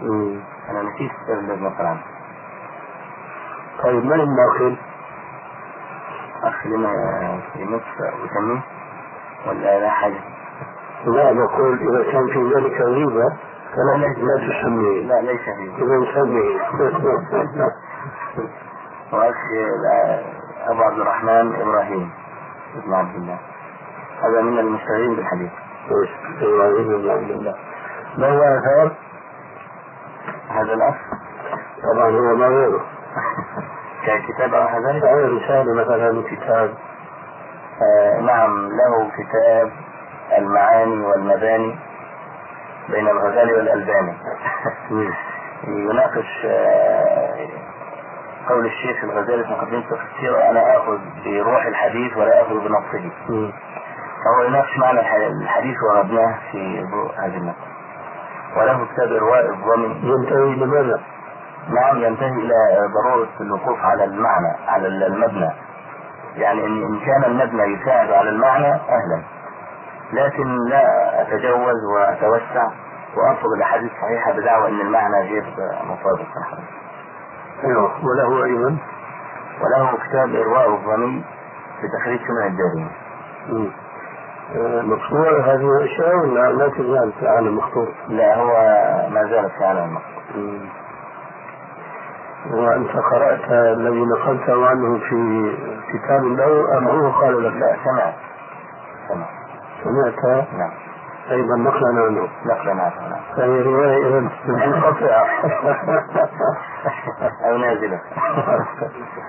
مم. 0.00 0.40
أنا 0.70 0.82
نسيت 0.82 1.10
الكتاب 1.10 1.38
الذي 1.38 1.60
نقل 1.64 1.86
عنه 1.86 2.02
طيب 3.82 4.04
من 4.04 4.20
الناقل؟ 4.20 4.76
أخ 6.42 6.66
لما 6.66 6.92
في 7.52 7.64
مصر 7.64 8.14
أسميه 8.24 8.60
ولا 9.46 9.80
لا 9.80 9.88
حاجة 9.90 10.20
لا 11.06 11.32
بقول 11.32 11.78
إذا 11.80 12.12
كان 12.12 12.26
في 12.26 12.54
ذلك 12.54 12.80
غيبة 12.80 13.32
فلا 13.72 13.96
لا 13.96 14.36
تسميه 14.36 15.00
لا 15.06 15.20
ليس 15.20 15.40
فيه 15.40 15.84
إذا 15.84 15.96
نسميه 15.96 16.60
وأخ 19.12 19.36
أبو 20.66 20.82
عبد 20.82 20.98
الرحمن 20.98 21.54
إبراهيم 21.60 22.10
ابن 22.76 22.94
عبد 22.94 23.14
الله. 23.14 23.38
هذا 24.22 24.40
من 24.40 24.58
المشتهرين 24.58 25.16
بالحديث. 25.16 25.50
إبراهيم 26.42 27.02
بن 27.02 27.10
عبد 27.10 27.30
الله. 27.30 27.54
ما 28.18 28.28
هو 28.28 28.42
آثار؟ 28.42 28.96
هذا 30.48 30.72
الأخ 30.74 30.94
طبعا 31.82 32.10
هو 32.10 32.36
ما 32.36 32.46
غيره. 32.46 32.84
ككتاب 34.06 34.54
أو 34.54 34.68
أي 34.68 35.24
رسالة 35.24 35.74
مثلا 35.74 36.22
كتاب. 36.22 36.74
آه 37.82 38.20
نعم 38.20 38.68
له 38.68 39.10
كتاب 39.18 39.72
المعاني 40.38 41.06
والمباني. 41.06 41.78
بين 42.90 43.08
الغزالي 43.08 43.52
والألباني 43.52 44.14
مم. 44.90 45.12
يناقش 45.90 46.46
آه، 46.46 47.48
قول 48.48 48.66
الشيخ 48.66 49.04
الغزالي 49.04 49.44
في 49.44 49.50
مقدمة 49.50 49.78
التفسير 49.78 50.50
أنا 50.50 50.76
آخذ 50.76 50.98
بروح 51.24 51.66
الحديث 51.66 52.16
ولا 52.16 52.42
آخذ 52.42 52.54
بنصه. 52.54 53.52
فهو 54.24 54.44
يناقش 54.48 54.78
معنى 54.78 55.00
الح- 55.00 55.14
الحديث 55.42 55.76
وردناه 55.90 56.34
في 56.52 56.78
هذه 57.18 57.36
النقطة 57.36 57.66
وله 58.56 58.86
كتاب 58.94 59.12
إرواء 59.12 59.50
الظن 59.50 59.82
ينتهي 60.02 60.64
لماذا؟ 60.64 61.00
نعم 61.68 61.96
ينتهي 62.04 62.28
إلى 62.32 62.54
ضرورة 62.94 63.28
الوقوف 63.40 63.78
على 63.84 64.04
المعنى 64.04 64.56
على 64.68 64.88
المبنى 64.88 65.50
يعني 66.36 66.66
إن 66.66 67.00
كان 67.06 67.24
المبنى 67.30 67.62
يساعد 67.62 68.10
على 68.10 68.30
المعنى 68.30 68.66
أهلا 68.72 69.22
لكن 70.12 70.56
لا 70.68 70.82
أتجوز 71.22 71.84
وأتوسع 71.94 72.68
وأرفض 73.16 73.52
الأحاديث 73.56 73.92
الصحيحة 73.92 74.32
بدعوى 74.32 74.68
أن 74.68 74.80
المعنى 74.80 75.20
غير 75.20 75.44
مطابق 75.84 76.26
أيوه 77.64 77.92
وله 78.04 78.44
أيضا 78.44 78.76
وله 79.60 79.98
كتاب 80.08 80.34
إرواء 80.34 80.70
الظني 80.70 81.22
في 81.80 81.88
تخريج 81.98 82.20
سنن 82.20 82.46
الدارين. 82.46 82.90
آه، 84.56 84.82
مقصورة 84.82 85.40
هذه 85.54 85.76
الأشياء 85.78 86.16
ولا 86.16 86.52
لا 86.52 86.68
تزال 86.68 87.12
في 87.20 87.28
عالم 87.28 87.56
مخطوط؟ 87.56 87.88
لا 88.08 88.36
هو 88.36 88.52
ما 89.10 89.22
زالت 89.30 89.52
في 89.58 89.64
عالم 89.64 89.98
مم. 90.34 90.68
وأنت 92.50 92.90
قرأت 92.90 93.50
الذي 93.50 94.04
نقلته 94.04 94.66
عنه 94.68 94.98
في 94.98 95.52
كتاب 95.92 96.24
له 96.24 96.78
أم 96.78 96.88
هو 96.88 97.10
قال 97.10 97.44
لك؟ 97.44 97.52
لا 97.52 97.76
سمعت 97.84 98.14
سمعت 99.08 99.37
سمعت؟ 99.84 100.24
نعم. 100.52 100.70
أيضا 101.30 101.56
نقلا 101.56 101.88
عنه. 101.88 102.28
نقلا 102.46 102.82
عنه 102.82 103.20
فهي 103.36 103.62
رواية 103.62 104.28
منقطعة 104.46 105.26
أو 107.46 107.56
نازلة. 107.56 108.00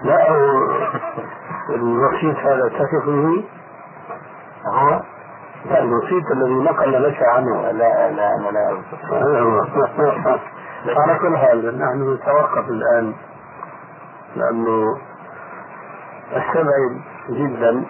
لا 0.03 0.29
أو 0.29 0.35
الوسيط 1.69 2.37
هذا 2.37 2.67
تثق 2.69 3.05
به؟ 3.05 3.43
هو؟ 4.67 5.01
لا 5.65 5.79
الوسيط 5.83 6.23
الذي 6.31 6.53
نقل 6.53 7.03
لك 7.03 7.23
عنه. 7.23 7.71
لا 7.71 8.11
لا 8.11 8.35
أنا 8.35 8.49
لا 8.49 8.69
هو. 9.11 9.61
على 10.97 11.19
كل 11.19 11.37
حال 11.37 11.77
نحن 11.79 12.13
نتوقف 12.13 12.69
الآن 12.69 13.13
لأنه 14.35 14.97
استبعد 16.33 17.01
جدا. 17.29 17.83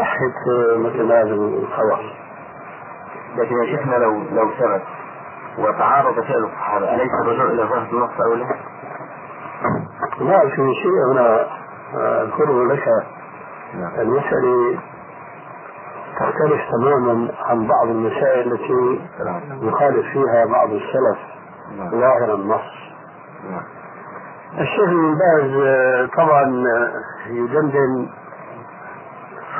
صحة 0.00 0.76
مثل 0.76 1.12
هذا 1.12 1.34
الخبر. 1.34 2.14
لكن 3.36 3.54
يا 3.62 3.76
شيخنا 3.76 3.96
لو 3.96 4.22
لو 4.32 4.50
ثبت 4.50 4.82
وتعارض 5.58 6.20
فعل 6.20 6.44
الصحابة 6.44 6.94
أليس 6.94 7.10
الرجوع 7.24 7.44
إلى 7.44 7.62
ظاهر 7.62 7.88
النص 7.92 8.20
أولى؟ 8.20 8.44
لا؟ 10.20 10.48
في 10.48 10.74
شيء 10.74 11.12
هنا 11.12 11.46
أذكره 12.22 12.72
لك. 12.72 12.84
المسألة 13.98 14.78
تختلف 16.20 16.60
تماما 16.70 17.28
عن 17.40 17.66
بعض 17.66 17.88
المسائل 17.88 18.52
التي 18.52 19.00
يخالف 19.66 20.06
فيها 20.06 20.44
بعض 20.44 20.70
السلف 20.70 21.18
ظاهر 21.90 22.34
النص. 22.34 22.70
نعم. 23.50 23.62
الشيخ 24.58 24.88
ابن 24.88 25.14
باز 25.14 25.62
آه، 25.66 26.06
طبعا 26.16 26.64
آه، 26.76 26.92
يدندن 27.28 28.08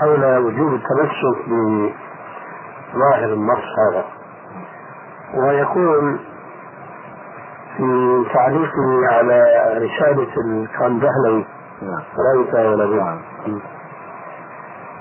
حول 0.00 0.36
وجوب 0.36 0.74
التمسك 0.74 1.48
بظاهر 2.94 3.32
النص 3.32 3.64
هذا 3.78 4.04
ويقول 5.34 6.18
في 7.76 8.24
تعليقه 8.34 9.06
على 9.14 9.44
رسالة 9.76 10.32
الكاندهلوي 10.46 11.46
نعم. 11.82 12.02
رأيتها 12.18 12.70
ولا 12.70 12.84
لا؟ 12.84 13.18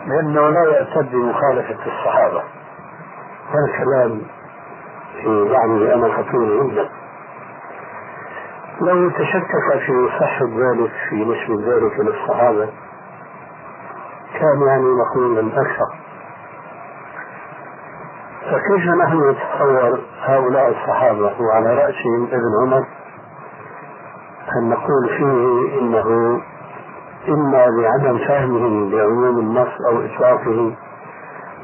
لأنه 0.07 0.49
لا 0.49 0.63
يعتد 0.71 1.11
بمخالفة 1.11 1.77
الصحابة. 1.85 2.43
هذا 3.49 3.77
كلام 3.77 4.21
في 5.21 5.49
يعني 5.51 5.93
أنا 5.93 6.13
خطير 6.13 6.63
جدا. 6.63 6.89
لو 8.81 9.09
تشكك 9.09 9.79
في 9.85 10.09
صحة 10.19 10.45
ذلك 10.45 10.91
في 11.09 11.15
نسبة 11.15 11.73
ذلك 11.73 11.99
للصحابة 11.99 12.69
كان 14.33 14.67
يعني 14.67 14.83
مقبولا 14.83 15.61
أكثر. 15.61 15.95
فكيف 18.45 18.85
نحن 19.01 19.29
نتصور 19.29 19.99
هؤلاء 20.25 20.69
الصحابة 20.69 21.33
وعلى 21.41 21.73
رأسهم 21.73 22.27
ابن 22.31 22.51
عمر 22.61 22.85
أن 24.57 24.69
نقول 24.69 25.09
فيه 25.17 25.79
إنه 25.79 26.41
إما 27.29 27.65
لعدم 27.67 28.17
فهمه 28.17 28.89
لعموم 28.91 29.39
النص 29.39 29.81
أو 29.87 30.05
إطلاقه 30.05 30.73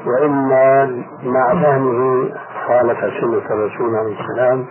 وإما 0.06 0.86
مع 1.22 1.48
فهمه 1.62 2.30
خالف 2.68 2.98
سنة 2.98 3.42
الرسول 3.50 3.96
عليه 3.96 4.20
السلام 4.20 4.66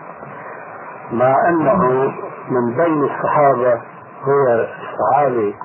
مع 1.11 1.49
أنه 1.49 2.13
من 2.49 2.75
بين 2.77 3.03
الصحابة 3.03 3.73
هو 4.23 4.65
الصحابي 4.67 5.55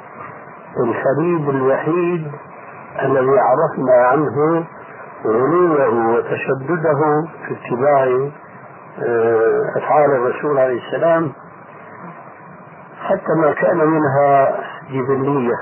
الخليل 0.77 1.51
الوحيد 1.51 2.31
الذي 3.03 3.39
عرفنا 3.39 3.95
عنه 4.07 4.65
غلوه 5.25 6.15
وتشدده 6.15 7.29
في 7.47 7.55
اتباع 7.55 8.31
آه، 9.07 9.63
أفعال 9.77 10.11
الرسول 10.11 10.59
عليه 10.59 10.81
السلام 10.87 11.33
حتى 13.03 13.35
ما 13.37 13.53
كان 13.53 13.77
منها 13.77 14.57
جبلية 14.91 15.57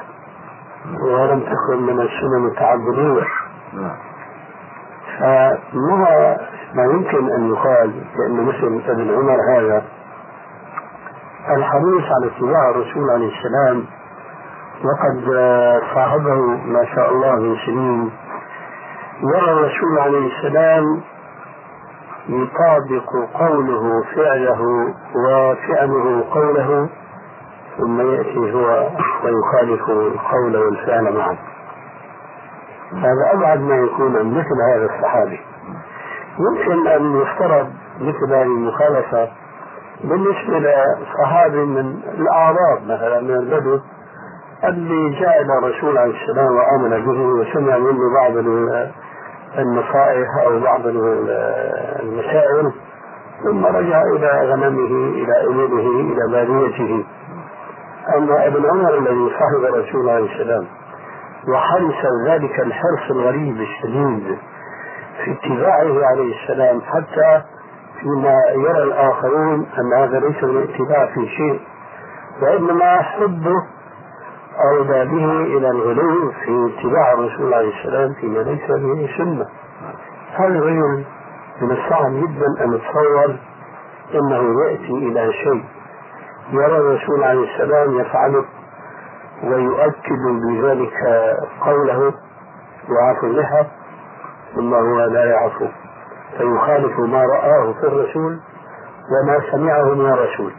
ولم 1.02 1.40
تكن 1.40 1.82
من 1.82 2.00
السنن 2.00 2.46
التعبدية. 2.46 3.24
فما 5.18 6.36
ما 6.74 6.84
يمكن 6.84 7.32
أن 7.32 7.48
يقال 7.48 7.90
بأن 8.16 8.44
مثل 8.44 8.90
ابن 8.90 9.14
عمر 9.14 9.38
هذا؟ 9.56 9.84
الحريص 11.56 12.04
على 12.04 12.26
اتباع 12.26 12.70
الرسول 12.70 13.10
عليه 13.10 13.30
السلام 13.38 13.84
وقد 14.84 15.24
صاحبه 15.94 16.34
ما 16.66 16.84
شاء 16.94 17.10
الله 17.12 17.36
من 17.36 17.56
سنين 17.66 18.10
يرى 19.22 19.52
الرسول 19.52 19.98
عليه 19.98 20.36
السلام 20.36 21.00
يطابق 22.28 23.10
قوله 23.34 24.02
فعله 24.14 24.62
وفعله 25.14 26.24
قوله 26.30 26.88
ثم 27.78 28.00
يأتي 28.00 28.52
هو 28.52 28.88
ويخالف 29.24 29.90
القول 29.90 30.56
والفعل 30.56 31.16
معا 31.16 31.36
هذا 32.92 33.32
أبعد 33.32 33.60
ما 33.60 33.76
يكون 33.76 34.16
عن 34.16 34.30
مثل 34.30 34.62
هذا 34.74 34.84
الصحابي. 34.84 35.40
يمكن 36.38 36.88
أن 36.88 37.20
يفترض 37.20 37.70
مثل 38.00 38.34
هذه 38.34 38.42
المخالفة 38.42 39.28
بالنسبة 40.04 40.58
لصحابي 40.58 41.64
من 41.64 42.00
الأعراب 42.18 42.82
مثلا 42.84 43.20
من 43.20 43.30
البدو 43.30 43.80
اللي 44.64 45.10
جاء 45.20 45.42
إلى 45.42 45.58
الرسول 45.58 45.98
عليه 45.98 46.14
السلام 46.22 46.56
وآمن 46.56 47.04
به 47.04 47.20
وسمع 47.20 47.78
منه 47.78 48.14
بعض 48.14 48.36
النصائح 49.58 50.28
أو 50.46 50.60
بعض 50.60 50.80
المسائل 52.00 52.72
ثم 53.44 53.66
رجع 53.66 54.02
إلى 54.02 54.52
غنمه 54.52 55.14
إلى 55.14 55.46
إبله 55.46 56.00
إلى 56.00 56.32
باديته 56.32 57.04
أما 58.16 58.46
ابن 58.46 58.70
عمر 58.70 58.98
الذي 58.98 59.30
صاحب 59.38 59.74
الرسول 59.74 60.08
عليه 60.08 60.32
السلام 60.32 60.66
وحرص 61.48 62.26
ذلك 62.26 62.60
الحرص 62.60 63.10
الغريب 63.10 63.60
الشديد 63.60 64.38
في 65.24 65.32
اتباعه 65.32 66.06
عليه 66.06 66.34
السلام 66.42 66.80
حتى 66.80 67.42
فيما 68.00 68.36
يرى 68.54 68.82
الآخرون 68.82 69.66
أن 69.78 69.92
هذا 69.92 70.20
ليس 70.20 70.44
من 70.44 70.62
اتباع 70.62 71.06
في 71.06 71.28
شيء 71.28 71.60
وإنما 72.42 73.02
حبه 73.02 73.77
أولى 74.64 75.04
به 75.04 75.56
إلى 75.56 75.70
الغلو 75.70 76.30
في 76.30 76.72
اتباع 76.74 77.12
الرسول 77.12 77.54
عليه 77.54 77.78
السلام 77.78 78.14
فيما 78.14 78.38
ليس 78.38 78.70
به 78.70 79.08
سنة. 79.18 79.46
هذا 80.34 80.60
غير 80.60 81.04
من 81.62 81.70
الصعب 81.70 82.12
جدا 82.12 82.64
أن 82.64 82.70
نتصور 82.70 83.36
أنه 84.14 84.62
يأتي 84.64 84.92
إلى 84.92 85.32
شيء 85.32 85.64
يرى 86.52 86.76
الرسول 86.78 87.24
عليه 87.24 87.54
السلام 87.54 88.00
يفعله 88.00 88.44
ويؤكد 89.44 90.22
بذلك 90.48 90.92
قوله 91.60 92.14
وعفو 92.90 93.26
لها 93.26 93.66
ثم 94.54 94.74
هو 94.74 95.04
لا 95.04 95.24
يعفو 95.24 95.66
فيخالف 96.38 96.98
ما 96.98 97.22
رآه 97.22 97.72
في 97.72 97.86
الرسول 97.86 98.38
وما 99.10 99.40
سمعه 99.52 99.94
من 99.94 100.06
الرسول. 100.06 100.52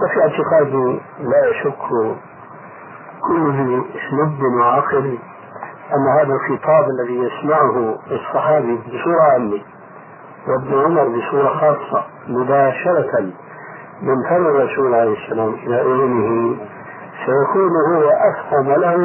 وفي 0.00 0.20
اعتقادي 0.20 1.00
لا 1.20 1.50
يشك 1.50 1.78
كل 3.28 3.82
لب 4.12 4.42
وعقل 4.60 5.18
أن 5.94 6.06
هذا 6.20 6.34
الخطاب 6.34 6.84
الذي 6.90 7.16
يسمعه 7.18 7.98
الصحابي 8.10 8.76
بصورة 8.76 9.22
عامة 9.32 9.60
وابن 10.48 10.84
عمر 10.84 11.08
بصورة 11.08 11.48
خاصة 11.48 12.04
مباشرة 12.28 13.20
من 14.02 14.14
فم 14.28 14.46
الرسول 14.46 14.94
عليه 14.94 15.16
السلام 15.24 15.54
إلى 15.54 15.80
أذنه 15.80 16.56
سيكون 17.26 17.70
هو 17.94 18.08
أفهم 18.10 18.72
له 18.72 18.96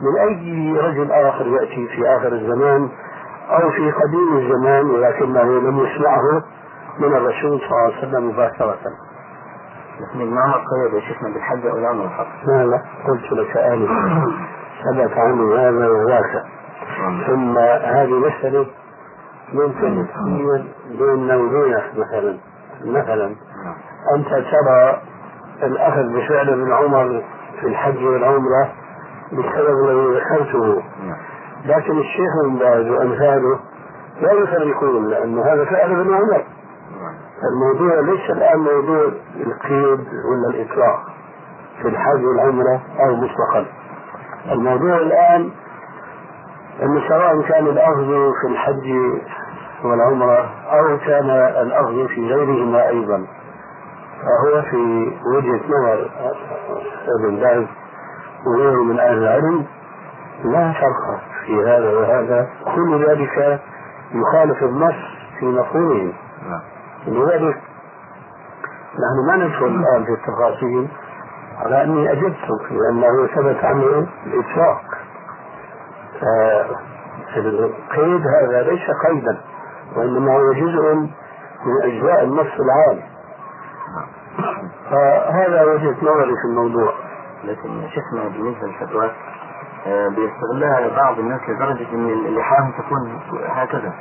من 0.00 0.18
أي 0.20 0.80
رجل 0.80 1.12
آخر 1.12 1.46
يأتي 1.46 1.88
في 1.88 2.08
آخر 2.16 2.32
الزمان 2.32 2.88
أو 3.50 3.70
في 3.70 3.90
قديم 3.90 4.36
الزمان 4.36 4.90
ولكنه 4.90 5.42
لم 5.42 5.78
يسمعه 5.78 6.42
من 6.98 7.14
الرسول 7.16 7.60
صلى 7.60 7.68
الله 7.70 7.80
عليه 7.80 7.98
وسلم 7.98 8.28
مباشرة. 8.28 8.78
لكن 10.02 10.20
ابن 10.20 10.38
عمر 10.38 10.58
قيد 10.58 10.94
يا 10.94 11.00
شيخنا 11.00 11.28
بالحج 11.28 11.66
أو 11.66 11.78
الأمر 11.78 12.08
فقط. 12.08 12.26
لا 12.46 12.64
لا 12.64 12.82
قلت 13.08 13.32
لك 13.32 13.56
آنفا 13.56 14.32
ثبت 14.84 15.18
عنه 15.18 15.54
هذا 15.54 15.88
وذاك. 15.88 16.44
ثم 17.26 17.58
هذه 17.58 18.18
مسألة 18.18 18.66
ممكن 19.52 20.06
تكون 20.06 20.68
بيننا 20.98 21.36
وبينك 21.36 21.84
مثلا. 21.96 22.38
مثلا 22.84 23.36
أنت 24.16 24.28
ترى 24.28 25.00
الأخذ 25.62 26.02
بفعل 26.02 26.48
ابن 26.48 26.72
عمر 26.72 27.22
في 27.60 27.66
الحج 27.66 28.04
والعمرة 28.04 28.72
بالسبب 29.32 29.88
الذي 29.88 30.20
ذكرته. 30.20 30.82
لكن 31.64 31.98
الشيخ 31.98 32.44
من 32.44 32.58
باز 32.58 32.86
وأمثاله 32.86 33.60
لا 34.20 34.32
يفرقون 34.32 35.08
لأن 35.08 35.38
هذا 35.38 35.64
فعل 35.64 36.00
ابن 36.00 36.14
عمر. 36.14 36.44
الموضوع 37.50 38.00
ليس 38.00 38.30
الآن 38.30 38.58
موضوع 38.58 39.12
القيد 39.36 40.00
ولا 40.30 40.48
الإطلاق 40.50 41.00
في 41.82 41.88
الحج 41.88 42.24
والعمرة 42.24 42.80
أو 43.00 43.16
مطلقا 43.16 43.66
الموضوع 44.52 44.96
الآن 44.96 45.50
أنه 46.82 47.08
سواء 47.08 47.42
كان 47.42 47.66
الأخذ 47.66 48.32
في 48.40 48.46
الحج 48.48 48.90
والعمرة 49.84 50.50
أو 50.72 50.98
كان 50.98 51.30
الأخذ 51.66 52.08
في 52.08 52.26
غيرهما 52.34 52.88
أيضا 52.88 53.26
فهو 54.22 54.62
في 54.62 55.12
وجهة 55.36 55.60
نظر 55.68 56.10
ابن 57.20 57.36
باز 57.36 57.64
وغيره 58.46 58.82
من 58.82 58.98
أهل 59.00 59.18
العلم 59.18 59.64
لا 60.44 60.72
فرق 60.72 61.20
في 61.46 61.60
هذا 61.64 61.92
وهذا 61.98 62.48
كل 62.74 63.04
ذلك 63.08 63.60
يخالف 64.14 64.62
النص 64.62 64.94
في 65.38 65.46
مفهومه. 65.46 66.12
لذلك 67.06 67.60
نحن 68.92 69.26
ما 69.26 69.36
ندخل 69.36 69.66
الآن 69.66 70.04
في 70.04 70.12
التفاصيل 70.12 70.88
على 71.58 71.84
أني 71.84 72.12
أجبتك 72.12 72.72
لأنه 72.72 73.26
ثبت 73.26 73.64
عنه 73.64 74.06
الإطلاق 74.26 74.82
القيد 77.36 78.22
هذا 78.26 78.62
ليس 78.62 78.90
قيدا 79.06 79.40
وإنما 79.96 80.32
هو 80.32 80.52
جزء 80.52 80.94
من 80.94 81.82
أجزاء 81.82 82.24
النص 82.24 82.60
العام. 82.60 83.00
فهذا 84.90 85.64
وجهة 85.64 85.96
نظري 86.02 86.34
في 86.42 86.48
الموضوع. 86.48 86.92
لكن 87.44 87.88
شفنا 87.88 88.28
بالنسبة 88.28 88.66
للفتوى 88.66 89.10
آه، 89.86 90.08
بيستغلها 90.08 90.96
بعض 90.96 91.18
الناس 91.18 91.40
لدرجة 91.48 91.94
إن 91.94 92.10
اللحاهم 92.10 92.72
تكون 92.72 93.20
هكذا 93.46 93.92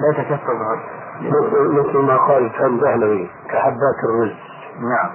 لا 0.00 0.22
تكاد 0.22 0.38
تظهر 0.38 0.80
مثل 1.20 1.98
ما 1.98 2.16
قال 2.16 2.52
كان 2.52 2.80
دهلوي 2.80 3.30
كحبات 3.50 3.98
الرز. 4.04 4.34
نعم. 4.80 5.10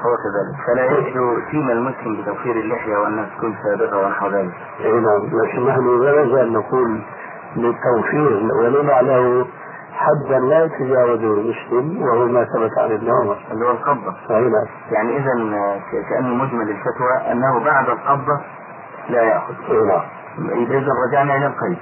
هو 0.00 0.16
كذلك. 0.16 0.56
فلا 0.66 0.84
يجد 0.84 1.14
سيما 1.50 1.72
المسلم 1.72 2.22
بتوفير 2.22 2.56
اللحية 2.56 2.96
وأنها 2.96 3.28
تكون 3.36 3.54
سابقة 3.62 3.98
ونحو 3.98 4.28
ذلك. 4.28 4.52
اي 4.80 4.92
نعم. 4.92 5.40
لكن 5.42 5.66
نحن 5.66 6.02
لا 6.02 6.24
نزال 6.24 6.52
نقول 6.52 7.00
للتوفير 7.56 8.50
ونضع 8.60 9.00
له 9.00 9.46
حدا 9.92 10.38
لا 10.38 10.64
يتجاوزه 10.64 11.34
المسلم 11.34 12.02
وهو 12.02 12.26
ما 12.26 12.44
ثبت 12.44 12.78
عن 12.78 12.92
ابن 12.92 13.10
عمر. 13.10 13.38
اللي 13.50 13.66
هو 13.66 13.70
القبضة 13.70 14.14
أي 14.30 14.40
نعم. 14.40 14.66
يعني 14.90 15.16
إذا 15.16 15.32
كأن 16.10 16.38
مجمل 16.38 16.70
الفتوى 16.70 17.32
أنه 17.32 17.64
بعد 17.64 17.88
القبضة 17.88 18.40
لا 19.08 19.22
يأخذ. 19.22 19.54
اي 19.70 19.82
نعم. 19.86 20.02
إذا 20.50 20.92
رجعنا 21.08 21.36
إلى 21.36 21.46
القيد. 21.46 21.78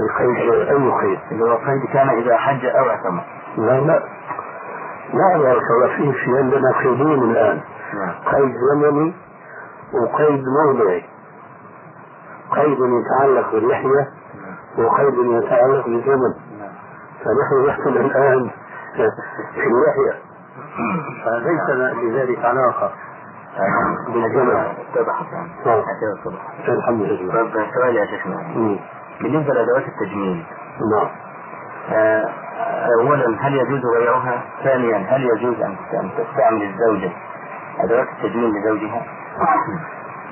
القيد 0.00 0.50
أي 0.50 0.90
قيد 0.90 1.18
اللي 1.32 1.44
هو 1.44 1.52
القيد 1.52 1.84
كان 1.92 2.08
إذا 2.08 2.36
حج 2.36 2.66
أو 2.66 2.90
اعتمر. 2.90 3.24
لا 3.56 3.80
لا. 3.80 4.02
لا 5.14 5.36
يا 5.36 5.52
أخي 5.58 5.96
في 5.96 6.12
في 6.12 6.38
عندنا 6.38 6.72
قيدين 6.78 7.22
الآن. 7.30 7.60
نعم. 7.94 8.14
قيد 8.34 8.54
زمني 8.72 9.14
وقيد 10.02 10.44
موضعي. 10.66 11.04
قيد 12.50 12.78
يتعلق 12.78 13.52
باللحية 13.52 14.08
وقيد 14.78 15.14
يتعلق 15.14 15.84
بالزمن. 15.86 16.32
نعم 16.58 16.72
فنحن 17.24 17.66
نحكم 17.68 17.90
الآن 18.06 18.50
في 19.54 19.66
اللحية. 19.66 20.18
فليس 21.24 21.70
لذلك 22.02 22.44
علاقة 22.44 22.92
يعني 23.56 24.36
نعم. 24.46 24.74
الحمد 26.68 27.02
لله. 27.02 27.32
طب 27.32 27.66
سؤال 27.74 27.96
يا 27.96 28.06
شيخنا. 28.06 28.36
مم. 28.36 28.78
بالنسبة 29.20 29.54
لأدوات 29.54 29.84
التجميل. 29.88 30.44
نعم. 30.92 31.08
آه، 31.92 32.28
أولا 33.00 33.36
هل 33.40 33.54
يجوز 33.54 33.80
بيعها؟ 33.98 34.42
ثانيا 34.64 34.96
هل 34.96 35.22
يجوز 35.22 35.60
أن 35.60 35.76
تستعمل 36.18 36.62
الزوجة؟ 36.62 37.12
أدوات 37.80 38.08
التجميل 38.08 38.50
لزوجها؟ 38.50 39.06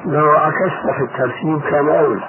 لو 0.04 0.30
عكست 0.30 0.90
في 0.96 1.02
الترتيب 1.04 1.60
كان 1.70 1.88
أولى. 1.88 2.28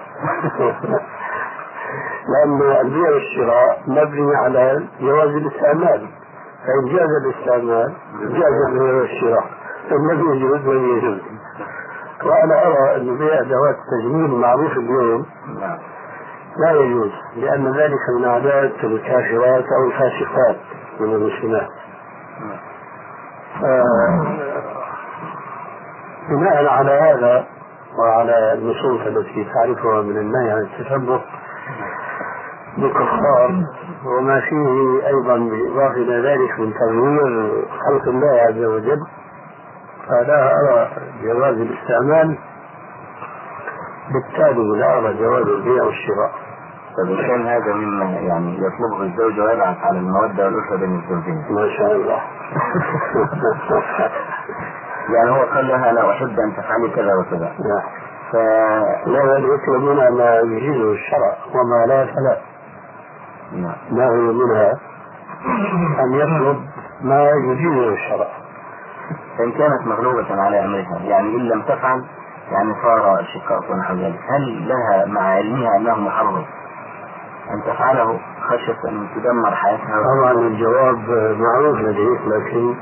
لأن 2.28 2.62
البيع 2.82 3.10
والشراء 3.10 3.82
مبني 3.88 4.36
على 4.36 4.84
جواز 5.02 5.30
الاستعمال. 5.30 6.08
فإن 6.68 6.95
جاز 6.95 7.10
الاستعمال 7.26 7.93
جاز 8.22 8.54
البيع 8.68 8.93
والشراء. 8.93 9.45
إن 9.91 10.08
لم 10.12 10.34
يجوز 10.34 10.68
لم 10.68 10.97
يجوز. 10.97 11.20
وأنا 12.24 12.66
أرى 12.68 12.95
أن 12.95 13.18
بيع 13.18 13.39
أدوات 13.39 13.76
التجميل 13.76 14.30
معروف 14.32 14.72
اليوم. 14.72 15.26
نعم. 15.60 15.78
لا 16.58 16.72
يجوز 16.72 17.12
لأن 17.36 17.78
ذلك 17.78 17.99
من 18.20 18.26
عادات 18.26 18.84
الكافرات 18.84 19.64
أو 19.78 19.88
الفاسقات 19.88 20.56
من 20.99 21.14
المسلمات. 21.16 21.68
ف- 23.62 24.41
بناء 26.30 26.66
على 26.68 26.91
هذا 26.91 27.45
وعلى 27.99 28.54
النصوص 28.54 29.02
التي 29.08 29.47
تعرفها 29.54 30.02
من 30.02 30.18
النهي 30.18 30.52
عن 30.52 30.60
التشبه 30.62 31.22
بالكفار 32.78 33.64
وما 34.06 34.39
فيه 34.41 35.08
أيضا 35.08 35.38
بالاضافه 35.38 35.95
إلى 35.95 36.28
ذلك 36.30 36.60
من 36.60 36.74
تغيير 36.74 37.52
خلق 37.88 38.08
الله 38.08 38.41
عز 38.41 38.64
وجل 38.64 38.99
فلا 40.08 40.52
أرى 40.54 40.89
جواز 41.24 41.56
الاستعمال 41.58 42.38
بالتالي 44.14 44.80
لا 44.80 44.97
ارى 44.97 45.14
جواز 45.14 45.47
البيع 45.47 45.84
والشراء. 45.84 46.32
طب 46.98 47.10
إن 47.12 47.28
كان 47.28 47.48
هذا 47.48 47.74
مما 47.74 48.06
يعني 48.06 48.58
يطلبه 48.58 49.04
الزوج 49.04 49.39
ويبعث 49.39 49.78
على 49.84 50.00
المودة 50.00 50.46
والألفة 50.46 50.76
بين 50.76 50.96
الزوجين. 51.00 51.46
ما 51.50 51.70
شاء 51.78 51.96
الله. 51.96 52.22
يعني 55.16 55.30
هو 55.30 55.42
قال 55.42 55.68
لها 55.68 55.89
أنا 55.89 56.12
أحب 56.12 56.39
أن 56.39 56.56
تفعلي 56.58 56.89
كذا 56.89 57.16
وكذا. 57.16 57.52
نعم. 57.60 57.84
ف 58.32 58.36
لا 59.08 59.38
يطلب 59.38 59.82
منها 59.82 60.10
ما 60.10 60.39
يجيزه 60.39 60.92
الشرع 60.92 61.38
وما 61.54 61.86
لا 61.86 62.06
فلا 62.06 62.38
نعم. 63.52 63.76
ما 63.92 64.08
هو 64.08 64.34
منها 64.34 64.72
أن 66.04 66.14
يطلب 66.14 66.66
ما 67.02 67.30
يجيزه 67.30 67.94
الشرع. 67.94 68.28
فإن 69.38 69.52
كانت 69.52 69.88
مغلوبة 69.88 70.42
على 70.42 70.66
أمرها 70.66 71.00
يعني 71.04 71.36
إن 71.36 71.48
لم 71.48 71.62
تفعل 71.62 72.06
يعني 72.52 72.74
صار 72.84 73.26
شقاق 73.34 73.72
ونحو 73.72 73.94
ذلك. 73.94 74.20
هل 74.30 74.70
لها 74.70 75.06
مع 75.06 75.22
علمها 75.22 75.78
أنه 75.78 75.96
محرم؟ 75.96 76.46
أن 77.54 77.64
تفعله 77.64 78.20
خشية 78.49 78.89
أن 78.89 79.08
تدمر 79.16 79.56
حياتها. 79.56 80.04
طبعا 80.16 80.32
الجواب 80.32 81.10
معروف 81.39 81.78
لديك 81.78 82.22
لكن 82.28 82.76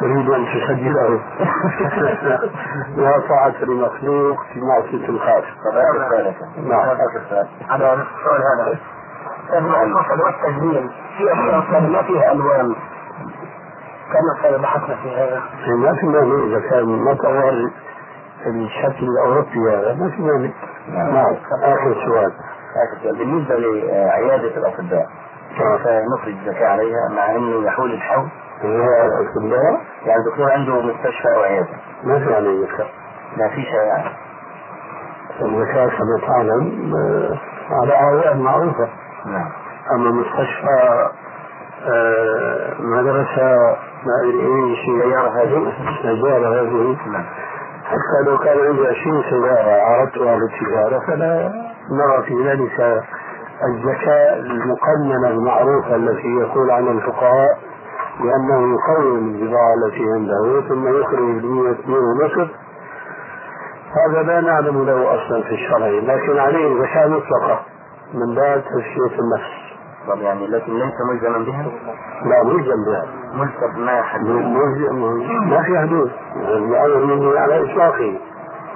تريد 0.00 0.30
أن 0.30 0.46
تسجله. 0.46 1.20
لا 2.96 3.20
طاعة 3.28 3.64
لمخلوق 3.64 4.42
في 4.52 4.60
معصية 4.60 5.08
الخالق 5.08 5.44
نعم. 6.68 6.80
على 7.70 7.92
السؤال 7.92 8.42
هذا. 8.60 8.78
المقصد 9.82 10.20
والتجميل 10.20 10.90
في 11.18 11.32
أشياء 11.32 11.80
ما 11.80 12.02
فيها 12.02 12.32
ألوان. 12.32 12.74
كما 14.12 14.56
بحثنا 14.56 14.96
في 14.96 15.16
هذا 15.16 15.42
ما 15.76 15.94
في 15.94 16.06
مانع 16.06 16.44
إذا 16.44 16.68
كان 16.70 16.84
ما 16.84 17.14
طور 17.14 17.70
الشكل 18.46 19.06
الأوروبي 19.08 19.70
هذا 19.70 19.94
ما 19.94 20.10
في 20.10 20.22
مانع. 20.22 20.50
نعم. 20.88 21.36
آخر 21.62 21.94
سؤال. 22.06 22.32
بالنسبة 23.04 23.54
لعيادة 23.56 24.56
الأطباء 24.56 25.06
كيف 25.56 25.86
نخرج 26.14 26.34
الزكاة 26.46 26.66
عليها 26.68 27.08
مع 27.16 27.30
أنه 27.30 27.66
يحول 27.66 27.92
الحول؟ 27.92 28.28
هي 28.62 29.06
الكلية 29.20 29.78
يعني 30.06 30.20
الدكتور 30.26 30.52
عنده 30.52 30.80
مستشفى 30.80 31.28
أو 31.36 31.42
عيادة. 31.42 31.68
ما 32.04 32.18
في 32.18 32.34
عليه 32.34 32.66
زكاة 32.66 32.86
ما 33.36 33.48
فيش 33.48 33.68
يعني. 33.68 34.10
الزكاة 35.42 35.86
كما 35.86 36.26
تعلم 36.26 36.92
على 37.70 37.94
أعوام 37.94 38.40
معروفة. 38.40 38.88
نعم. 39.26 39.50
أما 39.94 40.10
مستشفى 40.10 41.08
آه، 41.86 42.74
مدرسة 42.78 43.76
ما 44.06 44.20
أدري 44.22 44.40
إيه 44.40 44.76
شيء 44.76 45.02
سيارة 45.02 45.42
هذه. 45.42 45.72
سيارة 46.02 46.60
هذه. 46.60 46.96
نعم. 47.12 47.24
حتى 47.84 48.30
لو 48.30 48.38
كان 48.38 48.58
عندي 48.58 48.86
عشرين 48.86 49.22
سيارة 49.30 49.82
عرضتها 49.82 50.36
للتجارة 50.36 50.98
فلا 51.06 51.52
نرى 51.90 52.22
في 52.26 52.48
ذلك 52.48 53.02
الزكاة 53.64 54.36
المقننة 54.36 55.28
المعروفة 55.28 55.96
التي 55.96 56.28
يقول 56.28 56.70
عنها 56.70 56.92
الفقهاء 56.92 57.58
بأنه 58.20 58.74
يقوم 58.74 59.18
البضاعة 59.18 59.74
التي 59.74 60.04
عنده 60.12 60.68
ثم 60.68 61.00
يخرج 61.00 61.18
المية 61.18 61.70
اثنين 61.70 61.98
ونصف. 61.98 62.50
هذا 64.08 64.22
لا 64.22 64.40
نعلم 64.40 64.86
له 64.86 65.14
أصلا 65.14 65.42
في 65.42 65.54
الشرع 65.54 65.86
لكن 65.88 66.38
عليه 66.38 66.82
زكاة 66.82 67.06
مطلقة 67.06 67.60
من 68.14 68.34
باب 68.34 68.62
تزكية 68.64 69.20
النفس. 69.20 69.66
طب 70.08 70.18
يعني 70.18 70.46
لكن 70.46 70.72
ليس 70.72 70.94
ملزما 71.10 71.38
بها؟ 71.38 71.66
لا 72.24 72.44
ملزم 72.44 72.84
بها. 72.86 73.06
ملزم 73.34 73.84
ما 73.86 74.02
حد 74.02 74.24
ملزم 74.26 75.02
ما 75.50 75.62
في 75.62 75.78
حدود 75.78 76.10
الأمر 76.36 77.04
مني 77.04 77.38
على 77.38 77.72
إطلاقه. 77.72 78.18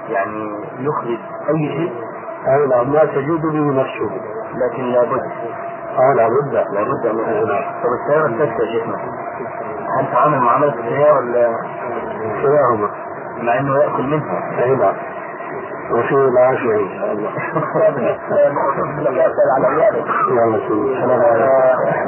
يعني 0.09 0.65
يخرج 0.79 1.17
أي 1.49 1.69
شيء؟ 1.77 1.93
أي 2.47 2.67
نعم 2.67 2.91
ما 2.93 3.05
تجود 3.05 3.41
به 3.41 3.81
نفسه 3.81 4.09
لكن 4.55 4.83
لابد 4.83 5.21
آه 5.99 6.13
لابد 6.15 6.53
لابد 6.53 7.05
يخرج 7.05 7.47
نعم 7.47 7.63
طب 7.83 7.89
السيارة 8.01 8.25
الثالثة 8.25 8.63
يا 8.63 8.71
شيخنا 8.71 8.95
هل 9.99 10.11
تعامل 10.11 10.39
معاملة 10.39 10.73
السيارة 10.73 11.17
ولا؟ 11.17 11.55
كلاهما 12.41 12.89
مع 13.41 13.59
إنه 13.59 13.77
يأكل 13.77 14.03
منها. 14.03 14.63
أي 14.63 14.75
نعم. 14.75 14.93
وفيه 15.91 16.15
العافية 16.27 16.75
إن 16.75 16.89
شاء 16.99 17.11
الله. 17.11 17.31
يلا 20.31 20.59
سيدي. 20.67 22.01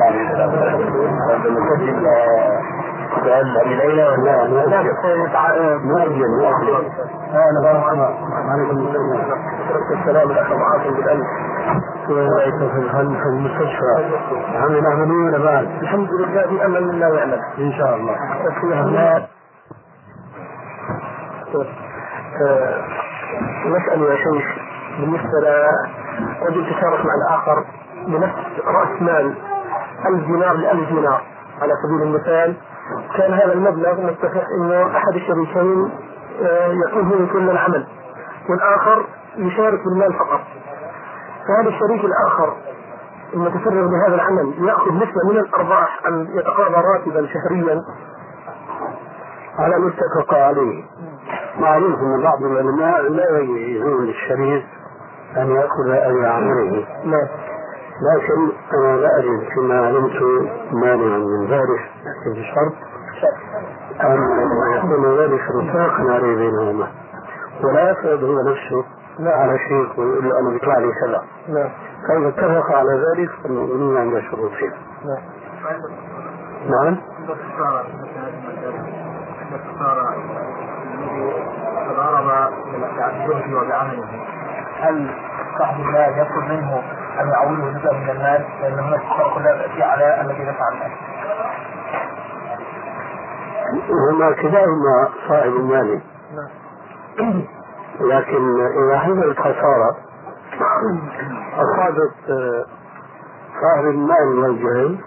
سؤال 3.15 3.57
أبي 3.61 3.75
ليلى 3.75 4.07
ولا 4.07 4.65
لا. 4.65 4.81
مؤجل. 5.83 6.27
مؤجل. 6.41 6.89
عليكم 8.51 8.87
السلام. 9.99 10.31
الأخ 10.31 10.51
معاصم 10.51 10.93
بالألف. 10.95 11.27
رأيت 12.09 12.55
في 12.55 12.89
في 12.91 13.27
المستشفى. 13.29 13.93
عمل 14.55 14.85
عملية 14.87 15.37
بعد. 15.43 15.67
الحمد 15.81 16.09
لله 16.11 16.41
في 16.47 16.65
أمل 16.65 16.77
الله 16.77 17.07
يعلم 17.17 17.39
إن 17.57 17.71
شاء 17.71 17.95
الله. 17.95 18.15
مسألة 23.65 24.11
يا 24.11 24.15
شيخ 24.15 24.45
بالنسبة 24.99 25.39
لرجل 25.39 26.65
تشارك 26.69 27.05
مع 27.05 27.13
الآخر 27.27 27.63
بنفس 28.07 28.35
رأس 28.67 29.01
مال 29.01 29.35
1000 30.05 30.25
دينار 30.25 30.53
ل 30.53 30.65
1000 30.65 30.89
دينار. 30.89 31.21
على 31.61 31.73
سبيل 31.83 32.01
المثال 32.07 32.55
كان 33.17 33.33
هذا 33.33 33.53
المبلغ 33.53 34.01
متفق 34.01 34.43
إنه 34.59 34.97
أحد 34.97 35.15
الشريكين 35.15 35.91
آه، 36.41 36.73
يقوم 36.87 37.09
هو 37.09 37.33
كل 37.33 37.49
العمل 37.49 37.87
والآخر 38.49 39.05
يشارك 39.37 39.79
بالمال 39.85 40.13
فقط. 40.13 40.41
فهذا 41.47 41.69
الشريك 41.69 42.05
الآخر 42.05 42.53
المتفرغ 43.33 43.87
بهذا 43.87 44.15
العمل 44.15 44.53
يأخذ 44.67 44.91
نسبة 44.91 45.29
من 45.29 45.37
الأرباح 45.37 46.05
ام 46.07 46.27
يتقاضى 46.39 46.87
راتبا 46.93 47.27
شهريا 47.27 47.81
على 49.59 49.79
ما 49.79 49.87
اتفق 49.87 50.33
عليه 50.33 50.83
معروف 51.59 51.99
ان 51.99 52.21
بعض 52.23 52.43
العلماء 52.43 53.01
لا 53.01 53.39
يجوز 53.39 54.01
للشريك 54.01 54.65
أن 55.37 55.51
يأخذ 55.51 55.89
أجر 55.89 56.25
عمله. 56.25 56.85
نعم. 57.05 57.27
لكن 58.01 58.51
أنا 58.73 58.97
لا 58.97 59.09
اجد 59.19 59.49
فيما 59.53 59.85
علمت 59.87 60.21
مانعا 60.71 61.17
من 61.17 61.47
ذلك 61.47 61.91
لكن 62.05 62.41
بشرط 62.41 62.73
أن 64.01 64.17
يكون 64.77 65.17
ذلك 65.19 65.41
رفاقا 65.55 66.13
عليه 66.13 66.35
بينهما. 66.35 66.87
ولا 67.63 67.91
يفرض 67.91 68.23
هو 68.23 68.41
نفسه 68.41 68.85
لا 69.19 69.35
على 69.35 69.59
شيء 69.59 69.99
ويقول 69.99 70.29
له 70.29 70.39
أنا 70.39 70.49
بيطلع 70.49 70.77
لي 70.77 70.91
كذا 71.05 71.23
نعم 71.47 71.69
فاذا 72.07 72.27
اتفق 72.27 72.75
على 72.75 72.91
ذلك 72.91 73.29
فالمؤمنون 73.43 73.97
عند 73.97 74.19
شروطهم 74.19 74.71
نعم 75.05 75.21
نعم؟ 76.69 76.97
تضارب 81.89 82.53
هل 84.79 85.09
صاحب 85.59 85.79
المال 85.79 86.19
يطلب 86.19 86.43
منه 86.49 86.83
أن 87.21 87.29
يعوضه 87.29 87.79
جزءا 87.79 87.93
من 87.93 88.09
المال 88.09 88.45
لأن 88.61 88.79
هناك 88.79 89.01
فرق 89.17 89.37
لا 89.37 89.57
تاتي 89.57 89.83
على 89.83 90.21
الذي 90.21 90.43
دفع 90.43 90.67
المال. 90.73 90.91
هما 94.09 94.31
كلاهما 94.31 95.09
صاحب 95.27 95.55
المال. 95.55 96.01
لكن 98.01 98.59
إذا 98.59 98.99
حصلت 98.99 99.39
خسارة 99.39 99.95
أصابت 101.57 102.13
آه، 102.29 102.65
صاحب 103.61 103.85
المال 103.85 104.39
والجهل 104.39 104.97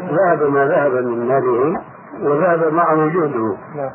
ذهب 0.00 0.42
ما 0.42 0.66
ذهب 0.66 0.92
من 0.92 1.28
ماله 1.28 1.80
وذهب 2.20 2.72
معه 2.72 3.06
جهده 3.06 3.56
نعم. 3.76 3.90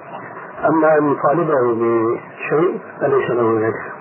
أما 0.66 0.98
أن 0.98 1.12
يطالبه 1.12 1.74
بشيء 1.74 2.82
فليس 3.02 3.32
له 3.32 3.60
ذلك. 3.60 3.94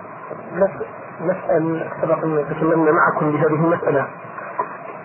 نسأل 1.20 1.90
سبق 2.02 2.24
أن 2.24 2.44
تكلمنا 2.50 2.92
معكم 2.92 3.32
بهذه 3.32 3.46
المسألة. 3.54 4.06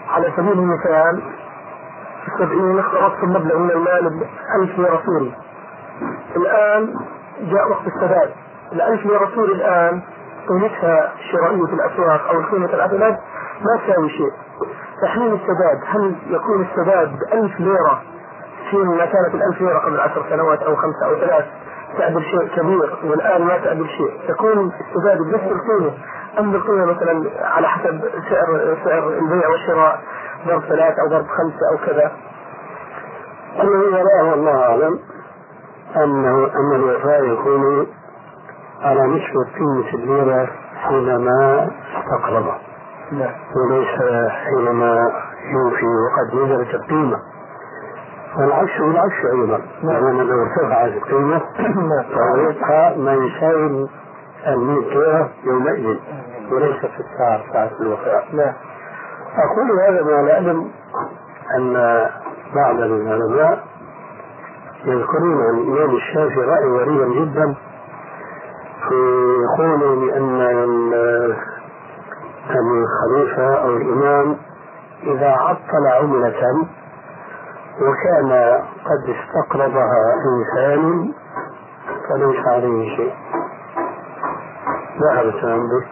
على 0.10 0.32
سبيل 0.38 0.52
المثال 0.52 1.22
في 2.22 2.28
السبعين 2.28 2.80
اقترضت 2.80 3.24
مبلغ 3.24 3.58
من 3.58 3.72
المال 3.72 4.10
بألف 4.20 4.80
ليرة 4.80 5.02
سوري 5.06 5.34
الآن 6.36 6.94
جاء 7.42 7.70
وقت 7.70 7.88
السداد. 7.88 8.32
الألف 8.74 9.06
ليرة 9.06 9.30
سوري 9.36 9.52
الآن 9.54 10.02
قيمتها 10.50 11.14
الشرائية 11.20 11.66
في 11.66 11.74
الأسواق 11.74 12.30
أو 12.30 12.40
القيمة 12.40 12.74
العدلات 12.74 13.20
ما 13.62 13.82
تساوي 13.86 14.10
شيء. 14.10 14.32
تحليل 15.04 15.34
السداد 15.34 15.80
هل 15.86 16.16
يكون 16.28 16.62
السداد 16.62 17.12
بألف 17.20 17.60
ليرة 17.60 18.02
فيما 18.70 19.06
كانت 19.06 19.34
الألف 19.36 19.62
ليرة 19.62 19.80
قبل 19.80 20.00
عشر 20.00 20.24
سنوات 20.30 20.64
أو 20.64 20.76
خمسة 20.76 21.06
أو 21.06 21.16
ثلاث؟ 21.16 21.46
تعدل 21.98 22.24
شيء 22.24 22.48
كبير 22.56 22.96
والآن 23.04 23.42
ما 23.42 23.58
تعدل 23.58 23.88
شيء. 23.88 24.20
تكون 24.28 24.72
السداد 24.82 25.18
بنفس 25.18 25.44
القيمة 25.44 25.92
أم 26.40 26.52
بالقيمة 26.52 26.86
مثلا 26.86 27.30
على 27.42 27.68
حسب 27.68 28.02
سعر 28.30 28.78
سعر 28.86 29.08
البيع 29.08 29.50
والشراء 29.50 30.00
ضرب 30.48 30.62
ثلاث 30.62 31.00
أو 31.00 31.08
ضرب 31.10 31.26
خمسة 31.28 31.70
أو 31.72 31.78
كذا. 31.86 32.12
الذي 33.60 33.96
يراه 33.98 34.34
الله 34.34 34.64
أعلم 34.64 35.00
أنه 35.96 36.46
أن 36.46 36.76
الوفاء 36.76 37.24
يكون 37.24 37.88
على 38.82 39.08
نسبة 39.08 39.44
قيمة 39.58 39.94
الليرة 39.94 40.48
حينما 40.76 41.70
استقرض 41.98 42.46
نعم. 43.12 43.32
وليس 43.56 44.00
حينما 44.30 45.12
يوفي 45.54 45.86
وقد 45.86 46.36
نزلت 46.36 46.76
القيمة. 46.76 47.18
والعكس 48.38 48.82
بالعكس 48.82 49.26
أيضا. 49.34 49.62
لأن 49.84 50.18
لو 50.18 50.44
ارتفعت 50.44 50.92
القيمة 50.94 51.40
فهو 52.16 52.36
يبقى 52.50 52.98
ما 52.98 53.14
يساوي 53.14 53.88
ليرة 54.48 55.30
يومئذ 55.44 55.98
وليس 56.52 56.80
في 56.80 57.00
الساعة 57.00 57.54
ساعة 57.54 57.72
الوفاء 57.82 58.26
نعم. 58.34 58.54
أقول 59.38 59.80
هذا 59.88 60.04
مع 60.04 60.20
العلم 60.20 60.72
أن 61.58 61.74
بعض 62.56 62.76
العلماء 62.76 63.64
يذكرون 64.86 65.42
عن 65.42 65.58
الإمام 65.58 65.96
الشافعي 65.96 66.46
رأي 66.46 66.70
غريبا 66.70 67.06
جدا 67.22 67.56
يقولوا 68.92 69.96
بأن 70.06 70.42
ال- 70.42 71.36
الخليفة 72.50 73.56
أو 73.56 73.78
الإمام 73.78 74.38
إذا 75.04 75.28
عطل 75.32 75.88
عملة 76.02 76.68
وكان 77.82 78.32
قد 78.86 79.16
استقرضها 79.16 80.16
إنسان 80.28 81.12
فليس 82.10 82.48
عليه 82.48 82.96
شيء. 82.96 83.14
ذهب 85.02 85.26
به 85.44 85.86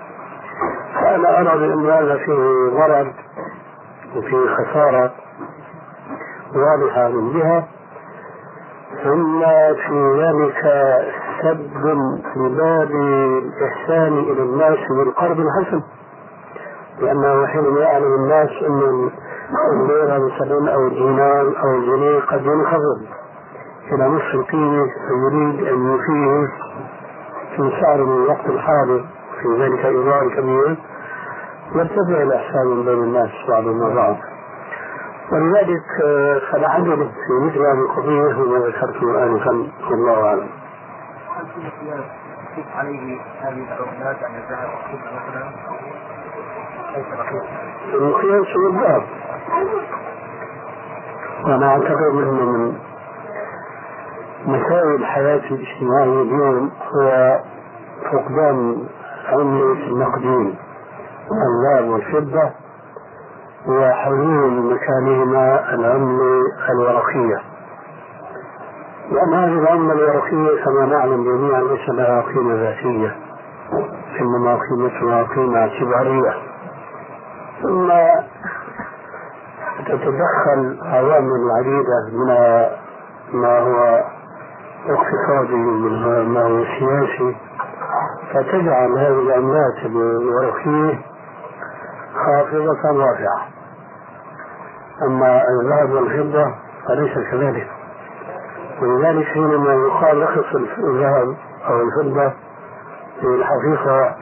فأنا 1.01 1.39
أرى 1.41 1.59
بأن 1.67 1.89
هذا 1.89 2.17
فيه 2.17 2.69
ضرر 2.69 3.13
وفيه 4.15 4.55
خسارة 4.55 5.11
واضحة 6.55 7.07
من 7.07 7.33
جهة 7.39 7.67
ثم 9.03 9.41
في 9.75 10.21
ذلك 10.23 10.63
سد 11.41 11.71
في 12.33 12.39
باب 12.57 12.91
الإحسان 12.91 14.17
إلى 14.17 14.43
الناس 14.43 14.77
بالقرض 14.89 15.39
الحسن 15.39 15.81
لأنه 16.99 17.45
حينما 17.47 17.79
يعلم 17.79 18.13
الناس 18.13 18.49
أن 18.67 19.09
الليرة 19.73 20.17
مثلا 20.17 20.73
أو 20.73 20.87
الدينار 20.87 21.53
أو 21.63 21.75
الجنيه 21.75 22.19
قد 22.19 22.45
ينخفض. 22.45 23.19
إلى 23.91 24.07
نصف 24.07 24.33
القيمة 24.33 24.87
فيريد 25.07 25.67
أن 25.67 25.87
يوفيه 25.87 26.47
في 27.55 27.81
سعر 27.81 28.03
من 28.03 28.23
الوقت 28.23 28.45
الحاضر 28.45 29.05
في 29.41 29.63
ذلك 29.63 29.85
إضاءة 29.85 30.29
كبير 30.29 30.77
يرتفع 31.75 32.21
الإحسان 32.21 32.85
بين 32.85 33.03
الناس 33.03 33.29
بعضهم 33.49 33.95
بعض 33.95 34.17
ولذلك 35.31 35.83
آه، 36.03 36.39
فالعجب 36.51 36.97
في 36.97 37.33
مثل 37.41 37.59
هذه 37.59 37.81
القضية 37.81 38.33
هو 38.33 38.45
ما 38.45 38.59
ذكرته 38.59 39.23
آنفا 39.23 39.67
والله 39.91 40.27
أعلم. 40.27 40.47
هل 41.35 41.45
في 42.55 42.63
عليه 42.75 43.19
هذه 43.41 43.65
العملات 43.79 44.23
عن 44.23 44.35
الذهب 44.35 44.69
والفضة 44.69 45.11
مثلا؟ 45.15 45.49
المقياس 47.93 48.47
هو 48.57 48.67
الذهب 48.69 49.03
وأنا 51.45 51.69
أعتقد 51.71 52.13
أنه 52.13 52.31
من 52.31 52.73
مساوئ 54.45 54.95
الحياة 54.95 55.41
الاجتماعية 55.51 56.21
اليوم 56.21 56.71
هو 56.93 57.39
فقدان 58.11 58.87
عملة 59.29 59.87
النقدين 59.87 60.55
الذهب 61.31 61.89
والفضة 61.89 62.49
وحلول 63.67 64.73
مكانهما 64.73 65.73
العملة 65.73 66.41
الورقية. 66.69 67.41
لأن 69.11 69.33
هذه 69.33 69.59
العملة 69.59 69.93
الورقية 69.93 70.63
كما 70.65 70.85
نعلم 70.85 71.23
جميعا 71.23 71.61
ليس 71.61 71.89
لها 71.89 72.21
قيمة 72.21 72.53
ذاتية 72.55 73.15
إنما 74.21 74.59
قيمتها 74.69 75.23
قيمة 75.23 75.59
اعتبارية. 75.59 76.33
ثم 77.61 77.91
تتدخل 79.89 80.77
عوامل 80.81 81.51
عديدة 81.51 82.09
من 82.13 82.27
ما 83.33 83.59
هو 83.59 84.03
اقتصادي 84.89 85.55
من 85.55 86.25
ما 86.27 86.41
هو 86.41 86.63
سياسي 86.79 87.35
فتجعل 88.33 88.97
هذه 88.97 89.19
العملات 89.19 89.85
الورقية 89.85 90.99
خافضة 92.25 92.81
رافعة. 92.83 93.47
أما 95.07 95.41
الذهب 95.61 95.91
والفضة 95.91 96.53
فليس 96.87 97.13
كذلك. 97.31 97.67
ولذلك 98.81 99.25
حينما 99.25 99.73
يقال 99.73 100.23
رخص 100.23 100.55
الذهب 100.77 101.35
أو 101.67 101.81
الفضة 101.81 102.33
في 103.19 103.25
الحقيقة 103.25 104.15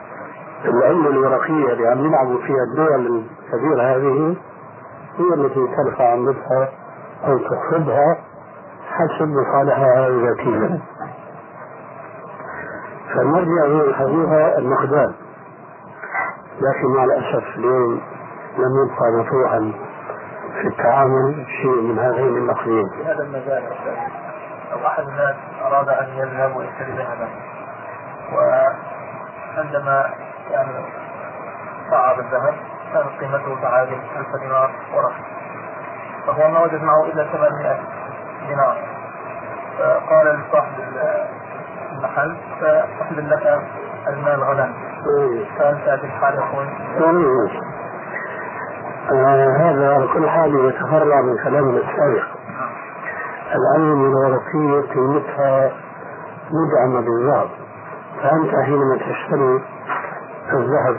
العلة 0.64 1.08
الورقية 1.08 1.72
اللي 1.72 1.88
عم 1.88 2.06
يلعبوا 2.06 2.38
فيها 2.38 2.64
الدول 2.70 3.24
الكبيرة 3.52 3.82
هذه 3.82 4.36
هي 5.18 5.34
التي 5.34 5.66
ترفع 5.76 6.12
عملتها 6.12 6.68
أو 7.26 7.38
تخفضها 7.38 8.18
حسب 8.90 9.28
مصالحها 9.28 10.06
الذاتية. 10.06 10.80
فالمرجع 13.14 13.64
هو 13.66 13.80
الحقيقة 13.84 14.58
المقدار. 14.58 15.12
لكن 16.60 16.88
مع 16.96 17.04
الأسف 17.04 17.44
اليوم 17.56 18.00
لم 18.58 18.84
يبقى 18.84 19.12
مفتوحا 19.20 19.72
في 20.60 20.68
التعامل 20.68 21.46
شيء 21.62 21.82
من 21.82 21.98
هذين 21.98 22.36
النقدين. 22.36 22.88
في 22.88 23.04
هذا 23.04 23.22
المجال 23.22 23.62
لو 24.72 24.86
أحد 24.86 25.02
الناس 25.08 25.34
أراد 25.62 25.88
أن 25.88 26.08
يذهب 26.08 26.56
ويشتري 26.56 26.92
ذهبا. 26.92 27.28
وعندما 28.32 30.10
يعني 30.50 30.72
صعد 31.90 32.18
الذهب 32.18 32.54
كانت 32.92 33.20
قيمته 33.20 33.62
تعادل 33.62 33.98
ألف 34.16 34.36
دينار 34.42 34.70
ورقم. 34.94 35.22
فهو 36.26 36.50
ما 36.50 36.60
وجد 36.60 36.82
معه 36.82 37.04
إلا 37.04 37.24
800 37.32 37.78
دينار. 38.48 38.76
فقال 39.78 40.26
لصاحب 40.26 40.72
المحل 41.92 42.36
سأحمل 42.60 43.30
لك 43.30 43.62
المال 44.08 44.42
غدا. 44.44 44.72
فأنت 45.58 46.00
بالحال 46.02 46.34
يكون 46.34 46.68
آه 49.10 49.56
هذا 49.56 49.94
على 49.94 50.06
كل 50.14 50.28
حال 50.28 50.68
يتفرع 50.68 51.20
من 51.20 51.36
كلامنا 51.44 51.80
السابق. 51.80 52.26
العلم 53.54 54.04
الورقية 54.04 54.94
قيمتها 54.94 55.70
مدعمة 56.50 57.00
بالذهب؟ 57.00 57.48
فأنت 58.22 58.50
حينما 58.64 58.96
تشتري 58.96 59.64
الذهب 60.52 60.96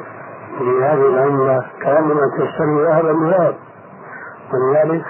بهذه 0.59 1.05
العملة 1.07 1.65
كأنما 1.81 2.21
تشتري 2.37 2.83
ذهبا 2.83 3.13
بذهب 3.13 3.55
ولذلك 4.53 5.05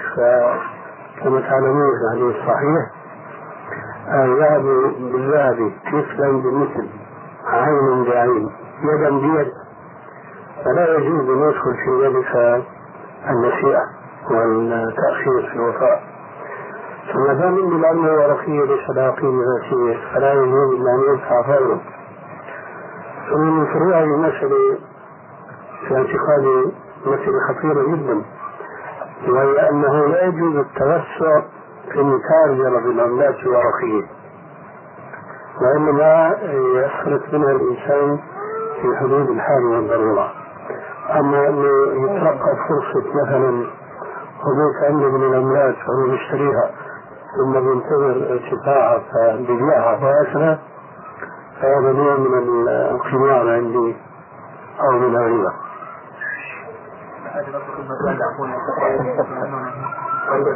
كما 1.22 1.40
تعلمون 1.40 1.90
في 1.90 2.04
الحديث 2.14 2.36
الصحيح 2.36 2.90
الذهب 4.24 4.62
بالذهب 5.12 5.72
مثلا 5.92 6.30
بمثل 6.42 6.88
عين 7.46 8.04
بعين 8.04 8.50
يدا 8.82 9.10
بيد. 9.10 9.52
فلا 10.64 10.96
يجوز 10.96 11.28
أن 11.30 11.48
يدخل 11.48 11.74
في 11.84 12.06
ذلك 12.06 12.62
النسيئة 13.30 13.82
والتأخير 14.30 15.48
في 15.50 15.54
الوفاء. 15.56 16.02
فما 17.12 17.32
دام 17.32 17.58
العلم 17.76 18.04
الورقية 18.04 18.64
ليس 18.64 18.90
قيمة 18.90 19.42
ذاتية 19.44 19.98
فلا 20.14 20.32
يجوز 20.32 20.74
إلا 20.80 20.90
أن 20.94 21.14
يدفع 21.14 21.42
فوره 21.42 21.80
ومن 23.32 23.66
فروع 23.66 24.00
المسألة 24.02 24.78
في 25.88 25.94
اعتقادي 25.96 26.72
مسألة 27.06 27.40
خطيرة 27.48 27.96
جدا 27.96 28.22
وهي 29.28 29.68
أنه 29.70 30.06
لا 30.06 30.24
يجوز 30.24 30.56
التوسع 30.56 31.42
في 31.92 32.00
المتاجرة 32.00 32.80
بالعملات 32.80 33.34
الورقية 33.34 34.06
وإنما 35.60 36.36
يخلط 36.80 37.22
منها 37.32 37.52
الإنسان 37.52 38.18
في 38.82 38.96
حدود 38.96 39.30
الحال 39.30 39.64
والضرورة 39.64 40.32
أما 41.10 41.48
أنه 41.48 41.68
يتلقى 42.04 42.56
فرصة 42.68 43.06
مثلا 43.22 43.66
حدوث 44.40 44.84
عنده 44.88 45.08
من 45.08 45.24
العملات 45.24 45.74
وهو 45.88 46.14
يشتريها 46.14 46.70
ثم 47.36 47.52
بينتظر 47.52 48.32
ارتفاعها 48.32 48.98
فبيبيعها 49.12 49.98
وهكذا 50.04 50.58
فهذا 51.60 51.92
نوع 51.92 52.16
من 52.16 52.68
القمار 52.68 53.50
عندي 53.54 53.96
أو 54.80 54.98
من 54.98 55.16
الربا. 55.16 55.52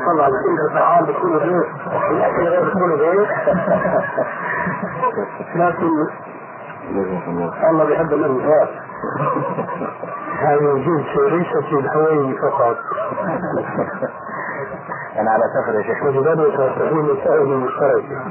طبعا 0.07 0.29
كل 0.29 0.59
الطعام 0.71 1.05
غير 1.37 1.65
الاكل 2.11 2.93
غير 2.95 3.27
لكن 5.55 6.07
الله 7.71 7.85
بيحب 7.85 8.13
الانفاق 8.13 8.71
هذه 10.41 10.73
الجنس 10.73 11.17
ليست 11.17 11.73
للحوالي 11.73 12.37
فقط. 12.39 12.77
أنا 15.19 15.31
على 15.31 15.43
سفر 15.55 15.75
يا 15.75 15.83
شيخ. 15.83 16.03
ولذلك 16.03 16.57
تكون 16.79 17.05
مسائل 17.15 17.43
المشتركة 17.53 18.23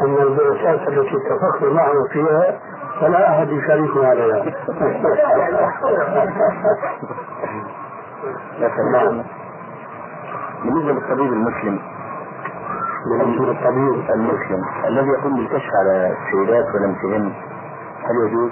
أن 0.00 0.16
البعثات 0.22 0.88
التي 0.88 1.16
اتفقنا 1.16 1.72
معه 1.72 2.04
فيها 2.12 2.60
فلا 3.02 3.30
أحد 3.30 3.48
يشاركنا 3.48 4.08
عليها 4.08 4.44
نعم 8.92 9.22
بالنسبة 10.64 10.92
للطبيب 10.92 11.32
المسلم 11.32 11.78
بالنسبة 13.10 13.44
للطبيب 13.46 14.10
المسلم 14.10 14.62
الذي 14.88 15.08
يقوم 15.08 15.36
بالكشف 15.36 15.70
على 15.74 16.16
السيدات 16.16 16.66
ولم 16.74 16.94
تهم 17.02 17.32
هل 18.04 18.26
يجوز؟ 18.26 18.50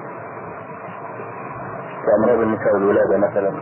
في 2.00 2.06
أمراض 2.18 2.38
النساء 2.40 2.74
والولادة 2.74 3.18
مثلا. 3.18 3.52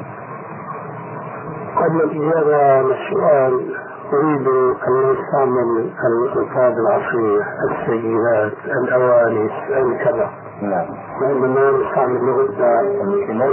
قبل 1.76 2.02
الإجابة 2.02 2.56
على 2.56 2.94
السؤال 2.94 3.76
أريد 4.12 4.48
أن 4.88 5.12
نستعمل 5.12 5.90
الألفاظ 6.06 6.72
العصرية 6.78 7.42
السيدات 7.70 8.52
الأوانس 8.64 9.52
الكذا. 9.70 10.30
نعم. 10.62 10.86
وإنما 11.22 11.70
نستعمل 11.70 12.20
لغتنا 12.26 12.80
المسلمات 12.80 13.50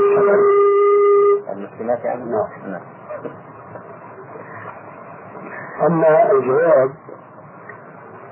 المسلمات 1.50 2.00
يعني 2.06 2.24
نعم. 2.32 2.72
نعم 2.72 2.82
أما 5.88 6.32
الجواب 6.32 6.92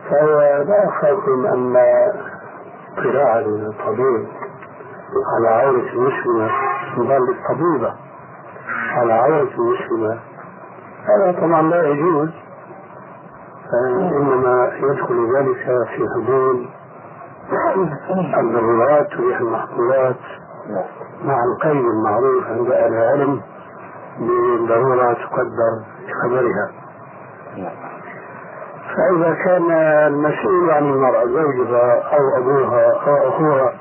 فهو 0.09 0.39
لا 0.67 0.87
أخاف 0.87 1.27
من 1.27 1.45
أن 1.45 1.75
اطلاع 2.97 3.39
الطبيب 3.39 4.27
على 5.35 5.47
عورة 5.47 5.89
المسلمة 5.93 6.49
يظل 6.97 7.29
الطبيبة 7.29 7.93
على 8.95 9.13
عورة 9.13 9.49
المسلمة 9.57 10.19
هذا 11.03 11.31
طبعا 11.41 11.61
لا 11.61 11.87
يجوز 11.87 12.29
إنما 13.91 14.71
يدخل 14.75 15.35
ذلك 15.35 15.87
في 15.87 16.07
حدود 16.15 16.65
الضرورات 18.39 19.13
والمحظورات 19.19 20.15
مع 21.23 21.43
القيد 21.43 21.85
المعروف 21.85 22.47
عند 22.47 22.71
أهل 22.71 22.93
العلم 22.93 23.41
بالضرورة 24.19 25.13
تقدر 25.13 25.83
بقدرها 26.07 26.71
فإذا 28.95 29.33
كان 29.45 29.71
المسؤول 30.07 30.71
عن 30.71 30.83
المرأة 30.83 31.25
زوجها 31.25 32.01
أو 32.01 32.37
أبوها 32.37 32.91
أو 33.07 33.29
أخوها 33.29 33.73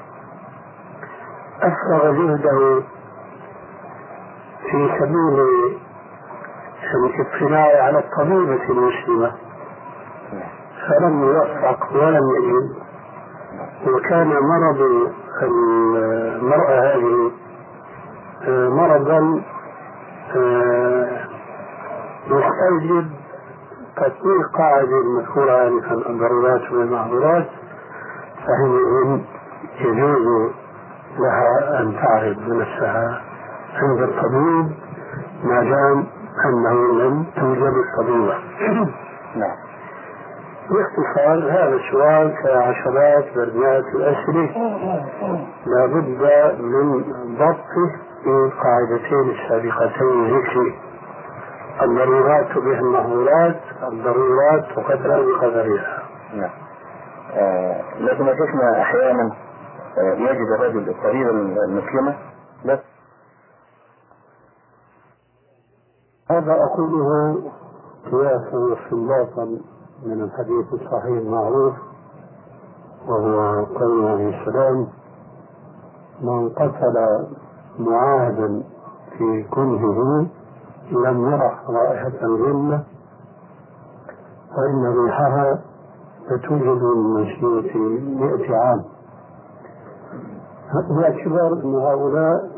أفرغ 1.62 2.12
جهده 2.12 2.82
في 4.70 4.88
سبيل 4.98 5.46
الاطلاع 6.94 7.84
على 7.84 7.98
الطبيبة 7.98 8.62
المسلمة 8.70 9.32
فلم 10.88 11.22
يوفق 11.22 11.92
ولم 11.92 12.22
يجد. 12.36 12.81
وكان 13.86 14.28
مرض 14.28 15.10
المرأة 15.42 16.94
هذه 16.94 17.30
آه، 18.44 18.68
مرضا 18.68 19.42
آه، 20.36 21.28
يستوجب 22.26 23.06
تطبيق 23.96 24.56
قاعدة 24.58 24.98
المذكورة 24.98 25.68
آنفا 25.68 26.10
الضرورات 26.10 26.72
والمعذورات 26.72 27.46
فحينئذ 28.46 29.20
يجوز 29.80 30.52
لها 31.18 31.80
أن 31.80 31.94
تعرض 32.02 32.38
نفسها 32.48 33.22
عند 33.74 34.02
الطبيب 34.02 34.72
ما 35.44 35.62
دام 35.62 36.06
أنه 36.44 37.02
لم 37.02 37.24
توجد 37.36 37.72
الطبيبة 37.84 38.34
نعم. 39.40 39.71
باختصار 40.72 41.50
هذا 41.50 41.74
السؤال 41.74 42.34
كعشرات 42.42 43.24
برمات 43.34 43.84
الأسئلة. 43.84 44.50
لابد 45.66 46.22
من 46.60 47.04
ضبطه 47.38 48.12
بالقاعدتين 48.24 49.30
السابقتين 49.30 50.36
ذكري 50.36 50.78
الضرورات 51.82 52.58
بها 52.58 52.80
المهورات 52.80 53.60
الضرورات 53.82 54.64
تقدر 54.76 55.22
بقدرها 55.22 56.02
نعم. 56.34 56.50
آه، 57.34 57.82
لكن 57.98 58.28
أحيانا 58.80 59.32
آه، 59.98 60.14
يجد 60.14 60.46
الرجل 60.58 60.88
السرير 60.88 61.30
المسلمة 61.30 62.16
بس 62.64 62.78
هذا 66.30 66.52
أقوله 66.52 67.34
قياسا 68.12 68.56
واستنباطا 68.56 69.60
من 70.06 70.22
الحديث 70.22 70.72
الصحيح 70.72 71.04
المعروف 71.04 71.74
وهو 73.08 73.64
قول 73.64 74.06
عليه 74.06 74.40
السلام 74.40 74.86
من 76.22 76.48
قتل 76.48 77.26
معاهدا 77.78 78.62
في 79.18 79.42
كنهه 79.50 80.26
لم 80.92 81.32
يرح 81.32 81.70
رائحة 81.70 82.26
الجنة 82.26 82.84
فإن 84.56 84.86
ريحها 84.86 85.58
فتوجد 86.28 86.82
من 86.82 87.26
مئة 88.20 88.56
عام. 88.56 88.84
باعتبار 90.90 91.52
أن 91.52 91.74
هؤلاء 91.74 92.50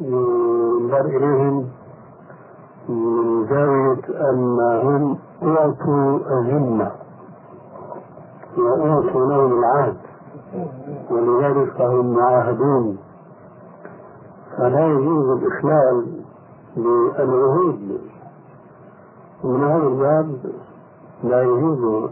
ينظر 0.00 1.00
إليهم 1.00 1.68
من 2.88 3.46
زاوية 3.48 4.30
أنهم 4.30 5.18
أعطوا 5.42 6.18
الذمة 6.40 6.90
وأعطوا 8.58 9.26
لهم 9.26 9.58
العهد 9.58 9.96
ولذلك 11.10 11.72
فهم 11.72 12.14
معاهدون. 12.16 12.98
فلا 14.58 14.86
يجوز 14.86 15.42
الإخلال 15.42 16.06
بالعهود 16.76 18.00
ومن 19.44 19.64
هذا 19.64 19.86
الباب 19.86 20.36
لا 21.24 21.42
يجوز 21.42 22.10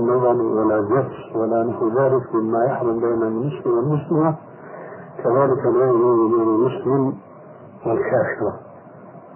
النظر 0.00 0.42
ولا 0.42 0.78
الجس 0.78 1.36
ولا 1.36 1.64
نحو 1.64 1.88
ذلك 1.88 2.34
مما 2.34 2.64
يحرم 2.64 3.00
بين 3.00 3.22
المسلم 3.22 3.76
والمسلمة. 3.76 4.34
كذلك 5.24 5.66
لا 5.66 5.84
يجوز 5.90 6.30
بين 6.30 6.48
المسلم 6.48 7.14
والكافرة 7.86 8.60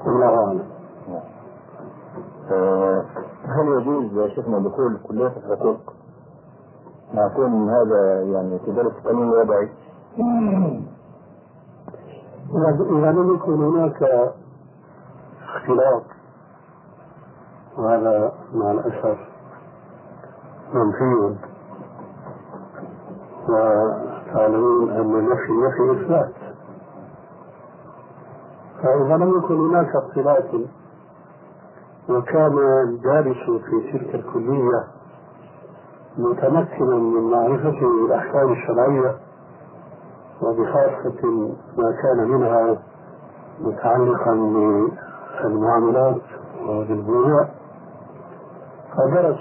والله 0.06 0.46
أعلم. 0.46 0.81
هل 3.44 3.68
يجوز 3.68 4.16
يا 4.16 4.28
شيخنا 4.34 4.58
دخول 4.58 4.98
كلية 5.08 5.32
الحقوق؟ 5.36 5.92
مع 7.14 7.28
كون 7.28 7.70
هذا 7.70 8.22
يعني 8.22 8.58
تدرس 8.58 8.92
قانون 9.04 9.28
وضعي. 9.28 9.68
إذا 12.54 13.12
لم 13.12 13.34
يكن 13.34 13.64
هناك 13.64 14.02
اختلاط 15.44 16.02
وهذا 17.78 18.32
مع 18.54 18.70
الأسف 18.70 19.18
منفي 20.74 21.36
وتعلمون 23.48 24.90
أن 24.90 25.18
النفي 25.18 25.52
نفي 25.52 26.02
إثبات. 26.02 26.32
فإذا 28.82 29.16
لم 29.16 29.38
يكن 29.38 29.54
هناك 29.54 29.96
اختلاط 29.96 30.44
وكان 32.08 32.58
الدارس 32.88 33.36
في 33.70 33.92
تلك 33.98 34.14
الكلية 34.14 34.84
متمكنا 36.18 36.96
من 36.96 37.30
معرفة 37.30 37.78
الأحكام 38.06 38.52
الشرعية 38.52 39.14
وبخاصة 40.42 41.28
ما 41.78 41.92
كان 42.02 42.28
منها 42.28 42.78
متعلقا 43.60 44.34
بالمعاملات 45.42 46.22
وبالبيوع. 46.68 47.48
فدرس 48.96 49.38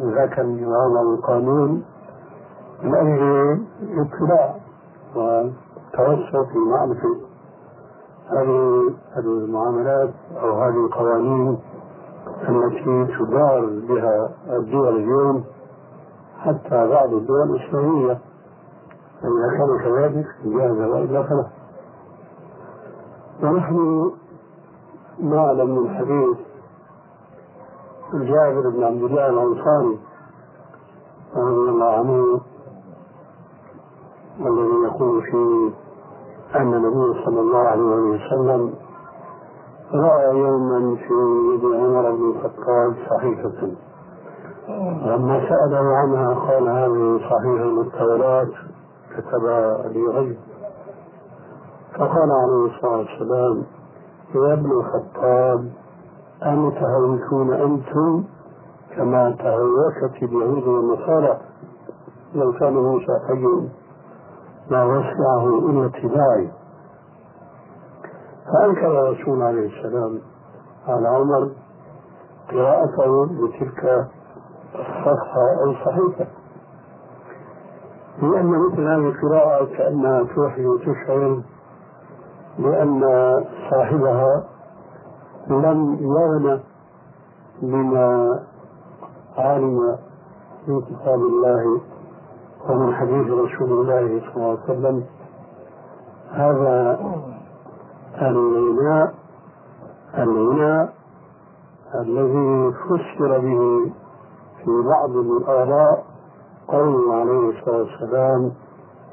ذاك 0.00 0.38
النظام 0.38 0.92
والقانون 1.06 1.84
من 2.82 2.94
أجل 2.94 3.60
الاطلاع 3.82 4.54
والتوسع 5.16 6.44
في 6.52 6.58
معرفة 6.58 7.25
هذه 8.30 8.92
المعاملات 9.16 10.10
أو 10.42 10.62
هذه 10.62 10.86
القوانين 10.86 11.58
التي 12.48 13.16
تدار 13.18 13.66
بها 13.88 14.30
الدول 14.48 14.96
اليوم 14.96 15.44
حتى 16.38 16.88
بعض 16.88 17.14
الدول 17.14 17.50
الإسلامية؟ 17.50 18.18
فإذا 19.22 19.58
كان 19.58 19.78
كذلك 19.78 20.26
جاز 20.44 20.78
وإلا 20.78 21.22
فلا 21.22 21.46
ونحن 23.42 24.10
نعلم 25.20 25.78
من 25.78 25.94
حديث 25.94 26.36
جابر 28.12 28.68
بن 28.70 28.84
عبد 28.84 29.02
الله 29.02 29.28
الأنصاري 29.28 29.98
رضي 31.36 31.70
الله 31.70 31.92
عنه 31.98 32.40
الذي 34.40 34.84
يقول 34.84 35.22
فيه 35.22 35.70
أن 36.54 36.74
النبي 36.74 37.24
صلى 37.24 37.40
الله 37.40 37.58
عليه 37.58 37.82
وسلم 37.82 38.74
رأى 39.94 40.38
يوما 40.38 40.96
في 40.96 41.14
يد 41.54 41.64
عمر 41.74 42.10
بن 42.10 42.30
الخطاب 42.30 42.94
صحيفة. 43.10 43.70
لما 45.06 45.40
سأله 45.48 45.96
عنها 45.96 46.34
قال 46.34 46.68
هذه 46.68 47.20
صحيفة 47.30 47.64
من 47.64 47.80
التوراة 47.80 48.48
كتبها 49.16 49.86
أبي 49.86 50.06
غيب 50.06 50.36
فقال 51.94 52.30
عليه 52.30 52.66
الصلاة 52.74 52.96
والسلام 52.98 53.62
يا 54.34 54.52
ابن 54.52 54.70
الخطاب 54.70 55.70
أمتهوكون 56.42 57.52
أنتم 57.52 58.24
كما 58.96 59.30
تهوكت 59.38 60.22
اليهود 60.22 60.66
والنصارى؟ 60.68 61.38
لو 62.34 62.52
كان 62.52 62.72
موسى 62.74 63.12
حيا 63.28 63.68
ما 64.70 64.84
وسعه 64.84 65.58
إلا 65.58 65.86
اتباعي 65.86 66.50
فأنكر 68.52 69.08
الرسول 69.08 69.42
عليه 69.42 69.66
السلام 69.66 70.20
على 70.88 71.08
عمر 71.08 71.50
قراءته 72.50 73.26
لتلك 73.26 74.06
الصفحة 74.74 75.62
أو 75.64 75.70
الصحيفة 75.70 76.26
لأن 78.22 78.46
مثل 78.46 78.80
هذه 78.80 79.08
القراءة 79.08 79.64
كأنها 79.64 80.22
توحي 80.34 80.66
وتشعر 80.66 81.40
بأن 82.58 83.00
صاحبها 83.70 84.44
لم 85.48 85.98
يغنى 86.00 86.60
بما 87.62 88.40
علم 89.38 89.98
من 90.68 90.80
كتاب 90.80 91.20
الله 91.20 91.80
ومن 92.68 92.94
حديث 92.94 93.26
رسول 93.26 93.72
الله 93.72 94.20
صلى 94.20 94.36
الله 94.36 94.58
عليه 94.58 94.64
وسلم 94.64 95.04
هذا 96.32 97.00
الغناء 98.22 99.14
الغناء 100.18 100.92
الذي 101.94 102.72
فسر 102.72 103.38
به 103.38 103.92
في 104.64 104.82
بعض 104.88 105.10
الآراء 105.10 106.04
قول 106.68 107.10
عليه 107.12 107.58
الصلاة 107.58 107.78
والسلام 107.78 108.52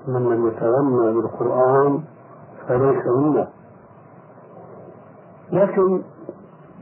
من 0.07 0.23
لم 0.29 0.47
يتغنى 0.47 1.13
بالقرآن 1.21 2.03
فليس 2.67 3.07
منا 3.07 3.47
لكن 5.51 6.01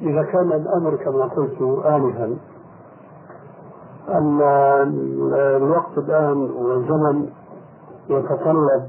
إذا 0.02 0.24
كان 0.24 0.52
الأمر 0.52 0.96
كما 0.96 1.26
قلت 1.26 1.62
آنفا 1.86 2.38
الوقت 5.58 5.98
الآن 5.98 6.38
والزمن 6.38 7.30
يتطلب 8.10 8.84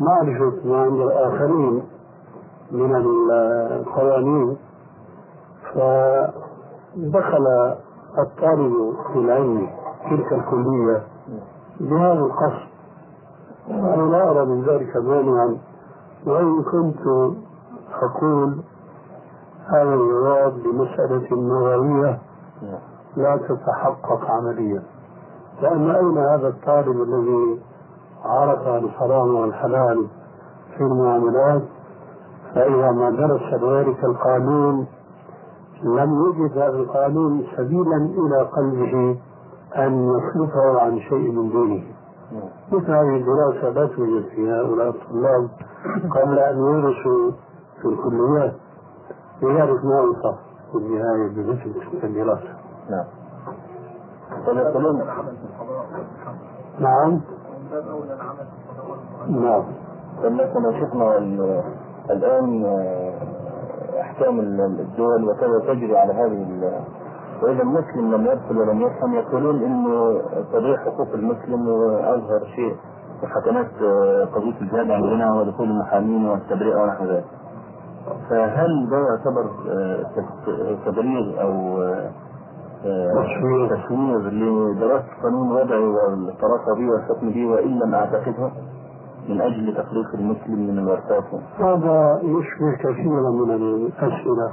معرفة 0.00 0.52
ما 0.64 0.82
عند 0.82 1.00
الآخرين 1.00 1.82
من 2.70 2.96
القوانين. 2.96 4.56
فدخل 5.74 7.46
الطالب 8.18 8.94
في 9.12 9.18
العلم 9.18 9.68
تلك 10.10 10.32
الكلية 10.32 11.02
بهذا 11.80 12.12
القصد. 12.20 12.66
أنا 13.70 14.02
لا 14.02 14.30
أرى 14.30 14.44
من 14.46 14.62
ذلك 14.62 14.96
مانعا. 14.96 15.58
وإن 16.26 16.62
كنت 16.62 17.06
أقول 18.02 18.60
هذا 19.66 19.94
الجواب 19.94 20.52
بمسألة 20.52 21.36
نظرية. 21.36 22.18
لا 23.16 23.36
تتحقق 23.36 24.30
عمليا. 24.30 24.82
لأن 25.62 25.90
أين 25.90 26.18
هذا 26.18 26.48
الطالب 26.48 27.02
الذي 27.02 27.60
عرف 28.24 28.68
الحرام 28.68 29.34
والحلال 29.34 30.06
في 30.76 30.80
المعاملات؟ 30.80 31.62
فإذا 32.54 32.90
ما 32.90 33.10
درس 33.10 33.62
ذلك 33.62 34.04
القانون 34.04 34.86
لم 35.82 36.24
يجد 36.24 36.58
هذا 36.58 36.76
القانون 36.76 37.46
سبيلا 37.56 37.96
إلى 37.96 38.42
قلبه 38.42 39.18
أن 39.76 40.10
يصرفه 40.10 40.80
عن 40.80 41.00
شيء 41.00 41.32
من 41.32 41.48
دينه. 41.48 41.84
مثل 42.72 42.90
هذه 42.90 43.16
الدراسة 43.16 43.68
لا 43.68 43.86
توجد 43.86 44.24
في 44.24 44.50
هؤلاء 44.50 44.88
الطلاب 44.88 45.48
قبل 46.10 46.38
أن 46.38 46.58
يدرسوا 46.58 47.30
في 47.82 47.88
الكليات. 47.88 48.54
لذلك 49.42 49.84
ما 49.84 50.00
أنصح 50.00 50.38
في 50.72 50.78
النهاية 50.78 51.28
بمثل 51.28 52.04
الدراسة. 52.04 52.55
نعم. 52.90 53.04
طيب 54.46 54.56
نعم. 56.78 57.20
نعم. 59.28 59.64
مثلا 60.24 60.80
شفنا 60.80 61.18
الآن 62.10 62.64
أحكام 64.00 64.40
الدول 64.40 65.24
وكذا 65.28 65.58
تجري 65.74 65.96
على 65.98 66.12
هذه 66.12 66.46
وإذا 67.42 67.62
المسلم 67.62 68.14
لم 68.14 68.26
يدخل 68.26 68.58
ولم 68.58 68.80
يفهم 68.80 69.14
يقولون 69.14 69.62
إنه 69.62 70.20
تضيع 70.52 70.76
حقوق 70.76 71.08
المسلم 71.14 71.68
وأظهر 71.68 72.44
شيء. 72.56 72.76
وحكمات 73.22 73.70
قضية 74.34 74.60
الجهاد 74.60 74.90
عندنا 74.90 75.34
ودخول 75.34 75.70
المحامين 75.70 76.26
والتبرئة 76.28 76.82
ونحو 76.82 77.04
ذلك. 77.04 77.24
فهل 78.30 78.88
ده 78.90 78.96
يعتبر 78.96 79.50
تبرير 80.86 81.42
أو 81.42 81.78
تشوير 82.82 84.30
لدراسة 84.30 85.06
قانون 85.22 85.52
وضعي 85.52 85.84
والطرافة 85.88 86.74
به 86.74 86.90
والحكم 86.90 87.30
به 87.30 87.46
وإن 87.46 87.78
لم 87.78 87.94
أعتقدها 87.94 88.50
من 89.28 89.40
أجل 89.40 89.74
تفريق 89.74 90.14
المسلم 90.14 90.66
من 90.66 90.78
الورثات. 90.78 91.24
هذا 91.58 92.20
يشبه 92.22 92.76
كثيرا 92.78 93.30
من 93.30 93.50
الأسئلة. 93.50 94.52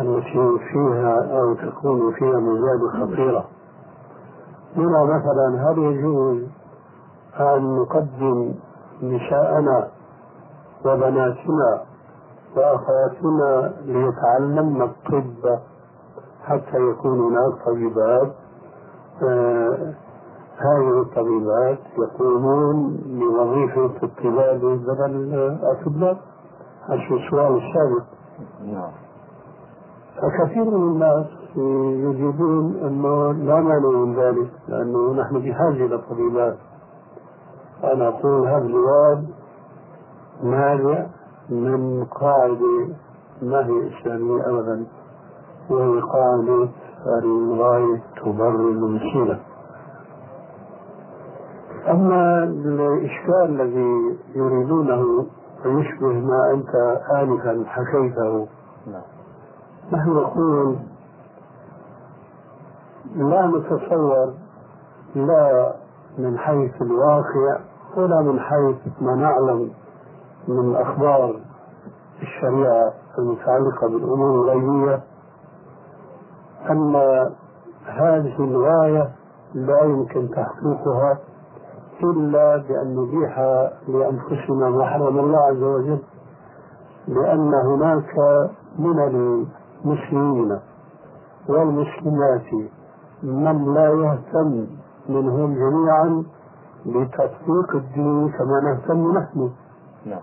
التي 0.00 0.58
فيها 0.72 1.40
أو 1.40 1.54
تكون 1.54 2.12
فيها 2.12 2.40
مزاد 2.40 2.80
خطيرة؟ 3.02 3.44
هنا 4.76 5.04
مثلا 5.04 5.70
هل 5.70 5.78
يجوز 5.78 6.42
أن 7.40 7.76
نقدم 7.76 8.54
نساءنا 9.02 9.88
وبناتنا 10.84 11.80
وأخواتنا 12.56 13.72
ليتعلمن 13.86 14.82
الطب 14.82 15.58
حتى 16.46 16.78
يكون 16.90 17.20
هناك 17.20 17.66
طبيبات 17.66 18.34
آه 19.22 19.94
هذه 20.58 21.00
الطبيبات 21.00 21.78
يقومون 21.98 22.96
بوظيفة 23.06 24.06
الطلاب 24.06 24.60
بدل 24.60 25.34
الأطباء 25.34 26.18
السؤال 26.90 27.56
السابق 27.56 28.04
نعم. 28.64 28.92
فكثير 30.16 30.64
من 30.64 30.92
الناس 30.92 31.26
يجيبون 32.06 32.76
أنه 32.76 33.32
لا 33.32 33.60
مانع 33.60 33.88
من 33.90 34.14
ذلك 34.14 34.50
لأنه 34.68 35.12
نحن 35.12 35.38
بحاجه 35.38 35.86
إلى 35.86 35.98
طبيبات 36.10 36.56
أنا 37.84 38.08
أقول 38.08 38.48
هذا 38.48 38.64
الجواب 38.64 39.24
نابع 40.42 41.06
من 41.50 42.04
قاعدة 42.04 42.88
ما 43.42 43.66
هي 43.66 43.88
إسلامية 43.88 44.42
ابدا. 44.50 44.86
وهي 45.70 46.00
قاعدة 46.00 46.68
الغايه 47.22 48.02
تبرر 48.16 48.68
الوسيله 48.70 49.38
أما 51.90 52.42
الإشكال 52.44 53.60
الذي 53.60 54.16
يريدونه 54.34 55.26
ويشبه 55.64 56.12
ما 56.12 56.50
أنت 56.50 56.74
آنفا 57.10 57.64
حكيته. 57.66 58.46
نحن 59.92 60.10
نقول 60.10 60.76
لا 63.16 63.46
نتصور 63.46 64.34
لا 65.14 65.72
من 66.18 66.38
حيث 66.38 66.82
الواقع 66.82 67.58
ولا 67.96 68.22
من 68.22 68.40
حيث 68.40 68.76
ما 69.00 69.14
نعلم 69.14 69.70
من 70.48 70.76
أخبار 70.76 71.40
الشريعة 72.22 72.92
المتعلقة 73.18 73.88
بالأمور 73.88 74.30
الغيبية 74.34 75.00
أن 76.70 76.94
هذه 77.86 78.34
الغاية 78.38 79.10
لا 79.54 79.80
يمكن 79.82 80.30
تحقيقها 80.30 81.18
إلا 82.02 82.56
بأن 82.56 82.96
نبيح 82.96 83.38
لأنفسنا 83.88 84.70
ما 84.70 84.86
حرم 84.86 85.18
الله 85.18 85.38
عز 85.38 85.62
وجل 85.62 85.98
لأن 87.08 87.54
هناك 87.54 88.18
من 88.78 88.98
المسلمين 88.98 90.58
والمسلمات 91.48 92.52
من 93.22 93.74
لا 93.74 93.88
يهتم 93.88 94.66
منهم 95.08 95.54
جميعا 95.54 96.24
بتطبيق 96.86 97.74
الدين 97.74 98.28
كما 98.28 98.60
نهتم 98.60 99.18
نحن 99.18 99.50
نعم. 100.06 100.20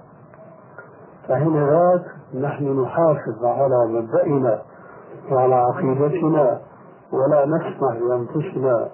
فحين 1.27 1.67
ذاك 1.69 2.05
نحن 2.41 2.81
نحافظ 2.81 3.45
على 3.45 3.87
مبدئنا 3.87 4.61
وعلى 5.31 5.55
عقيدتنا 5.55 6.59
ولا 7.11 7.45
نسمح 7.45 7.95
لأنفسنا 8.01 8.89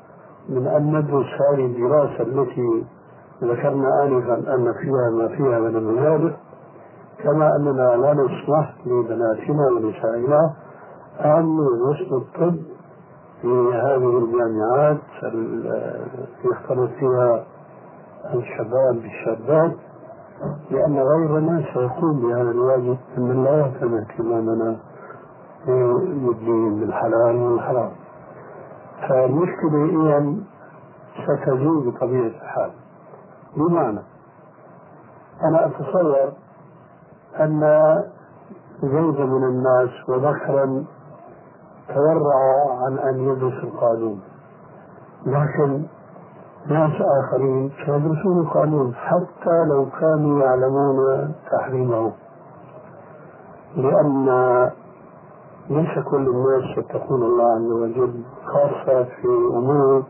من 0.49 0.68
أن 0.68 0.97
ندرس 0.97 1.26
هذه 1.49 1.65
الدراسة 1.65 2.22
التي 2.23 2.85
ذكرنا 3.43 4.03
آنفا 4.03 4.56
أن 4.56 4.73
فيها 4.73 5.10
ما 5.18 5.27
فيها 5.27 5.60
من 5.60 5.76
المنابر 5.76 6.34
كما 7.23 7.56
أننا 7.56 7.95
لا 7.95 8.14
نسمح 8.14 8.76
لبناتنا 8.85 9.68
ونسائنا 9.68 10.53
أن 11.19 11.57
يدرسوا 11.60 12.18
الطب 12.18 12.56
في 13.41 13.72
هذه 13.73 14.18
الجامعات 14.18 14.97
يختلط 16.43 16.89
فيها 16.99 17.43
الشباب 18.34 18.95
بالشابات 19.01 19.72
لأن 20.72 20.99
غيرنا 20.99 21.64
سيقوم 21.73 22.19
بهذا 22.22 22.51
الواجب 22.51 22.97
من 23.18 23.43
لا 23.43 23.57
يهتم 23.60 23.95
اهتمامنا 23.95 24.77
بالدين 25.65 26.80
بالحلال 26.80 27.36
والحرام. 27.36 27.91
فالمشكلة 29.10 29.86
إذا 29.86 30.34
ستزول 31.23 31.91
بطبيعة 31.91 32.27
الحال. 32.27 32.72
بمعنى 33.57 33.99
أنا 35.44 35.65
أتصور 35.65 36.31
أن 37.40 37.61
زوجا 38.84 39.26
من 39.26 39.44
الناس 39.44 40.10
وذكرا 40.10 40.86
تورع 41.88 42.36
عن 42.86 42.98
أن 42.98 43.19
يدرس 43.19 43.64
القانون. 43.64 44.22
لكن 45.26 45.84
ناس 46.68 46.91
آخرين 47.02 47.72
سيدرسون 47.86 48.40
القانون 48.40 48.95
حتى 48.95 49.64
لو 49.69 49.86
كانوا 49.99 50.41
يعلمون 50.41 51.31
تحريمه. 51.52 52.11
لأن 53.76 54.30
ليس 55.69 56.05
كل 56.11 56.27
الناس 56.27 56.77
يتقون 56.77 57.23
الله 57.23 57.51
عز 57.55 57.71
وجل 57.71 58.23
خاصة 58.45 59.03
في 59.03 59.27
أمور 59.53 60.03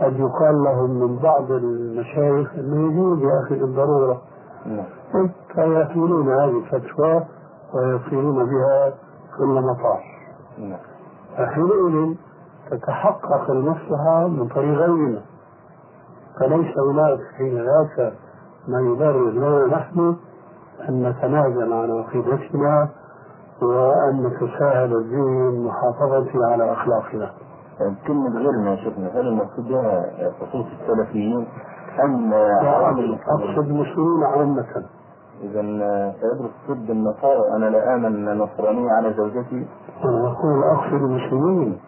قد 0.00 0.18
يقال 0.18 0.62
لهم 0.62 0.90
من 0.90 1.16
بعض 1.16 1.50
المشايخ 1.50 2.54
أنه 2.54 2.92
يجوز 2.92 3.18
يا 3.22 3.40
أخي 3.40 3.54
بالضرورة 3.54 4.22
نعم. 4.66 5.30
فيأتون 5.54 6.28
هذه 6.28 6.58
الفتوى 6.58 7.24
ويصيرون 7.74 8.44
بها 8.44 8.94
كل 9.38 9.46
مطار 9.62 10.02
نعم. 10.58 10.78
فحينئذ 11.36 12.14
تتحقق 12.70 13.50
المصلحة 13.50 14.28
من 14.28 14.48
طريق 14.48 14.78
غيرنا 14.78 15.20
فليس 16.40 16.78
هناك 16.78 17.18
حين 17.38 17.64
ذاك 17.64 18.12
ما 18.68 18.80
يبرر 18.80 19.30
لنا 19.30 19.66
نحن 19.66 20.16
أن 20.88 21.08
نتنازل 21.08 21.72
عن 21.72 21.90
عقيدتنا 21.90 22.88
وأن 23.62 24.26
نتساهل 24.26 24.90
بالمحافظة 24.90 26.46
على 26.52 26.72
أخلاقنا. 26.72 27.30
كلمة 28.06 28.38
غيرنا 28.38 28.70
يا 28.70 28.76
شيخنا 28.76 29.08
هل 29.14 29.26
المقصود 29.28 29.68
بها 29.68 30.04
خصوص 30.40 30.66
السلفيين 30.80 31.46
أم 32.04 32.32
أقصد 32.34 33.68
المسلمين 33.68 34.24
عامة. 34.24 34.84
إذا 35.42 35.62
سيدرس 36.20 36.50
طب 36.68 36.90
النصارى 36.90 37.56
أنا 37.56 37.64
لا 37.70 37.94
آمن 37.94 38.38
نصرانية 38.38 38.90
على 38.90 39.14
زوجتي. 39.16 39.66
أنا 40.04 40.28
أقول 40.32 40.62
أقصد 40.64 41.02
المسلمين. 41.02 41.80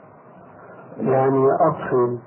يعني 0.98 1.48
أقصد 1.52 2.18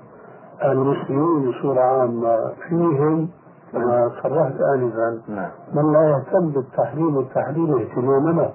المسلمين 0.64 1.50
بصورة 1.50 1.80
عامة 1.80 2.52
فيهم 2.68 3.28
كما 3.72 4.10
صرحت 4.22 4.54
آنفا 4.74 5.20
نعم. 5.28 5.50
من 5.74 5.92
لا 5.92 6.08
يهتم 6.10 6.48
بالتحريم 6.50 7.16
والتحليل 7.16 7.80
اهتمامنا. 7.80 8.50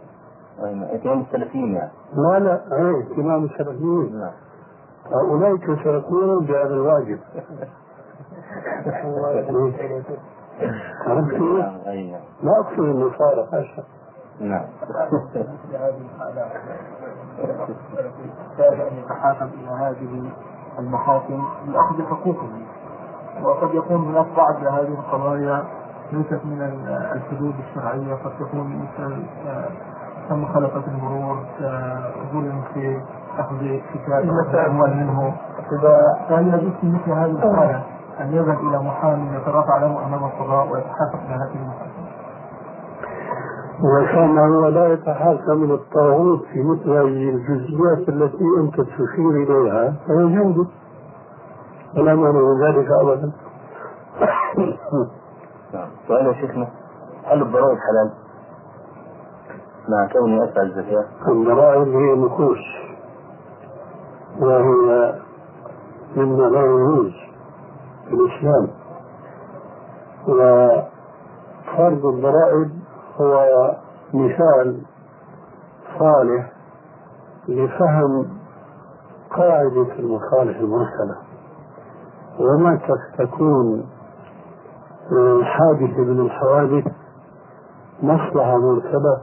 اهتمام 0.60 1.22
السلفيين 1.22 1.76
يعني. 1.76 1.91
لا 2.15 2.40
لا 2.40 2.77
إيه 2.77 3.02
اهتمام 3.02 3.44
السلفيين. 3.44 4.19
نعم. 4.19 4.34
أولئك 5.14 5.65
سيقومون 5.84 6.45
بهذا 6.45 6.73
الواجب. 6.73 7.19
عرفت 11.07 11.34
نعم، 11.34 11.77
لا 12.44 12.60
أقصد 12.60 12.80
النصارى 12.80 13.48
حاشا 13.52 13.84
نعم. 14.40 14.65
يحتاج 18.60 18.80
أن 18.82 18.98
يتحاكم 18.98 19.45
إلى 19.45 19.69
هذه 19.69 20.32
المحاكم 20.80 21.44
لأخذ 21.68 22.03
حقوقه 22.03 22.49
وقد 23.44 23.76
يكون 23.76 23.98
هناك 23.98 24.27
بعض 24.38 24.56
هذه 24.56 24.88
القضايا 24.99 25.65
ليست 26.11 26.45
من 26.45 26.61
الحدود 27.15 27.53
الشرعية 27.69 28.15
قد 28.15 28.32
تكون 28.40 28.82
مثل 28.82 29.23
ثم 30.30 30.45
خلقت 30.45 30.88
المرور 30.88 31.38
ظلم 32.34 32.61
في 32.73 33.02
أخذ 33.39 33.57
كتاب 33.93 34.23
الأموال 34.53 34.97
منه. 34.97 35.34
فهل 36.30 36.47
يجوز 36.47 36.73
في 36.81 36.88
مثل 36.88 37.11
هذه 37.11 37.31
الحالة 37.31 37.84
أن 38.22 38.34
يذهب 38.34 38.60
إلى 38.60 38.80
محامي 38.80 39.35
يترافع 39.35 39.77
له 39.77 40.06
أمام 40.06 40.23
القضاء 40.23 40.68
ويتحقق 40.72 41.19
بهذه 41.27 41.56
المحاكمة 41.56 42.06
وكان 43.84 44.38
هو 44.38 44.68
لا 44.68 44.93
يتحاكم 44.93 45.57
من 45.57 45.72
الطاغوت 45.72 46.45
في 46.53 46.64
مثل 46.64 46.89
هذه 46.89 47.30
الجزئيات 47.30 48.10
التي 48.10 48.45
أنت 48.60 48.81
تشير 48.81 49.30
إليها. 49.30 49.93
فيجوز 50.07 50.68
ولا 51.97 52.15
مانع 52.15 52.31
من 52.39 52.64
ذلك 52.64 52.88
أبدا. 53.02 53.31
نعم. 55.73 55.88
سؤال 56.07 56.26
يا 56.26 56.34
شيخنا. 56.34 56.68
هل 57.26 57.41
الضرائب 57.41 57.77
حلال؟ 57.77 58.24
مع 59.90 60.07
كوني 60.14 60.44
أدفع 60.44 60.62
الزكاة 60.62 61.06
الضرائب 61.28 61.88
هي 61.88 62.16
نقوش 62.16 62.60
وهي 64.40 65.16
مما 66.16 66.44
لا 66.44 66.60
يجوز 66.62 67.12
في 68.07 68.14
الإسلام. 68.14 68.68
وفرض 70.28 72.06
الضرائب 72.06 72.72
هو 73.18 73.76
مثال 74.14 74.82
صالح 75.99 76.52
لفهم 77.48 78.28
قاعدة 79.38 79.88
المصالح 79.99 80.57
المرسلة. 80.57 81.16
ومتى 82.40 82.94
تكون 83.18 83.86
حادثة 85.44 86.02
من 86.02 86.20
الحوادث 86.26 86.86
مصلحة 88.03 88.57
مرسلة 88.57 89.22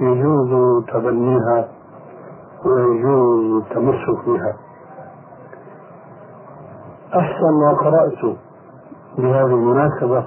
يجوز 0.00 0.82
تبنيها 0.84 1.68
ويجوز 2.64 3.62
التمسك 3.62 4.26
بها 4.26 4.56
أحسن 7.14 7.52
ما 7.60 7.72
قرأت 7.72 8.36
بهذه 9.18 9.44
المناسبة 9.44 10.24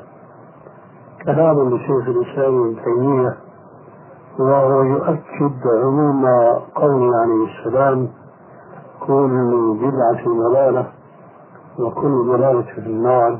كلام 1.25 1.69
لشيخ 1.69 2.07
الإسلام 2.07 2.57
ابن 2.63 2.75
تيمية 2.83 3.37
وهو 4.39 4.81
يؤكد 4.83 5.67
عموم 5.83 6.25
قوله 6.75 7.11
عليه 7.21 7.45
السلام 7.59 8.07
كل 9.07 9.77
بدعة 9.81 10.25
ضلالة 10.49 10.85
وكل 11.79 12.25
ضلالة 12.31 12.61
في 12.61 12.77
النار. 12.77 13.39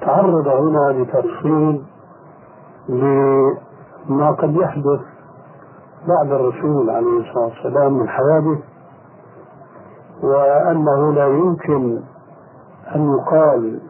تعرض 0.00 0.48
هنا 0.48 1.02
لتفصيل 1.02 1.82
لما 2.88 4.30
قد 4.30 4.56
يحدث 4.56 5.00
بعد 6.08 6.32
الرسول 6.32 6.90
عليه 6.90 7.20
الصلاة 7.20 7.44
والسلام 7.44 7.92
من 7.92 8.08
حوادث 8.08 8.58
وأنه 10.22 11.12
لا 11.12 11.26
يمكن 11.26 12.00
أن 12.94 13.14
يقال 13.14 13.80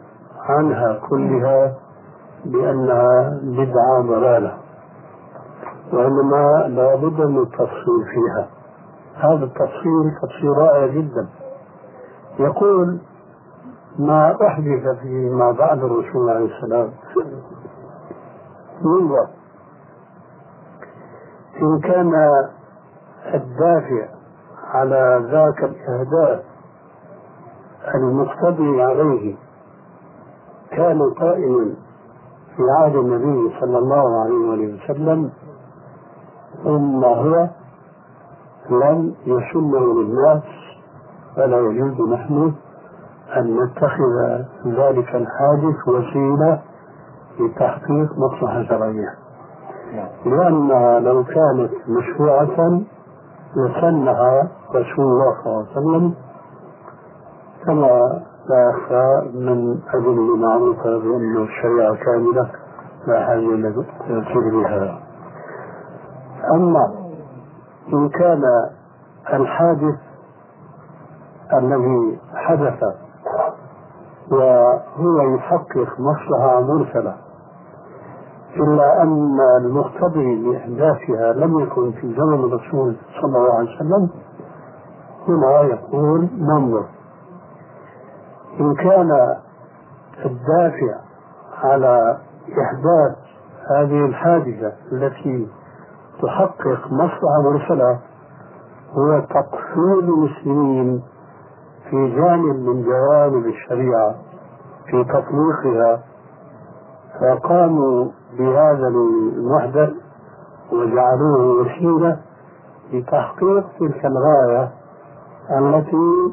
عنها 0.40 1.01
كلها 1.09 1.74
بأنها 2.44 3.40
بدعة 3.43 4.01
ضلالة 4.02 4.59
وإنما 5.93 6.64
لا 6.68 6.94
بد 6.94 7.20
من 7.20 7.43
التفصيل 7.43 8.05
فيها. 8.14 8.48
هذا 9.14 9.44
التفصيل 9.44 10.10
تفصيل 10.22 10.59
رائع 10.59 10.86
جدا. 10.86 11.28
يقول 12.39 12.98
ما 13.98 14.36
أحدث 14.47 14.98
فيما 15.02 15.52
بعد 15.52 15.78
الرسول 15.84 16.30
عليه 16.30 16.56
السلام 16.56 16.90
ينظر 18.84 19.26
إن 21.60 21.80
كان 21.80 22.12
الدافع 23.34 24.08
على 24.74 25.28
ذاك 25.30 25.64
الإهداف 25.64 26.42
المقتضي 27.94 28.82
عليه 28.82 29.36
كان 30.70 31.10
قائما 31.10 31.74
في 32.56 32.62
عهد 32.78 32.96
النبي 32.96 33.60
صلى 33.60 33.78
الله 33.78 34.20
عليه 34.22 34.74
وسلم 34.74 35.30
ثم 36.64 37.04
هو 37.04 37.48
لم 38.70 39.14
يسنه 39.26 39.94
للناس 40.02 40.42
فلا 41.36 41.58
يجوز 41.60 42.08
نحن 42.12 42.52
أن 43.36 43.56
نتخذ 43.60 44.42
ذلك 44.66 45.14
الحادث 45.14 45.88
وسيلة 45.88 46.62
لتحقيق 47.40 48.18
مصلحة 48.18 48.62
شرعية. 48.62 49.21
لأن 50.27 50.69
لو 51.05 51.24
كانت 51.24 51.70
مشروعة 51.89 52.81
لسنها 53.56 54.48
رسول 54.74 55.05
الله 55.05 55.35
صلى 55.44 55.47
الله 55.47 55.66
عليه 55.77 55.81
وسلم 55.81 56.14
كما 57.66 58.20
لا 58.48 58.70
يخفى 58.70 59.31
من 59.35 59.78
أدلة 59.94 60.36
معروفة 60.36 60.98
بأن 60.98 61.43
الشريعة 61.43 61.94
كاملة 61.94 62.51
لا 63.06 63.27
حاجة 63.27 63.39
إلى 63.39 63.85
تدبيرها 64.35 64.98
أما 66.55 66.94
إن 67.93 68.09
كان 68.09 68.43
الحادث 69.32 69.94
الذي 71.52 72.19
حدث 72.35 72.82
وهو 74.31 75.35
يحقق 75.35 76.01
مصلحة 76.01 76.60
مرسلة 76.60 77.14
إلا 78.56 79.02
أن 79.02 79.36
المقتضي 79.60 80.34
لإحداثها 80.34 81.32
لم 81.32 81.60
يكن 81.60 81.92
في 81.92 82.14
زمن 82.16 82.34
الرسول 82.44 82.96
صلى 83.22 83.38
الله 83.38 83.54
عليه 83.54 83.76
وسلم 83.76 84.08
هنا 85.28 85.60
يقول 85.62 86.28
ننظر 86.38 86.84
إن 88.60 88.74
كان 88.74 89.36
الدافع 90.24 90.94
على 91.62 92.18
إحداث 92.48 93.16
هذه 93.70 94.04
الحادثة 94.06 94.72
التي 94.92 95.48
تحقق 96.22 96.92
مصلحة 96.92 97.42
مرسلة 97.42 97.98
هو 98.92 99.20
تقصير 99.20 99.98
المسلمين 99.98 101.02
في 101.90 102.14
جانب 102.16 102.56
من 102.68 102.82
جوانب 102.82 103.46
الشريعة 103.46 104.14
في 104.86 105.04
تطبيقها 105.04 106.02
فقاموا 107.20 108.08
بهذا 108.38 108.88
المحدث 108.88 109.90
وجعلوه 110.72 111.60
وسيلة 111.60 112.16
لتحقيق 112.92 113.64
تلك 113.80 114.06
الغاية 114.06 114.70
التي 115.50 116.32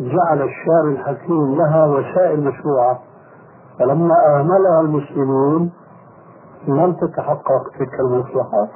جعل 0.00 0.42
الشارع 0.42 0.88
الحكيم 0.90 1.54
لها 1.54 1.86
وسائل 1.86 2.44
مشروعة. 2.44 2.98
فلما 3.78 4.14
أهملها 4.26 4.80
المسلمون 4.80 5.70
لم 6.68 6.92
تتحقق 6.92 7.68
تلك 7.78 8.00
المصلحة 8.00 8.68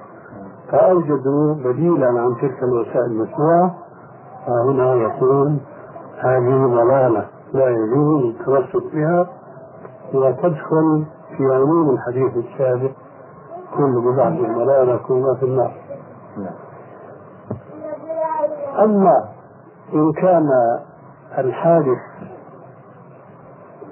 فأوجدوا 0.72 1.54
بديلا 1.54 2.06
عن 2.06 2.36
تلك 2.40 2.62
الوسائل 2.62 3.04
المشروعة. 3.06 3.74
فهنا 4.46 4.94
يقول 4.94 5.56
هذه 6.18 6.66
ضلالة 6.66 7.26
لا 7.52 7.68
يجوز 7.68 8.24
التمسك 8.24 8.94
بها 8.94 9.26
وتدخل 10.14 11.04
في 11.36 11.44
عموم 11.54 11.90
الحديث 11.90 12.36
السابق 12.36 12.90
كل 13.76 14.00
بضعة 14.00 14.54
ضلالة 14.54 14.96
كلها 14.96 15.34
في 15.34 15.42
النار. 15.44 15.72
أما 18.84 19.24
إن 19.94 20.12
كان 20.12 20.48
الحادث 21.38 21.98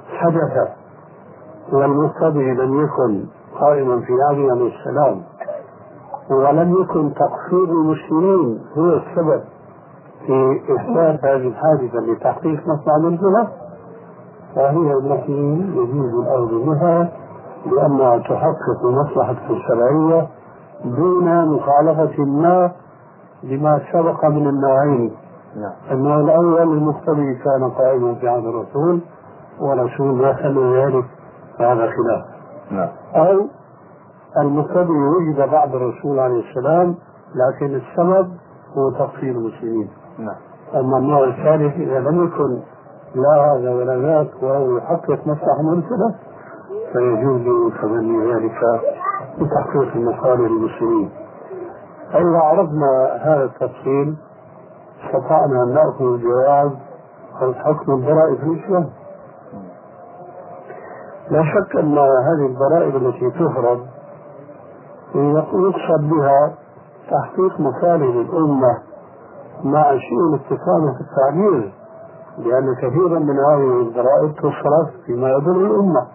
حدث 0.08 0.68
والمقتضي 1.72 2.54
لم 2.54 2.82
يكن 2.84 3.24
قائما 3.60 4.00
في 4.00 4.12
عهد 4.22 4.50
عليه 4.50 4.72
السلام 4.78 5.22
ولم 6.30 6.82
يكن 6.82 7.14
تقصير 7.14 7.64
المسلمين 7.64 8.60
هو 8.78 8.84
السبب 8.86 9.42
في 10.26 10.60
إحداث 10.76 11.24
هذه 11.24 11.48
الحادثة 11.48 11.98
لتحقيق 12.00 12.60
مصنع 12.68 12.96
الجنة 12.96 13.48
فهي 14.54 14.92
التي 14.92 15.32
يجوز 15.76 16.14
الأخذ 16.14 16.64
بها 16.66 17.12
لأنها 17.66 18.18
تحقق 18.18 18.84
مصلحة 18.84 19.36
الشرعية 19.50 20.28
دون 20.84 21.48
مخالفة 21.48 22.24
ما 22.24 22.72
لما 23.42 23.80
سبق 23.92 24.24
من 24.24 24.46
النوعين 24.48 25.12
نعم. 25.56 25.72
النوع 25.90 26.20
الأول 26.20 26.62
المقتضي 26.62 27.34
كان 27.34 27.70
قائما 27.70 28.14
في 28.14 28.28
عهد 28.28 28.44
الرسول 28.44 29.00
ورسول 29.60 30.14
ما 30.14 30.36
سمع 30.42 30.84
ذلك 30.84 31.04
فهذا 31.58 31.90
خلاف 31.90 32.24
نعم. 32.70 32.88
أو 33.14 33.46
المقتضي 34.36 34.92
وجد 34.92 35.50
بعد 35.50 35.74
الرسول 35.74 36.18
عليه 36.18 36.42
السلام 36.50 36.94
لكن 37.34 37.74
السبب 37.74 38.28
هو 38.76 38.90
تقصير 38.90 39.30
المسلمين 39.30 39.88
نعم. 40.18 40.36
أما 40.74 40.98
النوع 40.98 41.24
الثالث 41.24 41.74
إذا 41.74 42.00
لم 42.00 42.24
يكن 42.24 42.60
لا 43.14 43.52
هذا 43.52 43.74
ولا 43.74 43.98
ذاك 43.98 44.42
وهو 44.42 44.76
يحقق 44.76 45.26
مصلحة 45.26 45.62
منفذة 45.62 46.14
فيجوز 46.92 47.72
تبني 47.82 48.32
ذلك 48.32 48.60
لتحقيق 49.38 49.96
مصالح 49.96 50.40
المسلمين 50.50 51.10
فإذا 52.12 52.38
عرفنا 52.38 53.18
هذا 53.22 53.44
التفصيل 53.44 54.16
استطعنا 55.04 55.62
أن 55.62 55.74
نأخذ 55.74 56.20
جواز 56.22 56.70
الحكم 57.42 57.92
الضرائب 57.92 58.36
في 58.36 58.44
الإسلام. 58.44 58.90
لا 61.30 61.42
شك 61.44 61.76
أن 61.76 61.98
هذه 61.98 62.46
الضرائب 62.46 62.96
التي 62.96 63.30
تفرض 63.30 63.86
يقصد 65.14 66.08
بها 66.10 66.54
تحقيق 67.10 67.60
مصالح 67.60 68.14
الأمة 68.14 68.78
مع 69.64 69.90
شيء 69.90 70.20
الاتفاق 70.30 70.94
في 70.96 71.00
التعبير 71.00 71.72
لأن 72.38 72.74
كثيرا 72.74 73.18
من 73.18 73.38
هذه 73.38 73.80
الضرائب 73.80 74.34
تصرف 74.36 75.04
فيما 75.06 75.28
يضر 75.30 75.56
الأمة. 75.56 76.06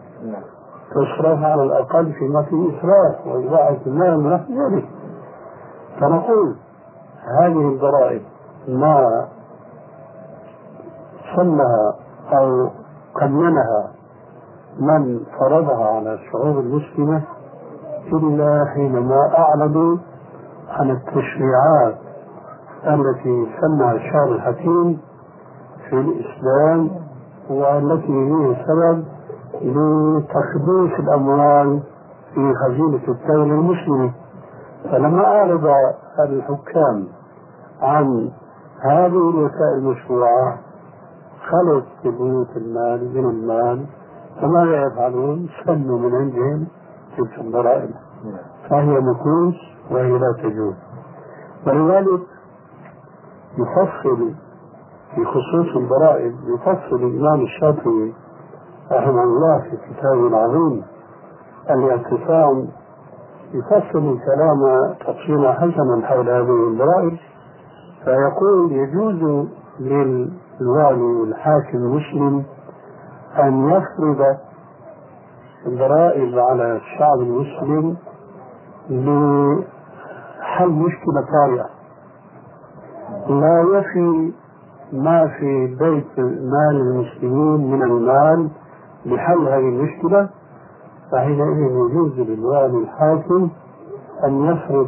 تصرف 0.96 1.44
على 1.44 1.64
الأقل 1.64 2.14
فيما 2.14 2.42
فيه 2.42 2.80
إسراف 2.80 3.28
وإضاعة 3.28 3.78
المال 3.88 4.16
ونحو 4.26 4.54
ذلك 4.54 4.86
فنقول 6.00 6.56
هذه 7.40 7.70
الضرائب 7.74 8.22
ما 8.68 9.28
صلها 11.36 11.96
أو 12.34 12.70
قننها 13.16 13.92
من 14.80 15.20
فرضها 15.40 15.86
على 15.86 16.14
الشعوب 16.14 16.60
المسلمة 16.60 17.22
إلا 18.14 18.66
حينما 18.74 19.32
أعرضوا 19.38 19.98
عن 20.70 20.92
التشريعات 20.92 21.96
التي 22.88 23.48
سماها 23.62 23.92
الشعر 23.94 24.32
الحكيم 24.36 25.02
في 25.90 25.96
الإسلام 25.96 26.90
والتي 27.50 28.14
هي 28.14 28.56
سبب 28.68 29.04
لتخبيص 29.62 31.00
الأموال 31.00 31.80
في 32.34 32.54
خزينة 32.54 33.02
الدولة 33.08 33.44
المسلمة. 33.54 34.12
فلما 34.84 35.26
أعرض 35.26 35.68
الحكام 36.20 37.08
عن 37.82 38.32
هذه 38.82 39.30
الوسائل 39.30 39.78
المشروعة 39.78 40.58
خلت 41.50 41.86
بيوت 42.04 42.58
المال 42.58 43.14
من 43.14 43.30
المال 43.30 43.86
فماذا 44.42 44.88
يفعلون؟ 44.88 45.50
سنوا 45.66 46.00
من 46.00 46.16
عندهم 46.16 46.68
تلك 47.18 47.40
الضرائب. 47.40 47.90
فهي 48.70 49.00
نكوس 49.00 49.56
وهي 49.92 50.12
لا 50.18 50.34
تجوز. 50.44 50.76
ولذلك 51.68 52.22
يفصل 53.58 54.34
في 55.16 55.26
خصوص 55.26 55.76
الضرائب 55.76 56.36
يفصل 56.48 56.96
الإمام 56.96 57.42
الشافعي 57.42 58.14
رحمه 58.92 59.24
الله 59.24 59.60
في 59.60 59.78
كتابه 59.78 60.28
العظيم 60.28 60.84
الاعتصام 61.70 62.68
يفصل 63.54 64.14
الكلام 64.18 64.94
تفصيلا 65.00 65.54
حسنا 65.54 66.08
حول 66.08 66.30
هذه 66.30 66.68
الضرائب 66.68 67.18
فيقول 68.06 68.72
يجوز 68.72 69.48
للوالي 69.80 71.24
الحاكم 71.24 71.78
المسلم 71.78 72.44
أن 73.40 73.70
يفرض 73.70 74.38
الضرائب 75.66 76.40
على 76.40 76.76
الشعب 76.76 77.20
المسلم 77.20 77.96
لحل 78.90 80.70
مشكلة 80.70 81.22
طارئة. 81.34 81.70
لا 83.30 83.62
يفي 83.80 84.32
ما 84.94 85.28
في 85.28 85.68
بيت 85.68 86.20
مال 86.20 86.76
المسلمين 86.76 87.72
من 87.72 87.84
المال 87.84 88.50
لحل 89.06 89.48
هذه 89.48 89.70
المشكلة 89.70 90.30
فحينئذ 91.12 91.58
يجوز 91.58 92.20
للوالي 92.20 92.78
الحاكم 92.78 93.50
أن 94.28 94.46
يفرض 94.46 94.88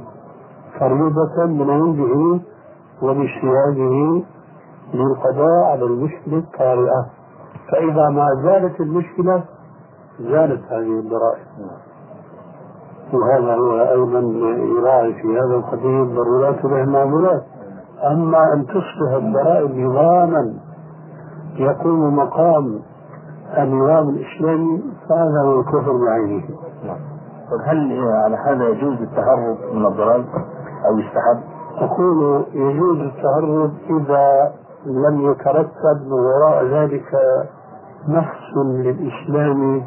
فريضة 0.79 1.45
من 1.45 1.69
عنده 1.69 2.39
وباجتهاده 3.01 4.21
للقضاء 4.93 5.63
على 5.71 5.83
المشكلة 5.83 6.37
الطارئة 6.37 7.05
فإذا 7.71 8.09
ما 8.09 8.27
زالت 8.43 8.81
المشكلة 8.81 9.43
زالت 10.19 10.63
هذه 10.71 10.99
الضرائب. 10.99 11.45
وهذا 13.13 13.55
هو 13.55 13.81
أيضا 13.81 14.19
يراعي 14.79 15.13
في 15.13 15.27
هذا 15.27 15.55
القضية 15.55 16.03
ضرورات 16.03 16.65
معمولات 16.65 17.43
أما 18.11 18.53
أن 18.53 18.65
تصبح 18.65 19.13
الضرائب 19.15 19.77
نظاما 19.77 20.53
يقوم 21.55 22.15
مقام 22.15 22.79
النظام 23.63 24.09
الإسلامي 24.09 24.83
فهذا 25.09 25.41
هو 25.45 25.59
الكفر 25.59 25.97
بعينه 26.05 26.43
طيب 27.51 27.61
هل 27.65 28.03
على 28.03 28.35
هذا 28.35 28.67
يجوز 28.69 29.01
التهرب 29.01 29.57
من 29.73 29.85
الضرائب 29.85 30.25
أو 30.85 30.99
يستحب؟ 30.99 31.39
أقول 31.77 32.45
يجوز 32.53 32.97
التهرب 32.99 33.71
إذا 33.89 34.51
لم 34.85 35.31
يترتب 35.31 36.01
من 36.05 36.11
وراء 36.13 36.65
ذلك 36.65 37.15
نقص 38.07 38.57
للإسلام 38.57 39.81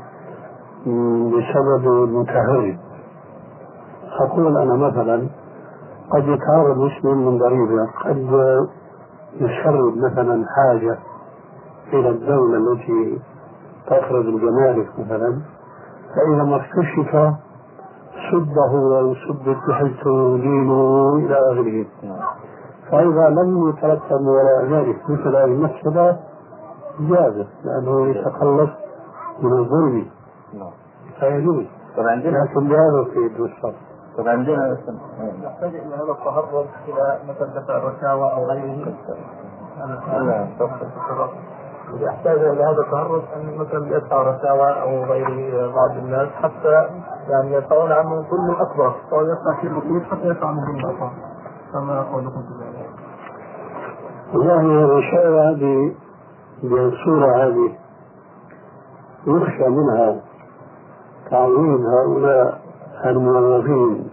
بسبب 1.30 1.86
المتهرب 2.04 2.76
أقول 4.20 4.56
أنا 4.58 4.74
مثلا 4.74 5.28
قد 6.10 6.28
يتهرب 6.28 6.78
مسلم 6.78 7.26
من 7.26 7.38
ضريبة 7.38 7.86
قد 8.04 8.28
يسرب 9.40 9.96
مثلا 9.96 10.44
حاجة 10.56 10.98
إلى 11.92 12.08
الدولة 12.08 12.56
التي 12.72 13.18
تفرض 13.90 14.26
الجمارك 14.26 14.88
مثلا 14.98 15.42
فإذا 16.14 16.44
ما 16.44 16.56
اكتشف 16.56 17.34
سبه 18.30 18.98
أو 19.00 19.14
سبت 19.14 19.56
بحيث 19.68 20.04
دينه 20.40 21.14
إلى 21.16 21.36
آخره. 21.52 21.86
فإذا 22.90 23.28
لم 23.28 23.68
يترتب 23.68 24.20
وراء 24.26 24.64
ذلك 24.64 24.96
مثل 25.10 25.36
هذه 25.36 25.44
المسألة 25.44 26.18
جاز 27.00 27.46
لأنه 27.64 28.08
يتخلص 28.08 28.70
من 29.42 29.52
الظلم. 29.52 30.06
فيجوز 31.20 31.64
لكن 31.98 32.68
بهذا 32.68 32.98
القيد 32.98 33.40
والشرط 33.40 33.74
طب 34.18 34.28
عندنا 34.28 34.76
يحتاج 35.44 35.74
إلى 35.74 35.94
هذا 35.94 36.12
التهرب 36.12 36.66
إلى 36.88 37.18
مثلا 37.28 37.60
دفع 37.60 37.76
الرشاوى 37.76 38.32
أو 38.32 38.44
غيره. 38.44 38.94
يحتاج 41.94 42.38
إلى 42.38 42.64
هذا 42.64 42.80
التهرب 42.86 43.22
أن 43.36 43.58
مثلا 43.58 43.96
يدفع 43.96 44.22
رشاوى 44.22 44.82
أو 44.82 45.04
غيره 45.04 45.72
بعض 45.74 45.90
الناس 45.90 46.28
حتى 46.28 46.88
يعني 47.28 47.52
يدفعون 47.52 47.92
عنه 47.92 48.10
ظلم 48.10 48.50
اكبر 48.60 48.94
أو 49.12 49.20
يدفع 49.20 49.60
شيء 49.60 49.70
بسيط 49.70 50.10
حتى 50.10 50.26
يدفع 50.26 50.46
عنه 50.46 50.60
ظلم 50.60 50.86
اكبر 50.90 51.10
فما 51.72 52.02
قولكم 52.02 52.42
في 52.42 52.64
ذلك؟ 52.64 52.90
والله 54.34 54.60
الرشاوى 54.60 55.40
هذه 55.40 55.94
بالصورة 56.62 57.46
هذه 57.46 57.72
يخشى 59.26 59.68
منها 59.68 60.20
تعويض 61.30 61.80
هؤلاء 61.80 62.60
الموظفين 63.04 64.10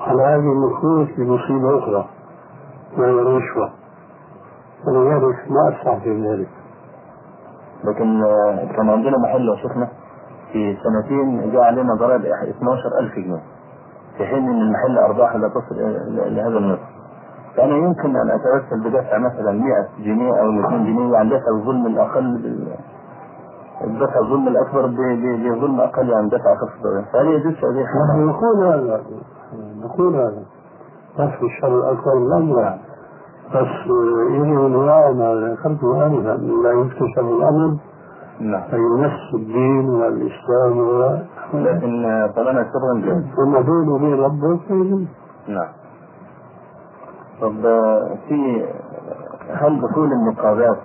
على 0.00 0.22
هذه 0.22 0.52
النفوس 0.52 1.08
بمصيبة 1.18 1.78
أخرى 1.78 2.08
وهي 2.98 3.10
الرشوة 3.10 3.70
ولذلك 4.86 5.50
ما 5.50 5.68
أسرع 5.68 5.98
في 5.98 6.28
ذلك. 6.28 6.48
لكن 7.84 8.22
آه، 8.22 8.72
كان 8.76 8.90
عندنا 8.90 9.18
محل 9.18 9.56
شيخنا 9.62 9.88
في 10.52 10.76
سنتين 10.84 11.52
جاء 11.52 11.62
علينا 11.62 11.94
ضرائب 11.94 12.24
12000 12.24 13.14
جنيه 13.14 13.40
في 14.16 14.26
حين 14.26 14.48
إن 14.48 14.60
المحل 14.62 14.98
ارباحه 14.98 15.38
لا 15.38 15.48
تصل 15.48 15.76
لهذا 16.34 16.58
النصف. 16.58 16.80
فأنا 17.56 17.76
يمكن 17.76 18.16
أن 18.16 18.30
أتوسل 18.30 18.84
بدفع 18.84 19.18
مثلا 19.18 19.52
100 19.52 19.88
جنيه 19.98 20.40
أو 20.40 20.50
200 20.50 20.70
جنيه 20.76 21.16
عن 21.18 21.28
دفع 21.28 21.48
الظلم 21.60 21.86
الأقل 21.86 22.24
الدفع 23.84 24.18
الظلم 24.20 24.48
الأكبر 24.48 24.86
بظلم 24.86 25.80
أقل 25.80 26.14
عن 26.14 26.28
دفع 26.28 26.54
خفض 26.54 27.04
فهل 27.12 27.26
يجوز 27.26 27.54
هذه؟ 27.54 27.86
نقول 28.16 28.66
هذا 28.66 29.00
نقول 29.84 30.14
هذا. 30.16 30.42
بس 31.18 31.42
الشر 31.42 31.78
الأكبر 31.78 32.14
لا 32.14 32.38
يمنع 32.38 32.76
بس 33.50 33.86
يراعى 33.86 35.12
ما 35.12 35.34
ذكرت 35.34 35.84
آنفا 35.84 36.36
لا 36.62 36.70
يكتشف 36.80 37.18
الأمر. 37.18 37.76
نعم. 38.40 38.62
فيمس 38.70 39.34
الدين 39.34 39.88
والإسلام 39.90 40.78
و- 40.78 41.18
لكن 41.54 42.02
طالما 42.36 42.62
سرا 42.72 43.00
جاز 43.04 43.24
وما 43.38 43.60
بينه 43.60 43.94
وبين 43.94 44.20
ربه 44.20 44.60
نعم. 45.48 45.68
طب 47.40 47.62
في 48.28 48.66
هل 49.50 49.80
دخول 49.80 50.12
النقابات 50.12 50.78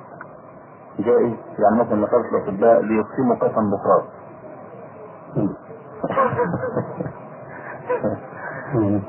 جائز؟ 0.99 1.33
يعني 1.59 1.79
مثلا 1.79 1.95
نقابة 1.95 2.25
الأطباء 2.29 2.81
بيقسموا 2.81 3.35
قسم 3.41 3.71
بقراط 3.71 4.03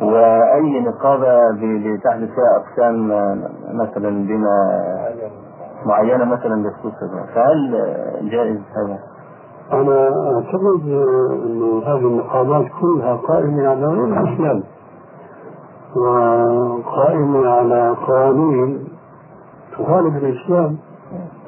وأي 0.03 0.81
نقابة 0.81 1.51
ب- 1.51 1.82
بتحدث 1.87 2.28
فيها 2.28 2.57
أقسام 2.57 3.12
آه، 3.12 3.37
مثلا 3.74 4.11
بما 4.27 4.55
معينة 5.87 6.24
مثلا 6.24 6.62
بخصوص. 6.62 6.93
فهل 7.35 7.74
آه، 7.77 8.20
جائز 8.31 8.57
هذا؟ 8.77 8.99
أنا 9.73 10.09
أعتقد 10.35 10.82
أن 11.47 11.82
هذه 11.87 12.07
النقابات 12.07 12.66
كلها 12.81 13.16
قائمة 13.16 13.69
على 13.69 13.87
غير 13.87 14.05
الإسلام 14.05 14.62
وقائمة 15.97 17.49
على 17.49 17.95
قوانين 18.07 18.89
تخالف 19.78 20.16
الإسلام 20.16 20.77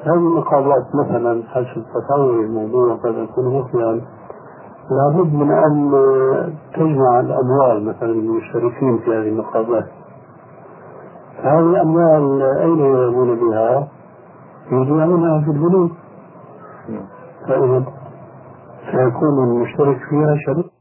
هذه 0.03 0.13
النقابات 0.13 0.83
مثلا 0.95 1.43
حسب 1.47 1.83
تصوري 1.93 2.45
الموضوع 2.45 2.93
قد 2.95 3.13
يكون 3.15 3.59
مخيا 3.59 4.01
لابد 4.91 5.33
من 5.33 5.51
أن 5.51 5.91
تجمع 6.73 7.19
الأموال 7.19 7.85
مثلا 7.85 8.09
المشتركين 8.09 8.97
في 8.97 9.09
هذه 9.09 9.29
النقابات 9.29 9.85
هذه 11.43 11.59
الأموال 11.59 12.41
أين 12.41 12.79
يذهبون 12.79 13.35
بها؟ 13.39 13.87
يجمعونها 14.71 15.41
في 15.41 15.51
البنوك. 15.51 15.91
فإذا 17.47 17.83
سيكون 18.91 19.43
المشترك 19.43 19.97
فيها 20.09 20.35
شريك. 20.45 20.72